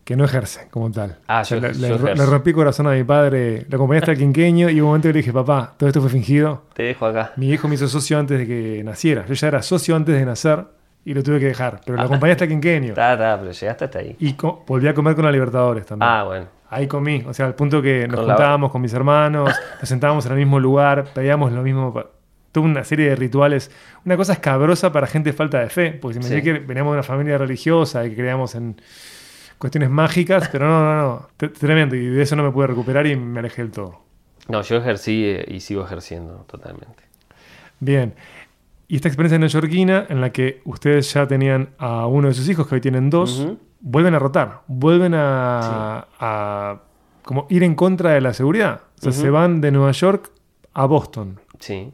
que 0.10 0.16
no 0.16 0.26
ejerce 0.26 0.68
como 0.72 0.90
tal. 0.90 1.18
Ah, 1.28 1.42
O 1.42 1.46
sea, 1.46 1.60
yo- 1.60 1.68
le, 1.68 1.74
yo 1.88 2.00
le- 2.00 2.16
le 2.16 2.26
rompí 2.26 2.52
corazón 2.52 2.88
a 2.88 2.94
mi 2.94 3.04
padre, 3.04 3.68
lo 3.70 3.76
acompañé 3.76 4.00
hasta 4.00 4.14
el 4.14 4.18
quinqueño 4.18 4.68
y 4.68 4.82
hubo 4.82 4.88
un 4.88 4.94
momento 4.94 5.08
que 5.10 5.14
le 5.14 5.20
dije, 5.20 5.32
papá, 5.32 5.76
todo 5.78 5.88
esto 5.88 6.02
fue 6.02 6.10
fingido. 6.10 6.64
Te 6.74 6.82
dejo 6.82 7.06
acá. 7.06 7.34
Mi 7.36 7.52
hijo 7.52 7.68
me 7.68 7.76
hizo 7.76 7.88
socio 7.88 8.18
antes 8.18 8.40
de 8.40 8.48
que 8.48 8.84
naciera. 8.84 9.24
Yo 9.28 9.36
ya 9.36 9.48
era 9.50 9.62
socio 9.62 9.96
antes 9.96 10.16
de 10.16 10.26
nacer 10.26 10.66
y 11.06 11.14
lo 11.14 11.22
tuve 11.22 11.40
que 11.40 11.46
dejar, 11.46 11.82
pero 11.86 11.96
lo 12.00 12.04
acompañé 12.06 12.32
hasta 12.32 12.46
el 12.46 12.50
quinqueño. 12.50 12.88
Está, 12.90 13.14
está, 13.14 13.38
pero 13.40 13.52
llegaste 13.52 13.86
hasta 13.86 14.00
ahí. 14.00 14.16
Y 14.20 14.36
volví 14.66 14.88
a 14.88 14.96
comer 14.96 15.14
con 15.14 15.26
la 15.26 15.32
Libertadores 15.32 15.86
también. 15.86 16.10
Ah, 16.12 16.24
bueno. 16.24 16.48
Ahí 16.72 16.88
comí, 16.88 17.24
o 17.28 17.34
sea, 17.36 17.46
al 17.46 17.54
punto 17.54 17.80
que 17.80 18.08
nos 18.08 18.16
Con 18.18 18.28
la- 18.28 18.34
juntábamos 18.34 18.72
con 18.72 18.82
mis 18.82 18.94
hermanos, 18.96 19.54
nos 19.80 19.88
sentábamos 19.88 20.26
en 20.26 20.32
el 20.32 20.38
mismo 20.40 20.60
lugar, 20.60 21.06
pedíamos 21.14 21.52
lo 21.52 21.62
mismo. 21.62 21.94
pa- 21.94 22.08
Tuve 22.52 22.66
una 22.66 22.84
serie 22.84 23.10
de 23.10 23.16
rituales. 23.16 23.70
Una 24.06 24.18
cosa 24.18 24.34
escabrosa 24.34 24.92
para 24.92 25.06
gente 25.06 25.30
de 25.30 25.38
falta 25.38 25.60
de 25.60 25.70
fe, 25.70 25.92
porque 25.92 26.16
si 26.20 26.28
me 26.28 26.36
Sí. 26.36 26.42
que 26.42 26.54
veníamos 26.54 26.94
de 26.94 26.98
una 26.98 27.04
familia 27.04 27.38
religiosa 27.38 28.04
y 28.08 28.10
que 28.10 28.16
creíamos 28.16 28.56
en 28.56 28.76
cuestiones 29.60 29.90
mágicas, 29.90 30.50
pero 30.52 30.68
no, 30.68 30.84
no, 30.84 31.02
no. 31.02 31.28
T- 31.38 31.50
Tremendo, 31.50 31.96
y 31.96 32.06
de 32.08 32.22
eso 32.24 32.36
no 32.36 32.44
me 32.44 32.52
pude 32.52 32.68
recuperar 32.68 33.06
y 33.06 33.16
me 33.16 33.40
alejé 33.40 33.62
del 33.62 33.72
todo. 33.72 34.00
No, 34.48 34.62
yo 34.64 34.78
ejercí 34.78 35.26
eh, 35.26 35.46
y 35.48 35.60
sigo 35.60 35.84
ejerciendo 35.86 36.46
totalmente. 36.50 37.04
Bien. 37.80 38.14
Y 38.88 38.96
esta 38.96 39.08
experiencia 39.08 39.38
neoyorquina, 39.38 40.08
en 40.10 40.20
la 40.22 40.32
que 40.32 40.62
ustedes 40.66 41.14
ya 41.14 41.28
tenían 41.28 41.70
a 41.78 42.08
uno 42.08 42.30
de 42.30 42.34
sus 42.34 42.50
hijos, 42.50 42.66
que 42.68 42.76
hoy 42.76 42.82
tienen 42.82 43.12
dos, 43.12 43.48
vuelven 43.82 44.16
a 44.16 44.20
rotar, 44.20 44.62
vuelven 44.68 45.14
a, 45.14 46.08
a 46.20 46.82
como 47.24 47.46
ir 47.50 47.62
en 47.64 47.76
contra 47.76 48.12
de 48.12 48.22
la 48.22 48.34
seguridad. 48.34 48.82
O 48.98 49.02
sea, 49.04 49.12
se 49.12 49.30
van 49.30 49.62
de 49.62 49.72
Nueva 49.72 49.92
York 49.92 50.32
a 50.74 50.86
Boston, 50.86 51.40
Sí. 51.60 51.92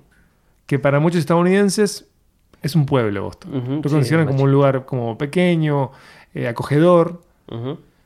que 0.66 0.80
para 0.80 0.99
muchos 1.01 1.20
estadounidenses 1.20 2.07
es 2.61 2.76
un 2.76 2.86
pueblo 2.86 3.24
Boston. 3.24 3.82
Lo 3.84 3.89
consideran 3.91 4.26
como 4.28 4.43
un 4.43 4.51
lugar 4.53 4.86
como 4.86 5.18
pequeño, 5.18 5.91
eh, 6.34 6.47
acogedor, 6.47 7.22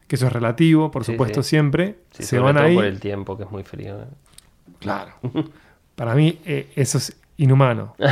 Que 0.07 0.15
eso 0.15 0.27
es 0.27 0.33
relativo, 0.33 0.89
por 0.91 1.03
Sí, 1.05 1.11
supuesto, 1.13 1.43
sí. 1.43 1.49
siempre. 1.49 1.99
Sí, 2.11 2.23
se 2.23 2.39
van 2.39 2.57
ahí. 2.57 2.75
por 2.75 2.85
el 2.85 2.99
tiempo, 2.99 3.37
que 3.37 3.43
es 3.43 3.51
muy 3.51 3.63
frío. 3.63 3.99
¿eh? 4.01 4.05
Claro. 4.79 5.13
Para 5.95 6.15
mí 6.15 6.39
eh, 6.45 6.71
eso 6.75 6.97
es 6.97 7.15
inhumano. 7.37 7.95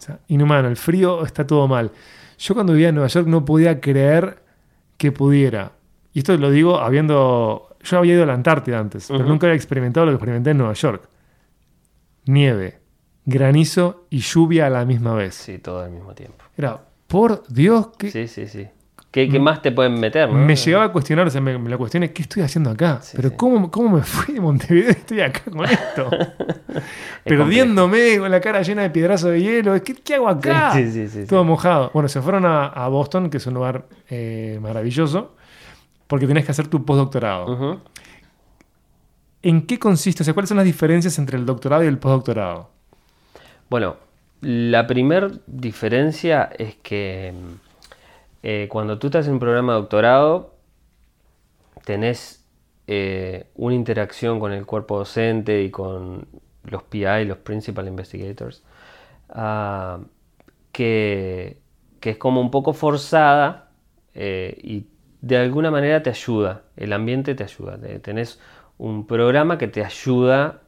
O 0.00 0.02
sea, 0.02 0.18
inhumano. 0.28 0.66
El 0.68 0.78
frío 0.78 1.26
está 1.26 1.46
todo 1.46 1.68
mal. 1.68 1.90
Yo 2.38 2.54
cuando 2.54 2.72
vivía 2.72 2.88
en 2.88 2.94
Nueva 2.94 3.08
York 3.08 3.26
no 3.26 3.44
podía 3.44 3.82
creer 3.82 4.42
que 4.96 5.12
pudiera. 5.12 5.72
Y 6.14 6.20
esto 6.20 6.34
lo 6.38 6.50
digo 6.50 6.78
habiendo... 6.78 7.76
Yo 7.82 7.98
había 7.98 8.14
ido 8.14 8.22
a 8.22 8.26
la 8.26 8.32
Antártida 8.32 8.78
antes, 8.78 9.08
pero 9.08 9.24
nunca 9.24 9.46
había 9.46 9.56
experimentado 9.56 10.06
lo 10.06 10.12
que 10.12 10.16
experimenté 10.16 10.50
en 10.52 10.56
Nueva 10.58 10.72
York. 10.72 11.06
Nieve, 12.26 12.78
granizo 13.26 14.06
y 14.10 14.20
lluvia 14.20 14.66
a 14.68 14.70
la 14.70 14.84
misma 14.86 15.14
vez. 15.14 15.34
Sí, 15.34 15.58
todo 15.58 15.80
al 15.82 15.90
mismo 15.90 16.14
tiempo. 16.14 16.44
Era, 16.56 16.80
por 17.06 17.46
Dios, 17.48 17.88
que 17.98 18.10
Sí, 18.10 18.26
sí, 18.26 18.46
sí. 18.46 18.68
¿Qué, 19.10 19.28
qué 19.28 19.40
más 19.40 19.60
te 19.60 19.72
pueden 19.72 19.98
meter, 19.98 20.28
no? 20.28 20.38
me 20.38 20.54
llegaba 20.54 20.84
a 20.84 20.92
cuestionar, 20.92 21.26
o 21.26 21.30
sea, 21.30 21.40
me, 21.40 21.58
me 21.58 21.68
lo 21.68 21.76
cuestioné, 21.78 22.12
¿qué 22.12 22.22
estoy 22.22 22.42
haciendo 22.44 22.70
acá? 22.70 23.00
Sí, 23.02 23.16
Pero 23.16 23.30
sí. 23.30 23.34
¿cómo, 23.36 23.68
¿cómo 23.68 23.96
me 23.96 24.02
fui 24.02 24.34
de 24.34 24.40
Montevideo 24.40 24.90
y 24.90 24.92
estoy 24.92 25.20
acá 25.20 25.42
con 25.50 25.64
esto? 25.64 26.10
Perdiéndome 27.24 28.18
con 28.18 28.30
la 28.30 28.40
cara 28.40 28.62
llena 28.62 28.82
de 28.82 28.90
piedrazos 28.90 29.30
de 29.32 29.42
hielo. 29.42 29.82
¿Qué, 29.82 29.94
qué 29.94 30.14
hago 30.14 30.28
acá? 30.28 30.72
Sí, 30.74 30.92
sí, 30.92 31.08
sí. 31.08 31.26
Todo 31.26 31.42
mojado. 31.42 31.90
Bueno, 31.92 32.08
se 32.08 32.22
fueron 32.22 32.46
a, 32.46 32.66
a 32.66 32.86
Boston, 32.86 33.30
que 33.30 33.38
es 33.38 33.46
un 33.48 33.54
lugar 33.54 33.86
eh, 34.08 34.60
maravilloso, 34.62 35.34
porque 36.06 36.28
tenés 36.28 36.44
que 36.44 36.52
hacer 36.52 36.68
tu 36.68 36.84
postdoctorado. 36.84 37.80
¿En 39.42 39.62
qué 39.66 39.78
consiste? 39.80 40.22
O 40.22 40.24
sea, 40.24 40.34
¿cuáles 40.34 40.48
son 40.48 40.56
las 40.58 40.66
diferencias 40.66 41.18
entre 41.18 41.36
el 41.36 41.46
doctorado 41.46 41.82
y 41.82 41.88
el 41.88 41.98
postdoctorado? 41.98 42.70
Bueno, 43.68 43.96
la 44.42 44.86
primera 44.86 45.28
diferencia 45.46 46.50
es 46.58 46.76
que 46.76 47.32
mm, 47.34 47.69
eh, 48.42 48.68
cuando 48.70 48.98
tú 48.98 49.08
estás 49.08 49.26
en 49.26 49.34
un 49.34 49.40
programa 49.40 49.74
de 49.74 49.80
doctorado, 49.80 50.54
tenés 51.84 52.44
eh, 52.86 53.46
una 53.54 53.74
interacción 53.74 54.40
con 54.40 54.52
el 54.52 54.66
cuerpo 54.66 54.98
docente 54.98 55.62
y 55.62 55.70
con 55.70 56.26
los 56.64 56.82
PI, 56.84 57.24
los 57.24 57.38
Principal 57.38 57.88
Investigators, 57.88 58.62
ah, 59.30 60.00
que, 60.72 61.58
que 62.00 62.10
es 62.10 62.16
como 62.18 62.40
un 62.40 62.50
poco 62.50 62.72
forzada 62.74 63.70
eh, 64.14 64.58
y 64.62 64.86
de 65.22 65.38
alguna 65.38 65.70
manera 65.70 66.02
te 66.02 66.10
ayuda, 66.10 66.64
el 66.76 66.92
ambiente 66.92 67.34
te 67.34 67.44
ayuda, 67.44 67.78
te- 67.78 67.98
tenés 68.00 68.40
un 68.78 69.06
programa 69.06 69.58
que 69.58 69.68
te 69.68 69.84
ayuda 69.84 70.62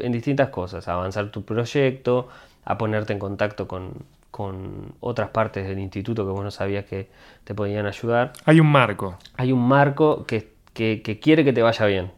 en 0.00 0.12
distintas 0.12 0.50
cosas, 0.50 0.88
a 0.88 0.94
avanzar 0.94 1.30
tu 1.30 1.44
proyecto, 1.44 2.28
a 2.64 2.78
ponerte 2.78 3.12
en 3.12 3.18
contacto 3.18 3.68
con, 3.68 3.92
con 4.30 4.92
otras 5.00 5.30
partes 5.30 5.66
del 5.66 5.78
instituto 5.78 6.24
que 6.24 6.30
vos 6.32 6.44
no 6.44 6.50
sabías 6.50 6.84
que 6.84 7.08
te 7.44 7.54
podían 7.54 7.86
ayudar. 7.86 8.32
Hay 8.44 8.60
un 8.60 8.66
marco. 8.70 9.16
Hay 9.36 9.52
un 9.52 9.66
marco 9.66 10.24
que, 10.26 10.52
que- 10.74 11.02
que 11.02 11.18
quiere 11.18 11.44
que 11.44 11.52
te 11.52 11.62
vaya 11.62 11.86
bien. 11.86 12.12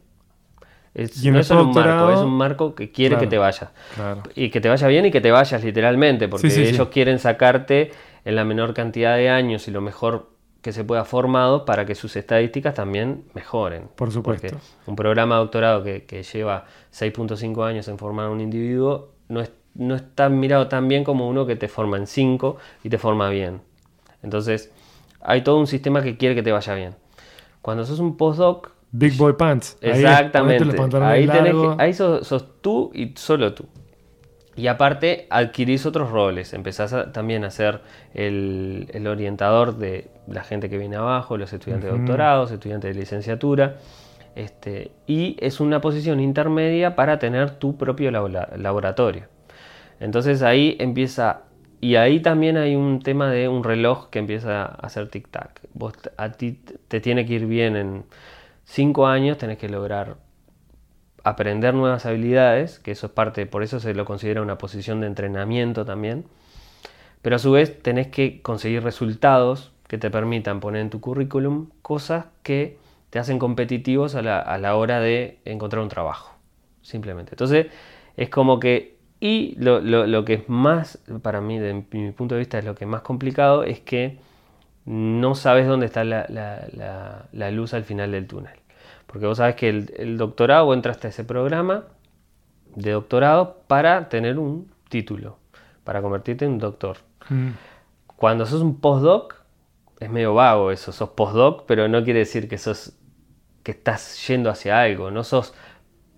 Es, 0.93 1.23
Y 1.25 1.31
no 1.31 1.39
es 1.39 1.47
solo 1.47 1.65
un 1.65 1.73
marco, 1.73 2.11
es 2.13 2.19
un 2.19 2.33
marco 2.33 2.75
que 2.75 2.91
quiere 2.91 3.11
Claro. 3.15 3.21
que 3.21 3.27
te 3.29 3.39
vaya. 3.39 3.71
Claro. 3.95 4.23
Y 4.35 4.51
que 4.51 4.61
te 4.61 4.69
vaya 4.69 4.89
bien 4.89 5.07
y 5.07 5.11
que 5.13 5.21
te 5.21 5.31
vayas 5.31 5.63
literalmente, 5.63 6.27
porque 6.29 6.51
Sí, 6.51 6.57
sí, 6.57 6.67
sí. 6.67 6.75
ellos 6.75 6.89
quieren 6.89 7.19
sacarte 7.21 7.93
en 8.25 8.35
la 8.35 8.45
menor 8.45 8.75
cantidad 8.75 9.17
de 9.17 9.31
años 9.31 9.69
y 9.69 9.71
lo 9.71 9.81
mejor 9.81 10.31
que 10.63 10.73
se 10.73 10.85
pueda 10.85 11.05
formado 11.05 11.65
para 11.65 11.87
que 11.87 11.95
sus 11.95 12.17
estadísticas 12.17 12.75
también 12.75 13.25
mejoren. 13.35 13.89
Por 13.95 14.11
supuesto. 14.11 14.49
Porque 14.49 14.63
un 14.87 14.97
programa 14.97 15.37
de 15.37 15.41
doctorado 15.43 15.83
que, 15.85 16.05
que 16.05 16.23
lleva 16.25 16.67
6.5 16.93 17.65
años 17.65 17.87
en 17.89 17.97
formar 17.97 18.27
a 18.27 18.31
un 18.31 18.41
individuo 18.41 19.13
no, 19.29 19.41
es, 19.41 19.53
no 19.75 19.95
está 19.95 20.29
mirado 20.29 20.69
tan 20.69 20.89
bien 20.89 21.05
como 21.05 21.29
uno 21.29 21.47
que 21.47 21.57
te 21.57 21.69
forma 21.69 21.97
en 21.97 22.07
5 22.07 22.57
y 22.85 22.89
te 22.91 22.99
forma 22.99 23.29
bien. 23.29 23.61
Entonces, 24.23 24.71
hay 25.21 25.43
todo 25.43 25.59
un 25.59 25.67
sistema 25.67 26.03
que 26.03 26.17
quiere 26.17 26.35
que 26.35 26.43
te 26.43 26.53
vaya 26.53 26.75
bien. 26.75 26.95
Cuando 27.63 27.85
sos 27.85 27.99
un 28.01 28.17
postdoc, 28.17 28.73
Big 28.93 29.17
Boy 29.17 29.35
Pants. 29.35 29.79
Exactamente. 29.81 30.65
Ahí, 31.13 31.27
tenés 31.27 31.55
largos. 31.55 31.77
que- 31.77 31.83
ahí 31.83 31.95
sos, 31.95 32.27
sos 32.27 32.61
tú 32.61 32.91
y 32.95 33.13
solo 33.17 33.55
tú. 33.55 33.67
Y 34.57 34.67
aparte 34.67 35.27
adquirís 35.31 35.87
otros 35.87 36.11
roles. 36.11 36.53
Empezás 36.53 36.93
a- 36.93 37.13
también 37.13 37.45
a 37.45 37.51
ser 37.51 37.81
el, 38.15 38.89
el 38.93 39.07
orientador 39.07 39.77
de 39.77 40.11
la 40.27 40.43
gente 40.43 40.69
que 40.69 40.77
viene 40.77 40.97
abajo, 40.97 41.37
los 41.39 41.53
estudiantes 41.53 41.91
de 41.91 41.97
doctorados, 41.97 42.51
estudiantes 42.51 42.93
de 42.95 43.01
licenciatura. 43.01 43.77
Este, 44.35 44.91
y 45.07 45.37
es 45.41 45.61
una 45.61 45.81
posición 45.81 46.21
intermedia 46.21 46.95
para 46.97 47.19
tener 47.19 47.53
tu 47.53 47.77
propio 47.77 48.11
labora- 48.11 48.51
laboratorio. 48.57 49.25
Entonces 50.01 50.43
ahí 50.43 50.77
empieza 50.81 51.43
y 51.81 51.97
ahí 51.97 52.21
también 52.21 52.57
hay 52.57 52.77
un 52.77 53.01
tema 53.01 53.31
de 53.31 53.49
un 53.49 53.65
reloj 53.65 54.11
que 54.11 54.19
empieza 54.19 54.63
a 54.63 54.67
hacer 54.67 55.11
tic-tac. 55.11 55.61
A 56.17 56.33
ti 56.33 56.61
te 56.89 57.01
tiene 57.01 57.25
que 57.25 57.35
ir 57.35 57.47
bien 57.47 57.77
en 57.77 58.05
cinco 58.65 59.07
años, 59.07 59.39
tenés 59.39 59.57
que 59.59 59.69
lograr 59.69 60.17
aprender 61.25 61.75
nuevas 61.75 62.07
habilidades, 62.07 62.79
que 62.79 62.91
eso 62.91 63.07
es 63.07 63.13
parte, 63.13 63.47
por 63.47 63.63
eso 63.63 63.81
se 63.81 63.95
lo 63.95 64.05
considera 64.05 64.43
una 64.43 64.59
posición 64.59 65.01
de 65.01 65.07
entrenamiento 65.07 65.85
también. 65.85 66.25
Pero 67.23 67.37
a 67.37 67.39
su 67.39 67.53
vez 67.53 67.83
tenés 67.83 68.09
que 68.09 68.43
conseguir 68.43 68.83
resultados 68.83 69.73
que 69.89 69.99
te 69.99 70.11
permitan 70.11 70.61
poner 70.61 70.83
en 70.83 70.91
tu 70.91 71.01
currículum 71.01 71.71
cosas 71.83 72.27
que 72.43 72.79
te 73.11 73.19
hacen 73.19 73.39
competitivos 73.39 74.15
a 74.15 74.23
la, 74.23 74.77
hora 74.77 75.01
de 75.01 75.39
encontrar 75.45 75.83
un 75.83 75.89
trabajo. 75.89 76.35
Simplemente. 76.83 77.33
Entonces, 77.33 77.67
es 78.17 78.29
como 78.31 78.61
que. 78.61 79.00
Y 79.21 79.55
lo, 79.59 80.25
que 80.25 80.35
es 80.35 80.49
más, 80.49 80.99
para 81.21 81.43
mí, 81.43 81.59
de 81.59 81.85
mi 81.91 82.11
punto 82.13 82.35
de 82.35 82.39
vista, 82.39 82.59
es 82.59 82.65
lo 82.65 82.75
que 82.75 82.85
es 82.85 82.91
más 82.91 83.03
complicado, 83.03 83.65
es 83.65 83.81
que 83.81 84.19
no 84.87 85.35
sabes 85.35 85.67
dónde 85.67 85.87
está 85.87 86.05
la, 86.05 87.51
luz 87.53 87.75
al 87.75 87.85
final 87.85 88.13
del 88.13 88.27
túnel. 88.27 88.59
Porque 89.07 89.27
vos 89.27 89.37
sabes 89.37 89.57
que 89.57 89.69
el, 89.69 90.17
doctorado, 90.17 90.73
entraste 90.73 91.09
a 91.09 91.11
ese 91.11 91.25
programa 91.25 91.85
de 92.75 92.93
doctorado 92.93 93.59
para 93.67 94.09
tener 94.09 94.39
un 94.39 94.71
título, 94.89 95.37
para 95.85 96.01
convertirte 96.01 96.47
en 96.47 96.53
un 96.53 96.59
doctor. 96.59 96.97
Mm. 97.29 97.51
Cuando 98.17 98.47
sos 98.47 98.63
un 98.63 98.81
postdoc, 98.81 99.35
es 99.99 100.09
medio 100.09 100.33
vago 100.35 100.71
eso, 100.71 100.93
sos 100.93 101.11
postdoc, 101.11 101.67
pero 101.67 101.89
no 101.89 102.03
quiere 102.05 102.21
decir 102.21 102.49
que 102.49 102.57
sos 102.57 102.95
que 103.63 103.73
estás 103.73 104.27
yendo 104.27 104.49
hacia 104.49 104.81
algo, 104.81 105.11
no 105.11 105.25
sos 105.25 105.55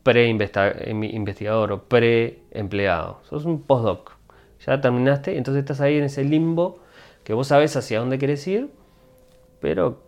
pre-investigador 0.03 1.73
o 1.73 1.85
pre-empleado, 1.85 3.21
sos 3.29 3.45
un 3.45 3.63
postdoc. 3.63 4.13
Ya 4.67 4.81
terminaste, 4.81 5.37
entonces 5.37 5.63
estás 5.63 5.81
ahí 5.81 5.99
en 5.99 6.05
ese 6.05 6.25
limbo 6.25 6.81
que 7.25 7.35
vos 7.35 7.49
sabes 7.49 7.77
hacia 7.77 8.01
dónde 8.01 8.19
querés 8.19 8.47
ir, 8.47 8.71
pero 9.61 10.03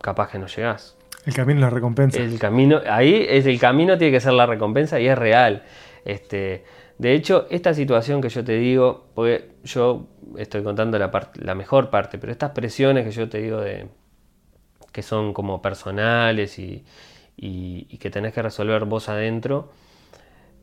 capaz 0.00 0.30
que 0.30 0.38
no 0.38 0.46
llegás. 0.46 0.96
El 1.24 1.34
camino 1.34 1.60
es 1.60 1.62
la 1.62 1.70
recompensa. 1.70 2.18
El 2.18 2.38
camino, 2.38 2.80
ahí 2.88 3.26
es 3.28 3.46
el 3.46 3.58
camino 3.58 3.96
tiene 3.96 4.12
que 4.12 4.20
ser 4.20 4.32
la 4.32 4.46
recompensa 4.46 4.98
y 4.98 5.06
es 5.06 5.16
real. 5.16 5.62
Este, 6.04 6.64
de 6.98 7.14
hecho, 7.14 7.46
esta 7.50 7.74
situación 7.74 8.20
que 8.20 8.28
yo 8.28 8.44
te 8.44 8.54
digo, 8.54 9.06
porque 9.14 9.50
yo 9.64 10.08
estoy 10.36 10.62
contando 10.62 10.98
la, 10.98 11.10
la 11.34 11.54
mejor 11.54 11.90
parte, 11.90 12.18
pero 12.18 12.32
estas 12.32 12.50
presiones 12.50 13.04
que 13.04 13.12
yo 13.12 13.28
te 13.28 13.38
digo 13.38 13.60
de 13.60 13.86
que 14.90 15.02
son 15.02 15.32
como 15.32 15.62
personales 15.62 16.58
y, 16.58 16.84
y, 17.36 17.98
que 17.98 18.10
tenés 18.10 18.32
que 18.32 18.42
resolver 18.42 18.84
vos 18.84 19.08
adentro, 19.08 19.70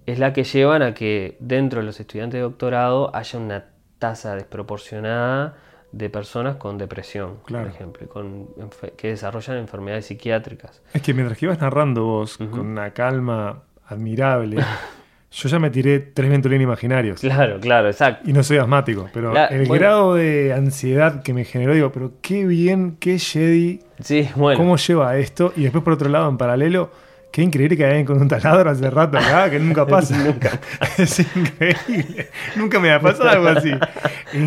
es 0.05 0.19
la 0.19 0.33
que 0.33 0.43
llevan 0.43 0.81
a 0.81 0.93
que 0.93 1.37
dentro 1.39 1.81
de 1.81 1.85
los 1.85 1.99
estudiantes 1.99 2.37
de 2.37 2.41
doctorado 2.41 3.15
haya 3.15 3.39
una 3.39 3.65
tasa 3.99 4.35
desproporcionada 4.35 5.57
de 5.91 6.09
personas 6.09 6.57
con 6.57 6.77
depresión, 6.77 7.39
por 7.47 7.67
ejemplo, 7.67 8.07
con, 8.07 8.49
que 8.95 9.09
desarrollan 9.09 9.57
enfermedades 9.57 10.05
psiquiátricas. 10.05 10.81
Es 10.93 11.01
que 11.01 11.13
mientras 11.13 11.37
que 11.37 11.45
ibas 11.45 11.59
narrando 11.59 12.05
vos 12.05 12.37
con 12.37 12.59
una 12.59 12.91
calma 12.91 13.63
admirable, 13.85 14.57
yo 15.31 15.49
ya 15.49 15.59
me 15.59 15.69
tiré 15.69 15.99
tres 15.99 16.29
ventolines 16.29 16.63
imaginarios. 16.63 17.19
Claro, 17.21 17.59
claro, 17.59 17.87
exacto. 17.89 18.29
Y 18.29 18.33
no 18.33 18.43
soy 18.43 18.57
asmático, 18.57 19.09
pero 19.13 19.33
el 19.49 19.67
grado 19.67 20.15
de 20.15 20.53
ansiedad 20.53 21.21
que 21.21 21.33
me 21.33 21.45
generó, 21.45 21.73
digo, 21.73 21.91
pero 21.91 22.13
qué 22.21 22.45
bien, 22.45 22.97
qué 22.99 23.19
Jedi, 23.19 23.81
sí, 24.01 24.29
bueno. 24.35 24.57
cómo 24.57 24.77
lleva 24.77 25.17
esto. 25.17 25.53
Y 25.55 25.63
después, 25.63 25.83
por 25.83 25.93
otro 25.93 26.09
lado, 26.09 26.29
en 26.29 26.37
paralelo, 26.37 26.91
Qué 27.31 27.43
increíble 27.43 27.77
que 27.77 27.85
hayan 27.85 28.05
con 28.05 28.19
un 28.19 28.27
taladro 28.27 28.71
hace 28.71 28.89
rato 28.89 29.17
acá, 29.17 29.49
que 29.49 29.59
nunca 29.59 29.85
pasa. 29.87 30.17
nunca. 30.17 30.59
es 30.97 31.19
increíble. 31.35 32.29
Nunca 32.55 32.79
me 32.79 32.91
ha 32.91 32.99
pasado 32.99 33.29
algo 33.29 33.49
así. 33.49 33.71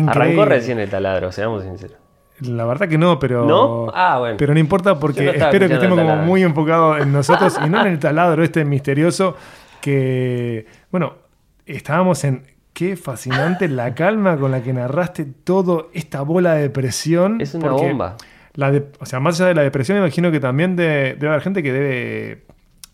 Arrancó 0.07 0.45
recién 0.45 0.79
el 0.79 0.89
taladro, 0.89 1.31
seamos 1.31 1.63
sinceros. 1.63 1.97
La 2.41 2.65
verdad 2.65 2.89
que 2.89 2.97
no, 2.97 3.19
pero. 3.19 3.45
¿No? 3.45 3.91
Ah, 3.93 4.19
bueno. 4.19 4.35
Pero 4.37 4.53
no 4.53 4.59
importa 4.59 4.99
porque 4.99 5.29
espero 5.29 5.67
que 5.67 5.75
estemos 5.75 5.97
como 5.97 6.17
muy 6.17 6.43
enfocados 6.43 7.01
en 7.01 7.13
nosotros 7.13 7.57
y 7.65 7.69
no 7.69 7.79
en 7.81 7.87
el 7.93 7.99
taladro 7.99 8.43
este 8.43 8.65
misterioso 8.65 9.37
que. 9.83 10.65
Bueno, 10.91 11.15
estábamos 11.65 12.23
en. 12.23 12.43
Qué 12.71 12.95
fascinante 12.95 13.67
la 13.67 13.93
calma 13.93 14.35
con 14.37 14.49
la 14.49 14.63
que 14.63 14.73
narraste 14.73 15.25
toda 15.25 15.85
esta 15.93 16.23
bola 16.23 16.55
de 16.55 16.63
depresión. 16.63 17.39
Es 17.39 17.53
una 17.53 17.69
bomba. 17.69 18.17
La 18.55 18.71
de, 18.71 18.87
o 18.99 19.05
sea, 19.05 19.19
más 19.19 19.39
allá 19.39 19.49
de 19.49 19.55
la 19.55 19.61
depresión, 19.61 19.99
imagino 19.99 20.31
que 20.31 20.39
también 20.39 20.75
debe 20.75 21.27
haber 21.27 21.41
gente 21.41 21.61
que 21.61 21.71
debe 21.71 22.43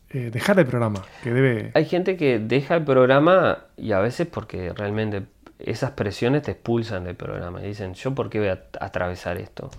eh, 0.10 0.32
dejar 0.34 0.60
el 0.60 0.66
programa, 0.66 1.06
que 1.24 1.32
debe... 1.32 1.72
Hay 1.76 1.86
gente 1.86 2.18
que 2.18 2.40
deja 2.40 2.76
el 2.76 2.84
programa 2.84 3.60
y 3.78 3.94
a 3.94 4.00
veces 4.00 4.28
porque 4.28 4.74
realmente 4.74 5.24
esas 5.60 5.92
presiones 5.92 6.42
te 6.44 6.52
expulsan 6.52 7.06
del 7.06 7.16
programa 7.16 7.62
y 7.62 7.68
dicen, 7.68 7.94
yo 7.94 8.14
por 8.16 8.30
qué 8.30 8.40
voy 8.40 8.50
a 8.50 8.64
atravesar 8.82 9.38
esto. 9.38 9.70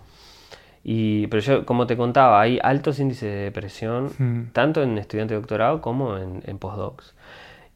Y, 0.82 1.26
pero 1.26 1.42
yo, 1.42 1.66
como 1.66 1.86
te 1.86 1.96
contaba, 1.96 2.40
hay 2.40 2.58
altos 2.62 2.98
índices 2.98 3.30
de 3.30 3.40
depresión, 3.40 4.10
mm. 4.18 4.52
tanto 4.52 4.82
en 4.82 4.96
estudiantes 4.98 5.36
de 5.36 5.40
doctorado 5.40 5.80
como 5.80 6.16
en, 6.16 6.58
postdocs. 6.58 7.14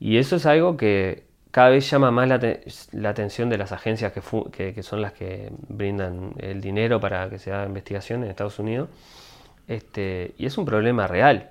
Y 0.00 0.16
eso 0.16 0.36
es 0.36 0.46
algo 0.46 0.76
que 0.76 1.24
cada 1.50 1.68
vez 1.68 1.88
llama 1.88 2.10
más 2.10 2.28
la, 2.28 3.08
atención 3.08 3.48
de 3.48 3.58
las 3.58 3.72
agencias 3.72 4.12
que, 4.12 4.72
que, 4.72 4.82
son 4.82 5.02
las 5.02 5.12
que 5.12 5.52
brindan 5.68 6.32
el 6.38 6.60
dinero 6.60 6.98
para 7.00 7.28
que 7.30 7.38
se 7.38 7.52
haga 7.52 7.66
investigación 7.66 8.24
en 8.24 8.30
Estados 8.30 8.58
Unidos. 8.58 8.88
Este, 9.68 10.34
y 10.36 10.46
es 10.46 10.58
un 10.58 10.64
problema 10.64 11.06
real. 11.06 11.50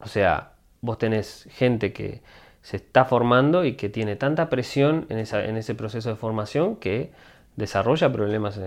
O 0.00 0.08
sea, 0.08 0.52
vos 0.80 0.98
tenés 0.98 1.48
gente 1.50 1.92
que 1.92 2.22
se 2.62 2.76
está 2.76 3.04
formando 3.04 3.64
y 3.64 3.74
que 3.74 3.88
tiene 3.88 4.16
tanta 4.16 4.48
presión 4.48 5.06
en, 5.08 5.18
ese 5.18 5.74
proceso 5.74 6.10
de 6.10 6.16
formación 6.16 6.76
que 6.76 7.10
desarrolla 7.56 8.12
problemas 8.12 8.58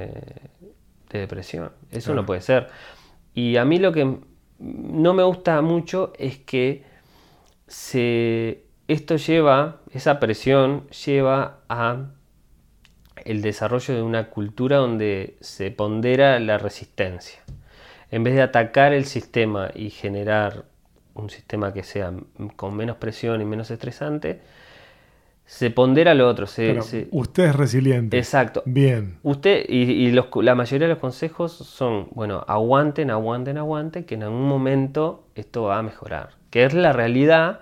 de, 1.13 1.19
depresión. 1.19 1.71
Eso 1.91 2.13
no 2.13 2.25
puede 2.25 2.41
ser. 2.41 2.67
Y 3.33 3.57
a 3.57 3.65
mí 3.65 3.79
lo 3.79 3.91
que 3.91 4.19
no 4.59 5.13
me 5.13 5.23
gusta 5.23 5.61
mucho 5.61 6.13
es 6.17 6.37
que 6.37 6.83
esto 8.87 9.15
lleva, 9.15 9.81
esa 9.91 10.19
presión 10.19 10.87
lleva 10.89 11.59
a 11.69 12.09
el 13.25 13.41
desarrollo 13.41 13.95
de 13.95 14.01
una 14.01 14.29
cultura 14.29 14.77
donde 14.77 15.37
se 15.39 15.71
pondera 15.71 16.39
la 16.39 16.57
resistencia. 16.57 17.39
En 18.11 18.23
vez 18.23 18.35
de 18.35 18.41
atacar 18.41 18.93
el 18.93 19.05
sistema 19.05 19.71
y 19.73 19.89
generar 19.89 20.65
un 21.13 21.29
sistema 21.29 21.73
que 21.73 21.83
sea 21.83 22.13
con 22.55 22.75
menos 22.75 22.97
presión 22.97 23.41
y 23.41 23.45
menos 23.45 23.71
estresante, 23.71 24.41
se 25.45 25.71
pondera 25.71 26.13
lo 26.13 26.27
otro. 26.27 26.45
usted 26.45 27.43
es 27.43 27.55
resiliente. 27.55 28.17
Exacto. 28.17 28.63
Bien. 28.65 29.17
Usted 29.23 29.65
y, 29.67 30.11
la 30.11 30.55
mayoría 30.55 30.87
de 30.87 30.93
los 30.93 31.01
consejos 31.01 31.51
son, 31.51 32.07
bueno, 32.11 32.43
aguanten, 32.47 33.11
aguanten, 33.11 33.57
aguanten, 33.57 34.05
que 34.05 34.15
en 34.15 34.23
algún 34.23 34.47
momento 34.47 35.27
esto 35.35 35.63
va 35.63 35.79
a 35.79 35.83
mejorar. 35.83 36.29
Que 36.49 36.65
es 36.65 36.73
la 36.73 36.93
realidad, 36.93 37.59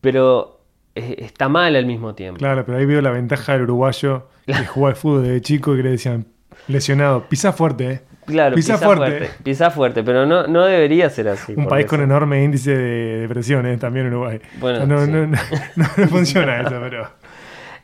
pero 0.00 0.60
está 0.94 1.48
mal 1.48 1.76
al 1.76 1.86
mismo 1.86 2.14
tiempo. 2.14 2.38
Claro, 2.38 2.64
pero 2.64 2.78
ahí 2.78 2.86
veo 2.86 3.00
la 3.00 3.10
ventaja 3.10 3.52
del 3.52 3.62
uruguayo 3.62 4.28
que 4.46 4.54
jugaba 4.66 4.90
al 4.90 4.96
fútbol 4.96 5.22
desde 5.22 5.40
chico 5.40 5.74
y 5.74 5.78
que 5.78 5.82
le 5.82 5.90
decían, 5.90 6.26
lesionado, 6.66 7.28
pisa 7.28 7.52
fuerte, 7.52 7.90
¿eh? 7.90 8.02
Claro, 8.28 8.54
pisa, 8.54 8.76
fuerte. 8.78 9.30
Pisa 9.42 9.70
fuerte, 9.70 10.02
pero 10.02 10.26
no, 10.26 10.46
no 10.46 10.64
debería 10.66 11.08
ser 11.08 11.28
así. 11.28 11.54
Un 11.56 11.66
país 11.66 11.86
con 11.86 12.00
enorme 12.02 12.44
índice 12.44 12.76
de 12.76 13.20
depresión, 13.20 13.66
¿eh? 13.66 13.76
también 13.78 14.06
Uruguay. 14.08 14.40
Bueno, 14.60 14.86
no, 14.86 15.06
no, 15.06 15.26
no, 15.26 15.84
funciona 16.08 16.60
eso, 16.60 16.78
pero. 16.80 17.08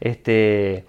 Este, 0.01 0.84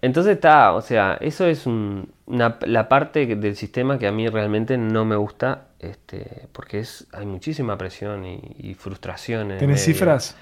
entonces 0.00 0.34
está, 0.34 0.72
o 0.72 0.80
sea, 0.80 1.18
eso 1.20 1.46
es 1.46 1.66
una, 1.66 2.56
la 2.62 2.88
parte 2.88 3.26
del 3.26 3.54
sistema 3.56 3.98
que 3.98 4.06
a 4.06 4.12
mí 4.12 4.28
realmente 4.28 4.78
no 4.78 5.04
me 5.04 5.16
gusta, 5.16 5.64
este, 5.78 6.48
porque 6.52 6.80
es, 6.80 7.06
hay 7.12 7.26
muchísima 7.26 7.76
presión 7.76 8.24
y, 8.24 8.74
frustración. 8.74 9.58
¿Tienes 9.58 9.84
cifras? 9.84 10.36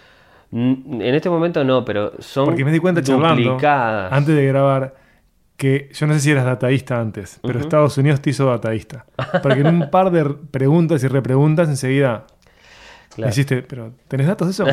En 0.52 1.02
este 1.02 1.28
momento 1.28 1.64
no, 1.64 1.84
pero 1.84 2.12
son 2.20 2.44
porque 2.44 2.64
me 2.64 2.70
di 2.70 2.78
cuenta 2.78 3.00
duplicadas. 3.00 4.12
antes 4.12 4.36
de 4.36 4.46
grabar 4.46 5.03
que 5.57 5.90
yo 5.92 6.07
no 6.07 6.14
sé 6.14 6.20
si 6.20 6.30
eras 6.30 6.44
dataísta 6.44 7.00
antes, 7.00 7.38
pero 7.42 7.61
Estados 7.61 7.96
Unidos 7.98 8.20
te 8.20 8.30
hizo 8.30 8.46
dataísta. 8.46 9.07
Porque 9.42 9.61
en 9.61 9.68
un 9.68 9.90
par 9.90 10.11
de 10.11 10.24
preguntas 10.24 11.02
y 11.05 11.09
repreguntas 11.09 11.68
enseguida 11.68 12.26
claro. 13.14 13.30
hiciste, 13.30 13.62
pero 13.62 13.92
¿tenés 14.09 14.26
datos 14.26 14.48
de 14.48 14.52
eso? 14.52 14.66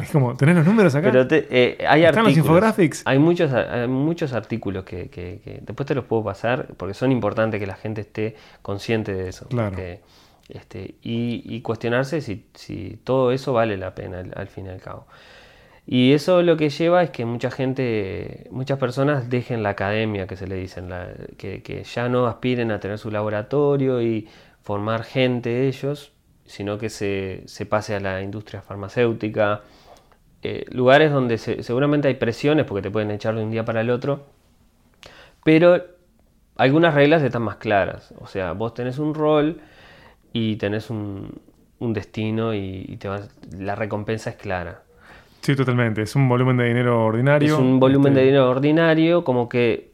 es 0.00 0.10
como, 0.10 0.36
¿tenés 0.36 0.56
los 0.56 0.64
números 0.64 0.94
acá? 0.94 1.10
Pero 1.10 1.26
eh, 1.30 1.84
hay 1.88 2.04
¿Están 2.04 2.24
los 2.24 2.36
infographics? 2.36 3.02
Hay 3.04 3.18
muchos, 3.18 3.50
muchos 3.88 4.32
artículos 4.32 4.84
que, 4.84 5.60
después 5.62 5.86
te 5.86 5.94
los 5.94 6.04
puedo 6.04 6.22
pasar 6.22 6.68
porque 6.76 6.94
son 6.94 7.10
importantes 7.10 7.58
que 7.58 7.66
la 7.66 7.76
gente 7.76 8.02
esté 8.02 8.36
consciente 8.62 9.12
de 9.12 9.28
eso. 9.28 9.46
Claro. 9.48 9.76
este, 10.48 10.94
y, 11.02 11.60
cuestionarse 11.62 12.20
si, 12.20 12.46
si, 12.54 13.00
todo 13.02 13.32
eso 13.32 13.52
vale 13.52 13.76
la 13.76 13.94
pena 13.94 14.24
al 14.36 14.48
fin 14.48 14.66
y 14.66 14.68
al 14.68 14.80
cabo. 14.80 15.06
Y 15.90 16.12
eso 16.12 16.42
lo 16.42 16.58
que 16.58 16.68
lleva 16.68 17.02
es 17.02 17.08
que 17.08 17.24
mucha 17.24 17.50
gente, 17.50 18.46
muchas 18.50 18.78
personas 18.78 19.30
dejen 19.30 19.62
la 19.62 19.70
academia, 19.70 20.26
que 20.26 20.36
se 20.36 20.46
le 20.46 20.56
dicen, 20.56 20.90
que, 21.38 21.82
ya 21.82 22.10
no 22.10 22.26
aspiren 22.26 22.70
a 22.72 22.78
tener 22.78 22.98
su 22.98 23.10
laboratorio 23.10 24.02
y 24.02 24.28
formar 24.60 25.02
gente 25.02 25.66
ellos, 25.66 26.12
sino 26.44 26.76
que 26.76 26.90
se, 26.90 27.46
pase 27.70 27.94
a 27.94 28.00
la 28.00 28.20
industria 28.20 28.60
farmacéutica 28.60 29.62
eh, 30.42 30.66
lugares 30.70 31.10
donde 31.10 31.38
seguramente 31.38 32.08
hay 32.08 32.14
presiones 32.16 32.66
porque 32.66 32.82
te 32.82 32.90
pueden 32.90 33.10
echar 33.10 33.34
de 33.34 33.42
un 33.42 33.50
día 33.50 33.64
para 33.64 33.80
el 33.80 33.88
otro, 33.88 34.26
pero 35.42 35.82
algunas 36.58 36.92
reglas 36.92 37.22
están 37.22 37.42
más 37.42 37.56
claras. 37.56 38.12
O 38.18 38.26
sea, 38.26 38.52
vos 38.52 38.74
tenés 38.74 38.98
un 38.98 39.14
rol 39.14 39.62
y 40.34 40.56
tenés 40.56 40.90
un, 40.90 41.40
destino 41.80 42.52
y, 42.52 42.98
te 43.00 43.08
la 43.56 43.74
recompensa 43.74 44.28
es 44.28 44.36
clara. 44.36 44.82
Sí, 45.40 45.56
totalmente. 45.56 46.02
Es 46.02 46.14
un 46.14 46.28
volumen 46.28 46.56
de 46.56 46.64
dinero 46.64 47.04
ordinario. 47.04 47.54
Es 47.54 47.60
un 47.60 47.80
volumen 47.80 48.14
de 48.14 48.20
este 48.20 48.26
dinero 48.26 48.50
ordinario, 48.50 49.24
como 49.24 49.48
que 49.48 49.92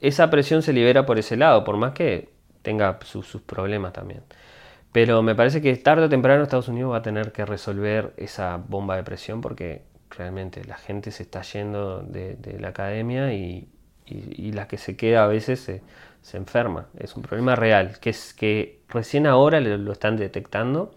esa 0.00 0.30
presión 0.30 0.62
se 0.62 0.72
libera 0.72 1.06
por 1.06 1.18
ese 1.18 1.36
lado, 1.36 1.64
por 1.64 1.76
más 1.76 1.92
que 1.92 2.30
tenga 2.62 2.98
sus 3.04 3.40
problemas 3.42 3.92
también. 3.92 4.22
Pero 4.92 5.22
me 5.22 5.34
parece 5.34 5.60
que 5.60 5.76
tarde 5.76 6.06
o 6.06 6.08
temprano 6.08 6.42
Estados 6.42 6.68
Unidos 6.68 6.92
va 6.92 6.98
a 6.98 7.02
tener 7.02 7.32
que 7.32 7.44
resolver 7.44 8.14
esa 8.16 8.56
bomba 8.56 8.96
de 8.96 9.04
presión 9.04 9.40
porque 9.40 9.82
realmente 10.10 10.64
la 10.64 10.76
gente 10.76 11.10
se 11.10 11.22
está 11.24 11.42
yendo 11.42 12.00
de, 12.02 12.56
la 12.58 12.68
academia 12.68 13.32
y, 13.32 13.68
la 14.52 14.66
que 14.66 14.78
se 14.78 14.96
queda 14.96 15.24
a 15.24 15.26
veces 15.26 15.60
se, 15.60 16.36
enferma. 16.36 16.88
Es 16.98 17.16
un 17.16 17.22
problema 17.22 17.54
real, 17.56 17.98
que 18.00 18.10
es 18.10 18.34
que 18.34 18.80
recién 18.88 19.26
ahora 19.26 19.60
lo, 19.60 19.92
están 19.92 20.16
detectando 20.16 20.94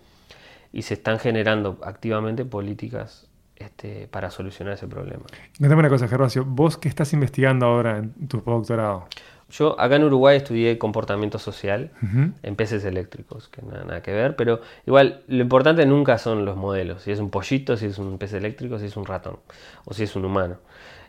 y 0.73 0.83
se 0.83 0.93
están 0.95 1.19
generando 1.19 1.77
activamente 1.83 2.45
políticas 2.45 3.29
este, 3.62 4.07
para 4.07 4.30
solucionar 4.30 4.74
ese 4.74 4.88
problema. 4.88 5.24
Cuéntame 5.57 5.80
una 5.80 5.89
cosa, 5.89 6.07
Gervasio, 6.07 6.45
vos 6.45 6.78
qué 6.78 6.89
estás 6.89 7.14
investigando 7.14 7.66
ahora 7.66 7.99
en 7.99 8.28
tu 8.28 8.43
postdoctorado. 8.43 9.07
Yo 9.51 9.80
acá 9.80 9.97
en 9.97 10.05
Uruguay 10.05 10.38
estudié 10.38 10.78
comportamiento 10.78 11.38
social 11.38 11.91
en 12.41 12.55
peces 12.55 12.86
eléctricos, 12.86 13.49
que 13.49 13.62
nada, 13.62 13.84
nada, 13.84 14.01
que 14.01 14.14
ver, 14.14 14.38
pero 14.38 14.62
igual 14.88 15.24
lo 15.28 15.41
importante 15.41 15.86
nunca 15.86 16.18
son 16.18 16.45
los 16.45 16.55
modelos, 16.55 17.01
si 17.01 17.12
es 17.12 17.20
un 17.20 17.30
pollito, 17.30 17.76
si 17.76 17.88
es 17.88 17.97
un 17.97 18.18
pez 18.18 18.34
eléctrico, 18.34 18.80
si 18.80 18.86
es 18.86 18.95
un 18.95 19.05
ratón 19.05 19.39
o 19.84 19.93
si 19.93 20.03
es 20.03 20.16
un 20.16 20.24
humano. 20.24 20.57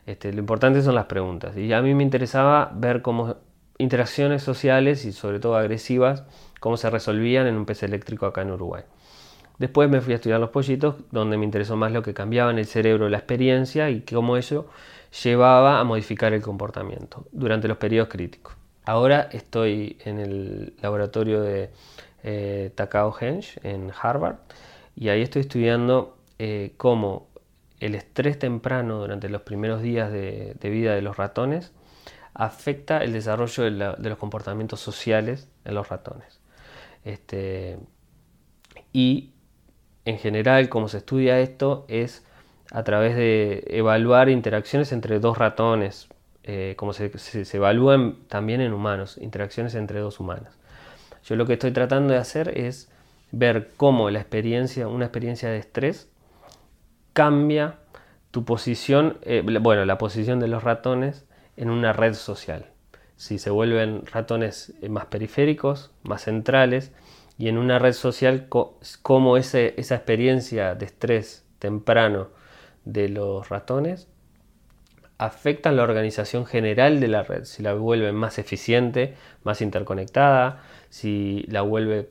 Este, 0.05 0.33
lo 0.33 0.39
importante 0.39 0.81
son 0.81 0.95
las 0.95 1.05
preguntas. 1.05 1.55
Y 1.55 1.71
a 1.71 1.81
mí 1.81 1.93
me 1.93 2.03
interesaba 2.03 2.69
ver 2.75 3.01
cómo 3.01 3.37
interacciones 3.77 4.43
sociales 4.43 5.05
y 5.05 5.13
sobre 5.13 5.39
todo 5.39 5.55
agresivas, 5.55 6.23
cómo 6.59 6.75
se 6.75 6.89
resolvían 6.89 7.47
en 7.47 7.55
un 7.55 7.65
pez 7.65 7.83
eléctrico 7.83 8.25
acá 8.25 8.41
en 8.41 8.51
Uruguay. 8.51 8.83
Después 9.59 9.89
me 9.89 10.01
fui 10.01 10.13
a 10.13 10.15
estudiar 10.15 10.39
los 10.39 10.49
pollitos, 10.49 10.95
donde 11.11 11.37
me 11.37 11.45
interesó 11.45 11.75
más 11.75 11.91
lo 11.91 12.01
que 12.01 12.13
cambiaba 12.13 12.51
en 12.51 12.57
el 12.57 12.65
cerebro 12.65 13.09
la 13.09 13.17
experiencia 13.17 13.89
y 13.89 14.01
cómo 14.01 14.35
eso 14.37 14.67
llevaba 15.23 15.79
a 15.79 15.83
modificar 15.83 16.33
el 16.33 16.41
comportamiento 16.41 17.25
durante 17.31 17.67
los 17.67 17.77
periodos 17.77 18.09
críticos. 18.09 18.55
Ahora 18.85 19.29
estoy 19.31 19.97
en 20.03 20.19
el 20.19 20.73
laboratorio 20.81 21.41
de 21.41 21.69
eh, 22.23 22.71
Takao 22.75 23.15
Henge 23.19 23.59
en 23.63 23.91
Harvard 24.01 24.37
y 24.95 25.09
ahí 25.09 25.21
estoy 25.21 25.41
estudiando 25.41 26.17
eh, 26.39 26.73
cómo 26.77 27.29
el 27.79 27.95
estrés 27.95 28.39
temprano 28.39 28.99
durante 28.99 29.29
los 29.29 29.41
primeros 29.41 29.81
días 29.81 30.11
de, 30.11 30.55
vida 30.61 30.95
de 30.95 31.01
los 31.01 31.17
ratones 31.17 31.73
afecta 32.33 33.03
el 33.03 33.13
desarrollo 33.13 33.63
de, 33.63 34.09
los 34.09 34.17
comportamientos 34.17 34.79
sociales 34.79 35.49
en 35.65 35.75
los 35.75 35.89
ratones. 35.89 36.39
Este, 37.03 37.77
y 38.93 39.32
en 40.05 40.17
general, 40.17 40.69
como 40.69 40.87
se 40.87 40.97
estudia 40.97 41.39
esto, 41.39 41.85
es 41.87 42.25
a 42.71 42.83
través 42.83 43.15
de 43.15 43.63
evaluar 43.67 44.29
interacciones 44.29 44.91
entre 44.91 45.19
dos 45.19 45.37
ratones, 45.37 46.07
eh, 46.43 46.73
como 46.77 46.93
se, 46.93 47.11
evalúan 47.53 48.17
también 48.27 48.61
en 48.61 48.73
humanos, 48.73 49.17
interacciones 49.17 49.75
entre 49.75 49.99
dos 49.99 50.19
humanos. 50.19 50.49
Yo 51.23 51.35
lo 51.35 51.45
que 51.45 51.53
estoy 51.53 51.71
tratando 51.71 52.13
de 52.13 52.19
hacer 52.19 52.57
es 52.57 52.89
ver 53.31 53.69
cómo 53.77 54.09
la 54.09 54.19
experiencia, 54.19 54.87
una 54.87 55.05
experiencia 55.05 55.49
de 55.49 55.57
estrés, 55.57 56.09
cambia 57.13 57.75
tu 58.31 58.43
posición, 58.43 59.19
eh, 59.21 59.41
bueno, 59.61 59.85
la 59.85 59.97
posición 59.97 60.39
de 60.39 60.47
los 60.47 60.63
ratones 60.63 61.25
en 61.55 61.69
una 61.69 61.93
red 61.93 62.13
social. 62.13 62.65
Si 63.15 63.37
se 63.37 63.51
vuelven 63.51 64.05
ratones 64.07 64.73
eh, 64.81 64.89
más 64.89 65.05
periféricos, 65.05 65.91
más 66.01 66.23
centrales, 66.23 66.91
y 67.37 67.47
en 67.47 67.57
una 67.57 67.79
red 67.79 67.93
social, 67.93 68.47
cómo 69.01 69.37
esa 69.37 69.59
experiencia 69.59 70.75
de 70.75 70.85
estrés 70.85 71.45
temprano 71.59 72.29
de 72.85 73.09
los 73.09 73.49
ratones 73.49 74.07
afectan 75.17 75.77
la 75.77 75.83
organización 75.83 76.45
general 76.45 76.99
de 76.99 77.07
la 77.07 77.23
red, 77.23 77.45
si 77.45 77.63
la 77.63 77.73
vuelven 77.73 78.15
más 78.15 78.39
eficiente, 78.39 79.15
más 79.43 79.61
interconectada, 79.61 80.61
si 80.89 81.45
la 81.47 81.61
vuelve 81.61 82.07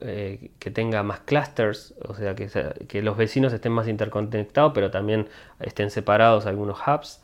eh, 0.00 0.50
que 0.58 0.70
tenga 0.70 1.02
más 1.02 1.20
clusters, 1.20 1.94
o 2.06 2.14
sea 2.14 2.34
que, 2.34 2.48
que, 2.88 3.02
los 3.02 3.16
vecinos 3.16 3.52
estén 3.52 3.72
más 3.72 3.88
interconectados, 3.88 4.72
pero 4.74 4.90
también 4.90 5.28
estén 5.60 5.90
separados 5.90 6.46
algunos 6.46 6.78
hubs, 6.86 7.22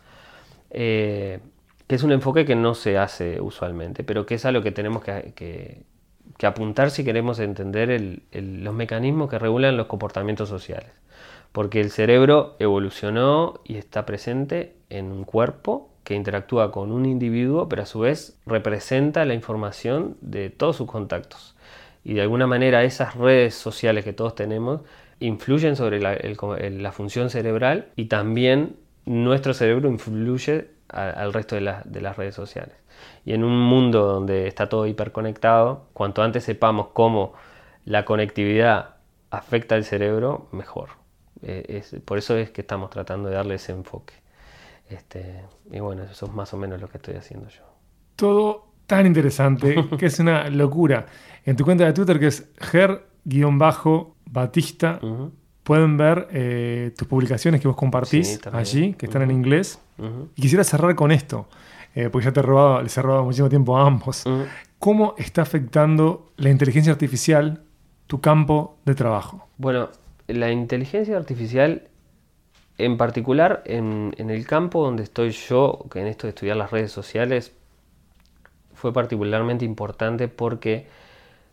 eh, 0.70 1.41
que 1.87 1.95
es 1.95 2.03
un 2.03 2.12
enfoque 2.12 2.45
que 2.45 2.57
no 2.57 2.74
se 2.74 2.99
hace 2.99 3.41
usualmente, 3.41 4.05
pero 4.05 4.26
que 4.26 4.35
es 4.35 4.45
algo 4.45 4.62
que 4.62 4.72
tenemos 4.72 5.03
que, 5.05 5.83
apuntar 6.47 6.90
si 6.90 7.05
queremos 7.05 7.38
entender 7.38 8.20
los 8.32 8.74
mecanismos 8.74 9.30
que 9.30 9.38
regulan 9.38 9.76
los 9.76 9.86
comportamientos 9.86 10.49
sociales 10.49 10.90
porque 11.53 11.80
el 11.80 11.90
cerebro 11.90 12.57
evolucionó 12.59 13.61
y 13.64 13.76
está 13.76 14.07
presente 14.07 14.74
en 14.90 15.12
un 15.12 15.24
cuerpo 15.24 15.90
que 16.03 16.14
interactúa 16.14 16.72
con 16.72 16.90
un 16.90 17.07
individuo, 17.07 17.68
pero 17.68 17.82
a 17.82 17.86
su 17.86 18.01
vez 18.01 18.38
representa 18.47 19.24
la 19.24 19.34
información 19.34 20.16
de 20.20 20.51
todos 20.51 20.76
sus 20.76 20.88
contactos. 20.88 21.55
Y 22.05 22.14
de 22.14 22.22
alguna 22.22 22.47
manera 22.47 22.82
esas 22.82 23.14
redes 23.14 23.55
sociales 23.55 24.05
que 24.05 24.12
todos 24.12 24.34
tenemos 24.34 24.80
influyen 25.20 25.76
sobre 25.76 26.01
la, 26.01 26.93
función 26.93 27.30
cerebral 27.30 27.86
y 27.95 28.07
también 28.07 28.74
nuestro 29.05 29.55
cerebro 29.55 29.88
influye 29.88 30.68
al 30.88 31.32
resto 31.32 31.55
de, 31.55 31.74
de 31.84 32.01
las 32.01 32.16
redes 32.16 32.34
sociales. 32.34 32.74
Y 33.25 33.35
en 33.35 33.45
un 33.45 33.59
mundo 33.59 34.07
donde 34.07 34.47
está 34.47 34.69
todo 34.69 34.87
hiperconectado, 34.87 35.87
cuanto 35.93 36.23
antes 36.23 36.45
sepamos 36.45 36.89
cómo 36.93 37.35
la 37.85 38.05
conectividad 38.05 38.97
afecta 39.31 39.75
al 39.75 39.85
cerebro, 39.85 40.49
mejor. 40.53 40.91
Eh, 41.43 41.83
por 42.05 42.19
eso 42.19 42.37
es 42.37 42.51
que 42.51 42.61
estamos 42.61 42.91
tratando 42.91 43.29
de 43.29 43.35
darle 43.35 43.55
ese 43.57 43.73
enfoque. 43.73 44.15
Este, 44.89 45.43
y 45.71 45.81
bueno, 45.81 46.03
eso 46.05 46.27
es 46.27 46.33
más 46.33 46.53
o 46.55 46.57
menos 46.57 46.81
lo 46.81 46.89
que 46.89 46.99
estoy 46.99 47.15
haciendo 47.15 47.49
yo. 47.49 47.63
Todo 48.17 48.73
tan 48.87 49.07
interesante 49.07 49.89
que 49.99 50.07
es 50.07 50.19
una 50.19 50.49
locura. 50.51 51.07
En 51.45 51.57
tu 51.57 51.65
cuenta 51.65 51.85
de 51.85 51.93
Twitter, 51.93 52.21
que 52.21 52.27
es 52.29 52.51
ger-batista, 52.59 53.01
pueden 55.63 55.97
ver 55.97 56.29
eh, 56.31 56.93
tus 56.97 57.09
publicaciones 57.09 57.61
que 57.61 57.69
vos 57.69 57.77
compartís 57.77 58.41
allí, 58.53 58.95
que 58.95 59.07
están 59.07 59.23
en 59.23 59.31
inglés. 59.31 59.81
Y 60.37 60.43
quisiera 60.43 60.65
cerrar 60.65 60.95
con 60.95 61.13
esto, 61.13 61.49
eh, 61.95 62.09
porque 62.11 62.26
ya 62.26 62.32
te 62.32 62.40
he 62.40 62.43
robado, 62.43 62.82
les 62.82 62.97
he 62.97 63.03
robado 63.03 63.24
muchísimo 63.24 63.49
tiempo 63.49 63.76
a 63.76 63.86
ambos. 63.86 64.24
¿Cómo 64.78 65.14
está 65.18 65.43
afectando 65.43 66.32
la 66.36 66.51
inteligencia 66.51 66.93
artificial 66.93 67.62
tu 68.07 68.20
campo 68.20 68.78
de 68.84 68.95
trabajo? 68.95 69.49
Bueno, 69.57 69.90
la 70.26 70.51
inteligencia 70.51 71.16
artificial, 71.16 71.88
en 72.78 72.97
particular 72.97 73.62
en, 73.66 74.14
el 74.16 74.47
campo 74.47 74.82
donde 74.82 75.03
estoy 75.03 75.30
yo, 75.30 75.86
que 75.90 76.01
en 76.01 76.07
esto 76.07 76.26
de 76.26 76.30
estudiar 76.30 76.57
las 76.57 76.70
redes 76.70 76.93
sociales, 76.93 77.53
fue 78.74 78.93
particularmente 78.93 79.64
importante 79.64 80.28
porque 80.28 80.86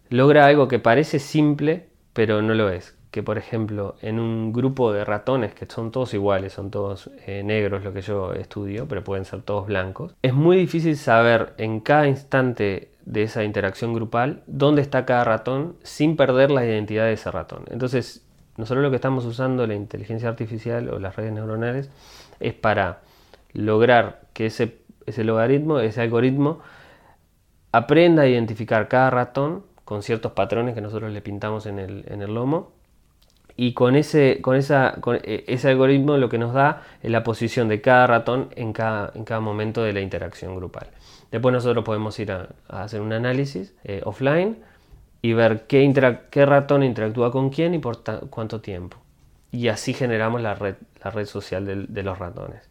logra 0.09 0.45
algo 0.45 0.67
que 0.67 0.79
parece 0.79 1.19
simple, 1.19 1.87
pero 2.13 2.41
no 2.41 2.53
lo 2.53 2.69
es. 2.69 2.95
Que 3.11 3.23
por 3.23 3.37
ejemplo, 3.37 3.95
en 4.01 4.19
un 4.19 4.53
grupo 4.53 4.93
de 4.93 5.03
ratones, 5.03 5.53
que 5.53 5.65
son 5.65 5.91
todos 5.91 6.13
iguales, 6.13 6.53
son 6.53 6.69
todos 6.69 7.09
eh, 7.25 7.43
negros 7.43 7.83
lo 7.83 7.93
que 7.93 8.01
yo 8.01 8.33
estudio, 8.33 8.87
pero 8.87 9.03
pueden 9.03 9.25
ser 9.25 9.41
todos 9.41 9.67
blancos, 9.67 10.15
es 10.21 10.33
muy 10.33 10.57
difícil 10.57 10.95
saber 10.95 11.53
en 11.57 11.79
cada 11.79 12.07
instante 12.07 12.91
de 13.05 13.23
esa 13.23 13.43
interacción 13.43 13.93
grupal 13.93 14.43
dónde 14.45 14.83
está 14.83 15.05
cada 15.05 15.23
ratón 15.23 15.75
sin 15.81 16.15
perder 16.15 16.51
la 16.51 16.63
identidad 16.63 17.05
de 17.05 17.13
ese 17.13 17.31
ratón. 17.31 17.63
Entonces, 17.71 18.23
nosotros 18.57 18.83
lo 18.83 18.89
que 18.89 18.97
estamos 18.97 19.25
usando 19.25 19.65
la 19.65 19.73
inteligencia 19.73 20.29
artificial 20.29 20.89
o 20.89 20.99
las 20.99 21.15
redes 21.15 21.31
neuronales 21.31 21.89
es 22.39 22.53
para 22.53 22.99
lograr 23.53 24.21
que 24.33 24.47
ese, 24.47 24.77
ese 25.05 25.23
logaritmo, 25.23 25.79
ese 25.79 26.01
algoritmo, 26.01 26.59
aprenda 27.71 28.23
a 28.23 28.27
identificar 28.27 28.87
cada 28.87 29.09
ratón 29.09 29.63
con 29.85 30.03
ciertos 30.03 30.33
patrones 30.33 30.75
que 30.75 30.81
nosotros 30.81 31.11
le 31.11 31.21
pintamos 31.21 31.65
en 31.65 31.79
el, 31.79 32.33
lomo. 32.33 32.73
Y 33.61 33.73
con, 33.73 33.97
ese, 33.97 34.39
con, 34.41 34.55
esa, 34.55 35.01
e, 35.21 35.43
ese 35.47 35.67
algoritmo 35.67 36.15
lo 36.15 36.29
que 36.29 36.37
nos 36.37 36.53
da 36.53 36.83
es 37.03 37.11
la 37.11 37.25
posición 37.25 37.67
de 37.67 37.81
cada 37.81 38.07
ratón 38.07 38.47
en 38.55 38.71
cada, 38.71 39.11
en 39.15 39.25
cada 39.25 39.41
momento 39.41 39.83
de 39.83 39.91
la 39.91 39.99
interacción 39.99 40.55
grupal. 40.55 40.87
Después 41.29 41.51
nosotros 41.51 41.83
podemos 41.83 42.17
ir 42.21 42.31
a, 42.31 42.47
hacer 42.69 43.01
un 43.01 43.11
análisis 43.11 43.75
eh, 43.83 43.99
offline 44.05 44.59
y 45.21 45.33
ver 45.33 45.67
qué, 45.67 45.91
ratón 46.45 46.83
interactúa 46.83 47.33
con 47.33 47.49
quién 47.49 47.73
y 47.73 47.79
por 47.79 48.01
cuánto 48.29 48.61
tiempo. 48.61 48.95
Y 49.51 49.67
así 49.67 49.93
generamos 49.93 50.41
la 50.41 50.55
red, 50.55 50.75
la 51.03 51.11
red 51.11 51.25
social 51.25 51.65
de, 51.65 52.03
los 52.03 52.17
ratones. 52.17 52.61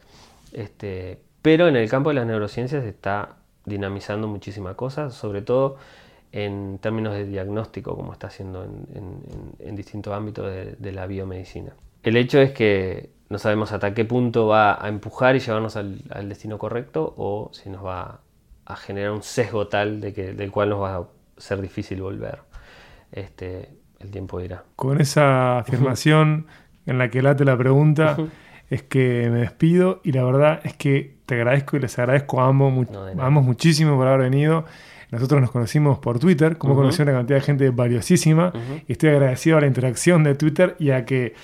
Este, 0.55 1.21
pero 1.43 1.69
en 1.69 1.77
el 1.77 1.91
campo 1.91 2.09
de 2.09 2.15
las 2.15 2.27
neurociencias 2.27 2.83
está 2.85 3.37
dinamizando 3.67 4.27
muchísimas 4.27 4.75
cosas, 4.75 5.13
sobre 5.13 5.43
todo 5.43 5.77
en 6.33 6.79
términos 6.79 7.15
de 7.15 7.27
diagnóstico, 7.27 7.97
como 7.97 8.13
está 8.13 8.27
haciendo 8.27 8.65
en, 8.65 9.77
distintos 9.77 10.13
ámbitos 10.13 10.51
de, 10.79 10.93
la 10.93 11.07
biomedicina. 11.07 11.73
El 12.03 12.17
hecho 12.17 12.41
es 12.41 12.53
que 12.53 13.11
no 13.29 13.39
sabemos 13.39 13.73
hasta 13.73 13.95
qué 13.95 14.05
punto 14.05 14.47
va 14.49 14.85
a 14.85 14.89
empujar 14.89 15.37
y 15.37 15.41
llevarnos 15.41 15.77
al, 15.77 16.29
destino 16.29 16.59
correcto 16.59 17.15
o 17.17 17.51
si 17.53 17.71
nos 17.71 17.85
va 17.85 18.21
a 18.67 18.77
generar 18.77 19.13
un 19.13 19.23
sesgo 19.23 19.69
tal 19.69 20.01
de 20.01 20.13
que, 20.13 20.33
del 20.33 20.51
cual 20.51 20.71
nos 20.71 20.83
va 20.83 20.97
a 20.97 21.07
ser 21.37 21.61
difícil 21.61 22.03
volver. 22.03 22.41
Este, 23.13 23.71
el 24.01 24.11
tiempo 24.11 24.41
dirá. 24.41 24.65
Con 24.77 25.01
esa 25.01 25.59
afirmación 25.59 26.47
en 26.87 26.99
la 26.99 27.11
que 27.11 27.23
late 27.23 27.45
la 27.45 27.57
pregunta, 27.57 28.17
es 28.71 28.83
que 28.83 29.29
me 29.31 29.41
despido 29.41 30.01
y 30.05 30.13
la 30.13 30.25
verdad 30.25 30.61
es 30.65 30.75
que 30.75 31.19
te 31.27 31.35
agradezco 31.35 31.77
y 31.77 31.81
les 31.81 31.99
agradezco 31.99 32.41
a 32.41 32.49
ambos, 32.49 32.73
muchísimo 33.45 33.97
por 33.97 34.07
haber 34.07 34.31
venido. 34.31 34.65
Nosotros 35.11 35.41
nos 35.41 35.51
conocimos 35.51 35.99
por 35.99 36.19
Twitter, 36.19 36.59
como 36.59 36.75
conocí 36.75 37.01
una 37.01 37.13
cantidad 37.13 37.39
de 37.39 37.45
gente 37.45 37.71
valiosísima 37.71 38.53
y 38.87 38.93
estoy 38.93 39.11
agradecido 39.11 39.57
a 39.57 39.61
la 39.63 39.67
interacción 39.67 40.23
de 40.23 40.35
Twitter 40.35 40.77
y 40.79 40.91
a 40.91 41.05
que, 41.05 41.35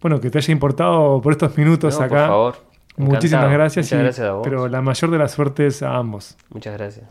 bueno, 0.00 0.20
que 0.20 0.30
te 0.30 0.38
haya 0.38 0.52
importado 0.52 1.20
por 1.20 1.32
estos 1.32 1.56
minutos 1.58 2.00
acá. 2.00 2.08
Por 2.08 2.18
favor. 2.26 2.56
Muchísimas 2.96 3.50
gracias. 3.50 3.86
Muchas 3.86 4.00
gracias 4.00 4.26
a 4.28 4.32
vos. 4.32 4.42
Pero 4.44 4.68
la 4.68 4.80
mayor 4.80 5.10
de 5.10 5.18
las 5.18 5.32
suertes 5.32 5.82
a 5.82 5.96
ambos. 5.96 6.36
Muchas 6.50 6.74
gracias. 6.74 7.06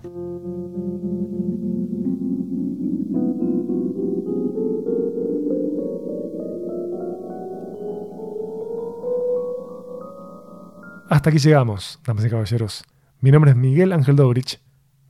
Hasta 11.10 11.30
aquí 11.30 11.39
llegamos, 11.39 11.99
damas 12.06 12.26
y 12.26 12.30
caballeros. 12.30 12.86
Mi 13.20 13.32
nombre 13.32 13.52
es 13.52 13.58
Miguel 13.58 13.91
Ángel 13.91 14.16
Dobrich. 14.16 14.60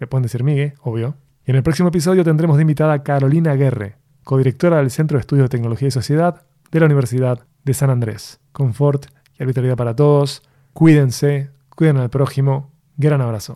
Me 0.02 0.08
pueden 0.08 0.24
decir 0.24 0.44
Miguel, 0.44 0.74
obvio. 0.82 1.16
Y 1.46 1.52
en 1.52 1.58
el 1.58 1.64
próximo 1.64 1.90
episodio 1.90 2.24
tendremos 2.24 2.58
de 2.58 2.64
invitada 2.64 2.92
a 2.92 3.04
Carolina 3.04 3.54
Guerre, 3.54 3.98
codirectora 4.24 4.78
del 4.78 4.90
Centro 4.90 5.18
de 5.18 5.22
Estudios 5.22 5.46
de 5.46 5.50
Tecnología 5.50 5.88
y 5.88 5.92
Sociedad 5.92 6.42
de 6.72 6.80
la 6.80 6.88
Universidad 6.88 7.46
de 7.64 7.74
San 7.76 7.92
Andrés. 7.92 8.40
Confort 8.52 9.06
y 9.38 9.44
arbitrariedad 9.44 9.78
para 9.78 9.96
todos. 9.96 10.42
Cuídense, 10.74 11.52
cuiden 11.76 11.98
al 11.98 12.10
prójimo. 12.10 12.72
Gran 12.98 13.22
abrazo. 13.22 13.56